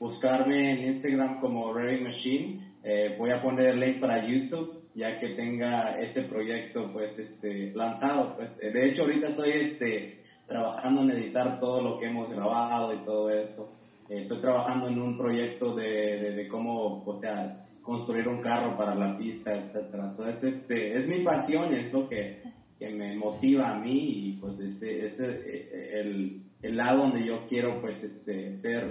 buscarme 0.00 0.72
en 0.72 0.86
Instagram 0.86 1.40
como 1.40 1.74
Revving 1.74 2.04
Machine, 2.04 2.71
eh, 2.82 3.14
voy 3.18 3.30
a 3.30 3.40
poner 3.40 3.68
el 3.68 3.80
link 3.80 4.00
para 4.00 4.26
YouTube 4.26 4.82
ya 4.94 5.18
que 5.18 5.30
tenga 5.30 5.98
este 6.00 6.22
proyecto 6.22 6.92
pues 6.92 7.18
este 7.18 7.72
lanzado 7.74 8.36
pues. 8.36 8.62
Eh, 8.62 8.70
de 8.70 8.88
hecho 8.88 9.02
ahorita 9.02 9.28
estoy 9.28 9.50
este 9.50 10.22
trabajando 10.46 11.02
en 11.02 11.10
editar 11.10 11.58
todo 11.60 11.80
lo 11.80 11.98
que 11.98 12.06
hemos 12.06 12.30
grabado 12.30 12.92
y 12.92 12.98
todo 12.98 13.30
eso. 13.30 13.74
Eh, 14.08 14.18
estoy 14.20 14.38
trabajando 14.38 14.88
en 14.88 15.00
un 15.00 15.16
proyecto 15.16 15.74
de, 15.74 16.32
de, 16.32 16.48
cómo 16.48 17.02
o 17.04 17.14
sea 17.14 17.64
construir 17.82 18.28
un 18.28 18.40
carro 18.42 18.76
para 18.76 18.94
la 18.94 19.16
pista 19.16 19.54
etcétera. 19.54 20.10
Es 20.28 20.44
este 20.44 20.94
es 20.94 21.08
mi 21.08 21.18
pasión 21.18 21.74
es 21.74 21.92
lo 21.92 22.08
que 22.08 22.42
que 22.82 22.90
me 22.90 23.14
motiva 23.16 23.70
a 23.70 23.78
mí 23.78 24.28
y 24.28 24.32
pues 24.40 24.58
este, 24.58 25.06
eh, 25.06 26.00
el, 26.00 26.42
el 26.62 26.76
lado 26.76 27.02
donde 27.02 27.24
yo 27.24 27.46
quiero 27.48 27.80
pues 27.80 28.02
este, 28.02 28.52
ser, 28.54 28.90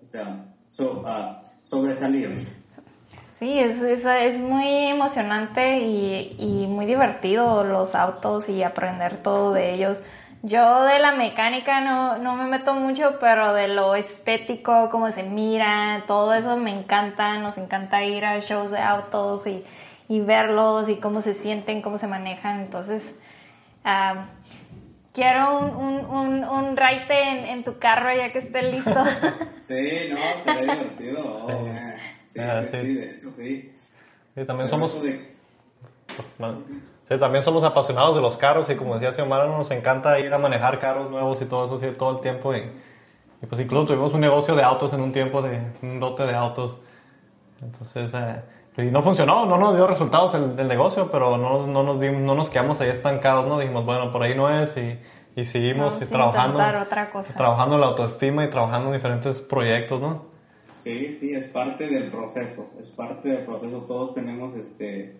o 0.00 0.06
sea, 0.06 0.54
ah, 1.04 1.52
sobresalir. 1.64 2.46
Sí, 3.38 3.58
es, 3.58 3.80
es, 3.80 4.04
es, 4.06 4.38
muy 4.38 4.86
emocionante 4.86 5.78
y, 5.78 6.36
y, 6.38 6.66
muy 6.68 6.86
divertido 6.86 7.64
los 7.64 7.96
autos 7.96 8.48
y 8.48 8.62
aprender 8.62 9.16
todo 9.16 9.52
de 9.52 9.74
ellos. 9.74 10.04
Yo 10.42 10.84
de 10.84 11.00
la 11.00 11.12
mecánica 11.12 11.80
no, 11.80 12.18
no 12.18 12.36
me 12.36 12.44
meto 12.44 12.74
mucho, 12.74 13.16
pero 13.18 13.52
de 13.52 13.66
lo 13.66 13.96
estético, 13.96 14.88
cómo 14.88 15.10
se 15.10 15.24
mira, 15.24 16.04
todo 16.06 16.32
eso 16.34 16.56
me 16.58 16.70
encanta. 16.70 17.38
Nos 17.38 17.58
encanta 17.58 18.04
ir 18.04 18.24
a 18.24 18.38
shows 18.38 18.70
de 18.70 18.78
autos 18.78 19.46
y, 19.48 19.64
y 20.08 20.20
verlos 20.20 20.88
y 20.88 20.96
cómo 20.96 21.20
se 21.20 21.34
sienten, 21.34 21.82
cómo 21.82 21.98
se 21.98 22.06
manejan. 22.06 22.60
Entonces, 22.60 23.18
uh, 23.84 24.20
quiero 25.12 25.58
un, 25.58 25.70
un, 25.74 26.04
un, 26.04 26.44
un 26.44 26.76
raite 26.76 27.20
en, 27.20 27.44
en, 27.46 27.64
tu 27.64 27.78
carro 27.80 28.14
ya 28.14 28.30
que 28.30 28.38
esté 28.38 28.62
listo. 28.70 28.90
sí, 29.62 30.10
no, 30.10 30.18
sería 30.44 30.74
divertido. 30.74 31.48
Sí. 31.48 32.13
Sí, 32.34 32.40
ah, 32.40 32.64
sí, 32.68 32.80
sí, 32.80 32.94
de 32.94 33.10
hecho 33.12 33.32
sí. 33.32 33.72
Sí, 34.34 34.44
también 34.44 34.68
somos... 34.68 34.96
Sí, 37.08 37.18
también 37.18 37.42
somos 37.42 37.62
apasionados 37.62 38.16
de 38.16 38.22
los 38.22 38.36
carros 38.36 38.68
y 38.70 38.74
como 38.74 38.94
decía 38.94 39.12
Xiomara, 39.12 39.46
nos 39.46 39.70
encanta 39.70 40.18
ir 40.18 40.32
a 40.34 40.38
manejar 40.38 40.80
carros 40.80 41.10
nuevos 41.10 41.40
y 41.42 41.44
todo 41.44 41.66
eso 41.66 41.74
así, 41.76 41.94
todo 41.96 42.16
el 42.16 42.20
tiempo. 42.20 42.54
Y, 42.54 42.72
y, 43.42 43.46
pues 43.46 43.60
incluso 43.60 43.86
tuvimos 43.86 44.12
un 44.14 44.20
negocio 44.20 44.56
de 44.56 44.62
autos 44.62 44.92
en 44.94 45.00
un 45.00 45.12
tiempo, 45.12 45.42
de 45.42 45.60
un 45.82 46.00
dote 46.00 46.24
de 46.24 46.34
autos. 46.34 46.78
Entonces, 47.62 48.12
eh, 48.14 48.42
y 48.78 48.90
no 48.90 49.02
funcionó, 49.02 49.46
no 49.46 49.58
nos 49.58 49.76
dio 49.76 49.86
resultados 49.86 50.34
el, 50.34 50.58
el 50.58 50.66
negocio, 50.66 51.10
pero 51.12 51.36
no, 51.36 51.66
no, 51.66 51.82
nos 51.84 52.00
dimos, 52.00 52.20
no 52.22 52.34
nos 52.34 52.50
quedamos 52.50 52.80
ahí 52.80 52.88
estancados, 52.88 53.46
¿no? 53.46 53.60
Dijimos, 53.60 53.84
bueno, 53.84 54.10
por 54.10 54.22
ahí 54.22 54.34
no 54.34 54.50
es 54.50 54.76
y, 54.76 54.98
y 55.36 55.44
seguimos 55.44 56.02
y 56.02 56.06
trabajando, 56.06 56.58
otra 56.82 57.10
cosa. 57.10 57.34
trabajando 57.34 57.78
la 57.78 57.86
autoestima 57.86 58.44
y 58.44 58.50
trabajando 58.50 58.88
en 58.88 58.96
diferentes 58.96 59.40
proyectos, 59.42 60.00
¿no? 60.00 60.33
Sí, 60.84 61.14
sí, 61.14 61.34
es 61.34 61.48
parte 61.48 61.88
del 61.88 62.10
proceso, 62.10 62.70
es 62.78 62.90
parte 62.90 63.30
del 63.30 63.46
proceso. 63.46 63.78
Todos 63.88 64.14
tenemos 64.14 64.54
este 64.54 65.16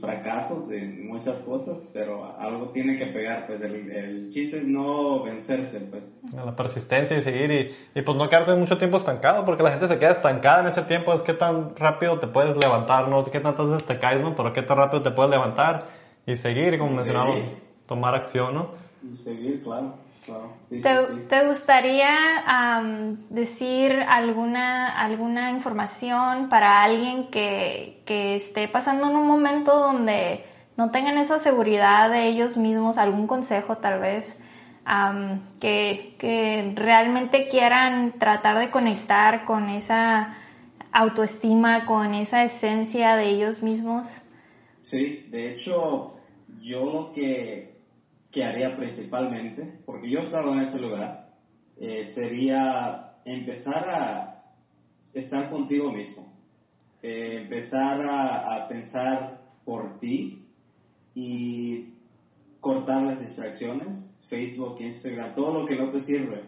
fracasos 0.00 0.70
en 0.72 1.06
muchas 1.06 1.38
cosas, 1.42 1.78
pero 1.92 2.34
algo 2.40 2.70
tiene 2.70 2.98
que 2.98 3.06
pegar, 3.06 3.46
pues 3.46 3.60
el, 3.62 3.88
el 3.88 4.28
chiste 4.32 4.58
es 4.58 4.66
no 4.66 5.22
vencerse, 5.22 5.78
pues. 5.78 6.10
La 6.34 6.56
persistencia 6.56 7.16
y 7.16 7.20
seguir 7.20 7.52
y, 7.52 7.98
y, 7.98 8.02
pues 8.02 8.18
no 8.18 8.28
quedarte 8.28 8.52
mucho 8.56 8.78
tiempo 8.78 8.96
estancado, 8.96 9.44
porque 9.44 9.62
la 9.62 9.70
gente 9.70 9.86
se 9.86 9.98
queda 10.00 10.10
estancada 10.10 10.62
en 10.62 10.66
ese 10.66 10.82
tiempo, 10.82 11.14
es 11.14 11.22
que 11.22 11.34
tan 11.34 11.76
rápido 11.76 12.18
te 12.18 12.26
puedes 12.26 12.56
levantar, 12.56 13.08
no 13.08 13.22
qué 13.22 13.38
tantas 13.38 13.68
veces 13.68 13.86
te 13.86 14.00
caes, 14.00 14.20
¿no? 14.20 14.34
Pero 14.34 14.52
qué 14.52 14.62
tan 14.62 14.76
rápido 14.76 15.02
te 15.02 15.12
puedes 15.12 15.30
levantar 15.30 15.86
y 16.26 16.34
seguir, 16.34 16.74
y 16.74 16.78
como 16.78 16.90
mencionamos, 16.90 17.36
tomar 17.86 18.16
acción, 18.16 18.54
¿no? 18.54 18.70
Y 19.08 19.14
seguir, 19.14 19.62
claro. 19.62 19.94
¿Te, 21.28 21.46
gustaría 21.46 23.14
decir 23.30 23.92
alguna, 24.08 24.88
alguna 25.00 25.50
información 25.50 26.48
para 26.48 26.82
alguien 26.82 27.28
que, 27.28 28.02
que, 28.04 28.36
esté 28.36 28.68
pasando 28.68 29.08
en 29.10 29.16
un 29.16 29.26
momento 29.26 29.78
donde 29.78 30.44
no 30.76 30.90
tengan 30.90 31.18
esa 31.18 31.38
seguridad 31.38 32.10
de 32.10 32.26
ellos 32.26 32.56
mismos, 32.56 32.98
algún 32.98 33.26
consejo 33.26 33.76
tal 33.78 34.00
vez, 34.00 34.42
que, 35.60 36.14
que 36.18 36.72
realmente 36.76 37.48
quieran 37.48 38.12
tratar 38.18 38.58
de 38.58 38.70
conectar 38.70 39.44
con 39.44 39.68
esa 39.68 40.34
autoestima, 40.92 41.84
con 41.86 42.14
esa 42.14 42.44
esencia 42.44 43.16
de 43.16 43.28
ellos 43.28 43.62
mismos? 43.62 44.16
Sí, 44.82 45.26
de 45.30 45.52
hecho, 45.52 46.14
yo 46.60 46.84
lo 46.86 47.12
que 47.12 47.75
que 48.36 48.44
haría 48.44 48.76
principalmente, 48.76 49.78
porque 49.86 50.10
yo 50.10 50.18
he 50.18 50.22
estado 50.22 50.52
en 50.52 50.60
ese 50.60 50.78
lugar, 50.78 51.32
eh, 51.80 52.04
sería 52.04 53.14
empezar 53.24 53.88
a 53.88 54.52
estar 55.14 55.48
contigo 55.48 55.90
mismo, 55.90 56.30
eh, 57.02 57.38
empezar 57.44 58.06
a, 58.06 58.68
pensar 58.68 59.40
por 59.64 59.98
ti 60.00 60.44
y 61.14 61.94
cortar 62.60 63.04
las 63.04 63.20
distracciones, 63.20 64.14
Facebook, 64.28 64.82
Instagram, 64.82 65.34
todo 65.34 65.60
lo 65.60 65.66
que 65.66 65.76
no 65.76 65.88
te 65.88 66.02
sirve, 66.02 66.42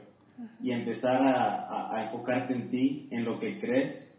y 0.63 0.73
empezar 0.73 1.23
a, 1.23 2.05
enfocarte 2.05 2.53
en 2.53 2.69
ti, 2.69 3.09
en 3.11 3.25
lo 3.25 3.41
que 3.41 3.59
crees, 3.59 4.15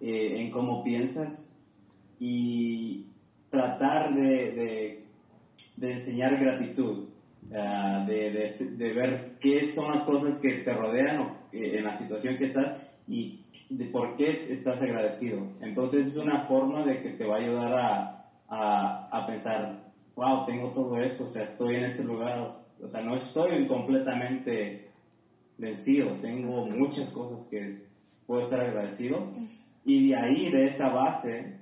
eh, 0.00 0.36
en 0.40 0.52
cómo 0.52 0.84
piensas 0.84 1.52
y 2.20 3.06
tratar 3.50 4.14
de 4.14 4.52
de 4.52 5.07
enseñar 5.80 6.38
gratitud, 6.38 7.08
ah, 7.54 8.04
de, 8.06 8.30
de, 8.30 8.92
ver 8.92 9.36
qué 9.40 9.64
son 9.66 9.92
las 9.92 10.02
cosas 10.02 10.38
que 10.40 10.54
te 10.58 10.72
rodean 10.72 11.20
o, 11.20 11.36
en 11.52 11.84
la 11.84 11.96
situación 11.96 12.36
que 12.36 12.44
estás 12.44 12.76
y 13.06 13.40
de 13.70 13.86
por 13.86 14.16
qué 14.16 14.48
estás 14.50 14.82
agradecido. 14.82 15.40
Entonces 15.60 16.06
es 16.06 16.16
una 16.16 16.40
forma 16.40 16.84
de 16.84 17.02
que 17.02 17.10
te 17.10 17.24
va 17.24 17.36
a 17.36 17.40
ayudar 17.40 17.74
a, 17.74 18.30
a, 18.48 19.08
a 19.10 19.26
pensar, 19.26 19.80
wow, 20.16 20.46
tengo 20.46 20.70
todo 20.70 20.98
eso, 20.98 21.24
o 21.24 21.28
sea, 21.28 21.44
estoy 21.44 21.76
en 21.76 21.84
ese 21.84 22.04
lugar, 22.04 22.48
o 22.82 22.88
sea, 22.88 23.02
no 23.02 23.14
estoy 23.14 23.66
completamente 23.66 24.88
vencido, 25.58 26.12
tengo 26.22 26.64
muchas 26.66 27.10
cosas 27.10 27.46
que 27.48 27.82
puedo 28.26 28.42
estar 28.42 28.60
agradecido. 28.60 29.26
Y 29.84 30.08
de 30.08 30.16
ahí, 30.16 30.50
de 30.50 30.66
esa 30.66 30.90
base, 30.90 31.54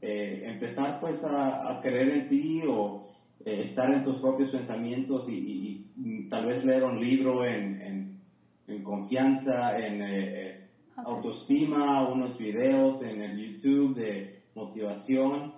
eh, 0.00 0.42
empezar 0.44 1.00
pues 1.00 1.24
a, 1.24 1.70
a, 1.70 1.80
creer 1.80 2.08
en 2.10 2.28
ti 2.28 2.62
o 2.66 3.07
eh, 3.48 3.62
estar 3.62 3.90
en 3.90 4.04
tus 4.04 4.16
propios 4.16 4.50
pensamientos 4.50 5.26
y, 5.30 5.86
tal 6.28 6.44
vez 6.44 6.66
leer 6.66 6.84
un 6.84 7.00
libro 7.00 7.46
en, 7.46 8.20
en, 8.66 8.82
confianza, 8.84 9.78
en 9.78 10.02
eh, 10.02 10.08
eh, 10.10 10.66
autoestima, 10.96 12.06
unos 12.06 12.36
videos 12.36 13.02
en 13.02 13.22
el 13.22 13.38
YouTube 13.38 13.96
de 13.96 14.42
motivación. 14.54 15.54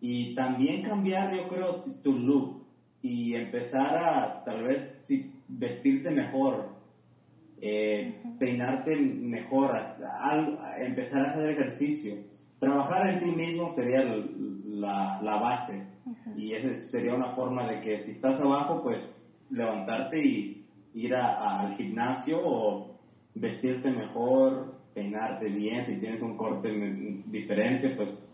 Y 0.00 0.36
también 0.36 0.82
cambiar, 0.82 1.34
yo 1.34 1.48
creo, 1.48 1.74
tu 2.04 2.16
look 2.16 2.62
y 3.02 3.34
empezar 3.34 3.96
a 3.96 4.44
tal 4.44 4.62
vez 4.62 5.04
vestirte 5.48 6.12
mejor, 6.12 6.68
peinarte 8.38 8.94
mejor, 8.94 9.74
hasta, 9.74 10.76
empezar 10.78 11.26
a 11.26 11.30
hacer 11.32 11.50
ejercicio. 11.50 12.14
Trabajar 12.60 13.08
en 13.08 13.18
ti 13.18 13.32
mismo 13.32 13.70
sería 13.70 14.04
la, 14.04 15.20
la 15.20 15.36
base 15.40 15.93
y 16.36 16.54
esa 16.54 16.74
sería 16.74 17.14
una 17.14 17.28
forma 17.28 17.66
de 17.66 17.80
que 17.80 17.98
si 17.98 18.12
estás 18.12 18.40
abajo, 18.40 18.82
pues 18.82 19.14
levantarte 19.50 20.24
y 20.24 20.66
ir 20.94 21.14
al 21.14 21.74
gimnasio 21.76 22.40
o 22.44 22.98
vestirte 23.34 23.90
mejor, 23.90 24.74
peinarte 24.94 25.48
bien, 25.48 25.84
si 25.84 25.98
tienes 25.98 26.22
un 26.22 26.36
corte 26.36 26.70
diferente, 27.26 27.90
pues 27.90 28.26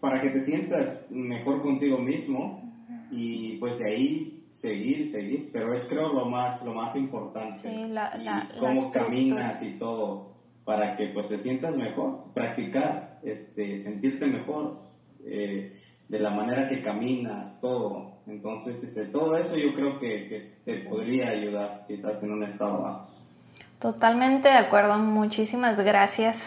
para 0.00 0.20
que 0.20 0.30
te 0.30 0.40
sientas 0.40 1.06
mejor 1.10 1.62
contigo 1.62 1.98
mismo 1.98 2.62
y 3.10 3.58
pues 3.58 3.78
de 3.78 3.90
ahí 3.90 4.44
seguir, 4.50 5.06
seguir, 5.06 5.50
pero 5.52 5.74
es 5.74 5.86
creo 5.86 6.12
lo 6.12 6.26
más, 6.26 6.64
lo 6.64 6.74
más 6.74 6.96
importante, 6.96 7.56
sí, 7.56 7.86
la, 7.88 8.16
y 8.16 8.58
cómo 8.58 8.90
caminas 8.92 9.62
y 9.62 9.72
todo, 9.78 10.34
para 10.64 10.96
que 10.96 11.08
pues 11.08 11.28
te 11.28 11.38
sientas 11.38 11.76
mejor, 11.76 12.32
practicar, 12.32 13.20
este, 13.22 13.76
sentirte 13.78 14.26
mejor, 14.26 14.80
eh, 15.26 15.76
de 16.08 16.18
la 16.18 16.30
manera 16.30 16.68
que 16.68 16.82
caminas, 16.82 17.58
todo. 17.60 18.12
Entonces, 18.26 18.82
este, 18.84 19.06
todo 19.06 19.36
eso 19.36 19.56
yo 19.56 19.74
creo 19.74 19.98
que, 19.98 20.54
te 20.64 20.74
podría 20.78 21.28
ayudar 21.30 21.80
si 21.86 21.94
estás 21.94 22.22
en 22.22 22.32
un 22.32 22.42
estado 22.42 22.80
bajo. 22.80 23.08
Totalmente 23.78 24.48
de 24.48 24.56
acuerdo, 24.56 24.98
muchísimas 24.98 25.80
gracias. 25.80 26.38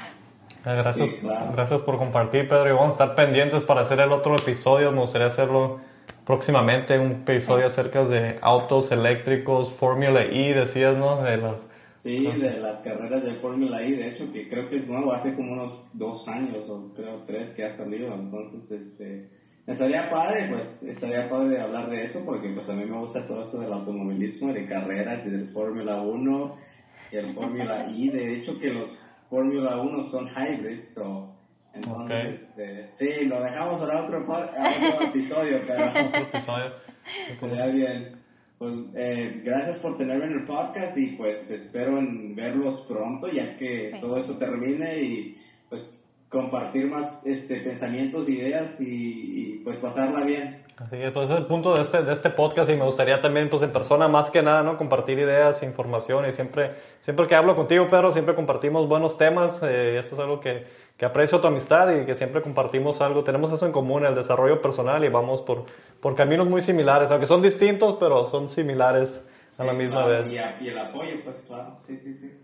Eh, 0.65 0.75
gracias, 0.75 1.09
gracias 1.53 1.81
por 1.81 1.97
compartir, 1.97 2.47
Pedro. 2.47 2.69
Y 2.69 2.73
vamos 2.73 2.87
a 2.87 3.03
estar 3.03 3.15
pendientes 3.15 3.63
para 3.63 3.81
hacer 3.81 3.99
el 3.99 4.11
otro 4.11 4.35
episodio. 4.35 4.91
Me 4.91 5.01
gustaría 5.01 5.27
hacerlo 5.27 5.79
próximamente, 6.25 6.97
un 6.99 7.11
episodio 7.11 7.67
acerca 7.67 8.03
de 8.03 8.37
autos 8.41 8.91
eléctricos, 8.91 9.71
Fórmula 9.71 10.23
E, 10.23 10.53
decías, 10.53 10.97
¿no? 10.97 11.21
De 11.21 11.37
las 11.37 11.67
Sí, 12.07 12.25
de 12.25 12.59
las 12.59 12.79
carreras 12.81 13.25
de 13.25 13.33
Fórmula 13.33 13.83
I, 13.83 13.93
de 13.93 14.07
hecho, 14.07 14.31
que 14.31 14.47
creo 14.47 14.69
que 14.69 14.77
es 14.77 14.87
nuevo, 14.87 15.11
hace 15.11 15.35
como 15.35 15.51
unos 15.51 15.83
dos 15.93 16.27
años 16.27 16.69
o 16.69 16.93
creo 16.95 17.23
tres 17.25 17.51
que 17.51 17.65
ha 17.65 17.73
salido, 17.73 18.13
entonces, 18.13 18.71
este, 18.71 19.29
estaría 19.67 20.09
padre, 20.09 20.47
pues, 20.51 20.81
estaría 20.83 21.29
padre 21.29 21.61
hablar 21.61 21.89
de 21.89 22.03
eso, 22.03 22.23
porque 22.25 22.49
pues 22.49 22.69
a 22.69 22.73
mí 22.73 22.85
me 22.85 22.97
gusta 22.97 23.27
todo 23.27 23.41
esto 23.41 23.59
del 23.59 23.73
automovilismo, 23.73 24.53
de 24.53 24.65
carreras 24.65 25.25
y 25.27 25.29
del 25.29 25.49
Fórmula 25.49 26.01
1 26.01 26.57
y 27.11 27.15
el 27.15 27.33
Fórmula 27.33 27.87
I, 27.95 28.09
de 28.09 28.35
hecho 28.35 28.59
que 28.59 28.71
los 28.71 28.97
Fórmula 29.29 29.77
1 29.77 30.03
son 30.03 30.29
hybrids, 30.29 30.97
o 30.97 31.37
entonces, 31.73 32.41
este, 32.41 32.87
sí, 32.91 33.25
lo 33.25 33.41
dejamos 33.41 33.79
para 33.79 34.03
otro, 34.05 34.21
otro 34.21 35.01
episodio, 35.07 35.61
pero... 35.67 35.89
otro 35.89 36.21
episodio. 36.21 36.65
Estaría 37.29 37.65
bien. 37.67 38.17
Pues 38.57 38.73
eh, 38.95 39.41
gracias 39.43 39.77
por 39.77 39.97
tenerme 39.97 40.25
en 40.25 40.33
el 40.33 40.45
podcast 40.45 40.97
y 40.97 41.07
pues 41.09 41.51
espero 41.51 41.99
en 41.99 42.35
verlos 42.35 42.81
pronto 42.87 43.31
ya 43.31 43.55
que 43.55 43.95
todo 44.01 44.17
eso 44.17 44.35
termine 44.39 44.97
y 45.03 45.37
pues 45.69 46.03
compartir 46.29 46.87
más 46.87 47.21
este, 47.25 47.57
pensamientos, 47.57 48.27
ideas 48.29 48.81
y, 48.81 48.85
y 48.85 49.61
pues 49.63 49.77
pasarla 49.77 50.21
bien. 50.21 50.63
Así 50.77 50.95
que 50.95 51.09
pues 51.09 51.25
ese 51.25 51.33
es 51.33 51.39
el 51.39 51.47
punto 51.47 51.73
de 51.73 51.81
este, 51.81 52.03
de 52.03 52.13
este 52.13 52.29
podcast 52.29 52.69
y 52.69 52.75
me 52.75 52.85
gustaría 52.85 53.19
también 53.19 53.49
pues 53.49 53.63
en 53.63 53.71
persona 53.71 54.07
más 54.07 54.29
que 54.29 54.43
nada, 54.43 54.61
¿no? 54.61 54.77
Compartir 54.77 55.17
ideas, 55.17 55.63
información 55.63 56.29
y 56.29 56.33
siempre, 56.33 56.71
siempre 56.99 57.25
que 57.25 57.33
hablo 57.33 57.55
contigo, 57.55 57.87
Pedro, 57.87 58.11
siempre 58.11 58.35
compartimos 58.35 58.87
buenos 58.87 59.17
temas. 59.17 59.63
Eh, 59.63 59.97
eso 59.97 60.13
es 60.13 60.21
algo 60.21 60.39
que, 60.39 60.65
que 60.95 61.05
aprecio 61.05 61.39
tu 61.39 61.47
amistad 61.47 61.91
y 61.95 62.05
que 62.05 62.13
siempre 62.13 62.43
compartimos 62.43 63.01
algo. 63.01 63.23
Tenemos 63.23 63.51
eso 63.51 63.65
en 63.65 63.71
común, 63.71 64.05
el 64.05 64.13
desarrollo 64.13 64.61
personal 64.61 65.03
y 65.03 65.09
vamos 65.09 65.41
por, 65.41 65.65
por 65.99 66.13
caminos 66.13 66.47
muy 66.47 66.61
similares, 66.61 67.09
aunque 67.09 67.25
son 67.25 67.41
distintos, 67.41 67.97
pero 67.99 68.27
son 68.27 68.47
similares 68.47 69.27
a 69.57 69.63
la 69.63 69.73
misma 69.73 70.03
claro, 70.03 70.23
vez. 70.23 70.31
Y, 70.31 70.65
y 70.65 70.69
el 70.69 70.77
apoyo, 70.77 71.23
pues 71.23 71.43
claro, 71.47 71.77
sí, 71.79 71.97
sí, 71.97 72.13
sí. 72.13 72.37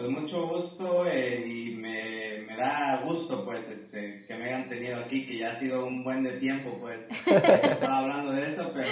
Pues 0.00 0.12
mucho 0.12 0.46
gusto 0.46 1.04
eh, 1.06 1.44
y 1.46 1.74
me, 1.76 2.46
me 2.46 2.56
da 2.56 3.02
gusto 3.04 3.44
pues 3.44 3.70
este, 3.70 4.24
que 4.26 4.34
me 4.34 4.46
hayan 4.46 4.66
tenido 4.70 4.98
aquí, 4.98 5.26
que 5.26 5.36
ya 5.36 5.50
ha 5.52 5.54
sido 5.56 5.84
un 5.84 6.02
buen 6.02 6.24
de 6.24 6.38
tiempo 6.38 6.78
pues. 6.80 7.06
Estaba 7.26 7.98
hablando 7.98 8.32
de 8.32 8.50
eso, 8.50 8.72
pero 8.72 8.88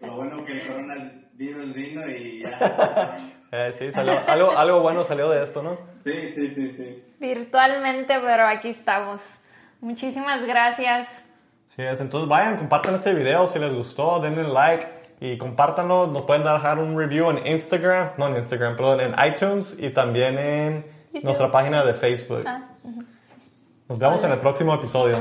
lo 0.00 0.16
bueno 0.16 0.46
que 0.46 0.52
el 0.52 0.66
coronavirus 0.66 1.74
vino 1.74 2.08
y 2.08 2.44
ya. 2.44 3.18
Eh, 3.52 3.72
sí, 3.74 3.90
salió, 3.90 4.18
algo, 4.26 4.56
algo 4.56 4.80
bueno 4.80 5.04
salió 5.04 5.28
de 5.28 5.44
esto, 5.44 5.62
¿no? 5.62 5.78
Sí, 6.04 6.32
sí, 6.32 6.48
sí, 6.48 6.70
sí. 6.70 7.02
Virtualmente, 7.18 8.14
pero 8.20 8.46
aquí 8.46 8.68
estamos. 8.68 9.20
Muchísimas 9.80 10.46
gracias. 10.46 11.26
Sí, 11.76 11.82
es. 11.82 12.00
Entonces 12.00 12.26
vayan, 12.26 12.56
compartan 12.56 12.94
este 12.94 13.12
video 13.12 13.46
si 13.46 13.58
les 13.58 13.74
gustó, 13.74 14.20
denle 14.20 14.44
like 14.44 14.97
y 15.20 15.36
compártanlo. 15.38 16.06
Nos 16.06 16.22
pueden 16.22 16.44
dejar 16.44 16.78
un 16.78 16.96
review 16.98 17.30
en 17.30 17.46
Instagram, 17.46 18.10
no 18.18 18.28
en 18.28 18.36
Instagram, 18.36 18.76
perdón, 18.76 19.00
en 19.00 19.14
iTunes 19.26 19.76
y 19.78 19.90
también 19.90 20.38
en 20.38 20.84
YouTube. 21.12 21.24
nuestra 21.24 21.50
página 21.50 21.84
de 21.84 21.94
Facebook. 21.94 22.42
Ah, 22.46 22.62
Nos 23.88 23.98
vemos 23.98 24.22
en 24.24 24.32
el 24.32 24.38
próximo 24.38 24.74
episodio. 24.74 25.16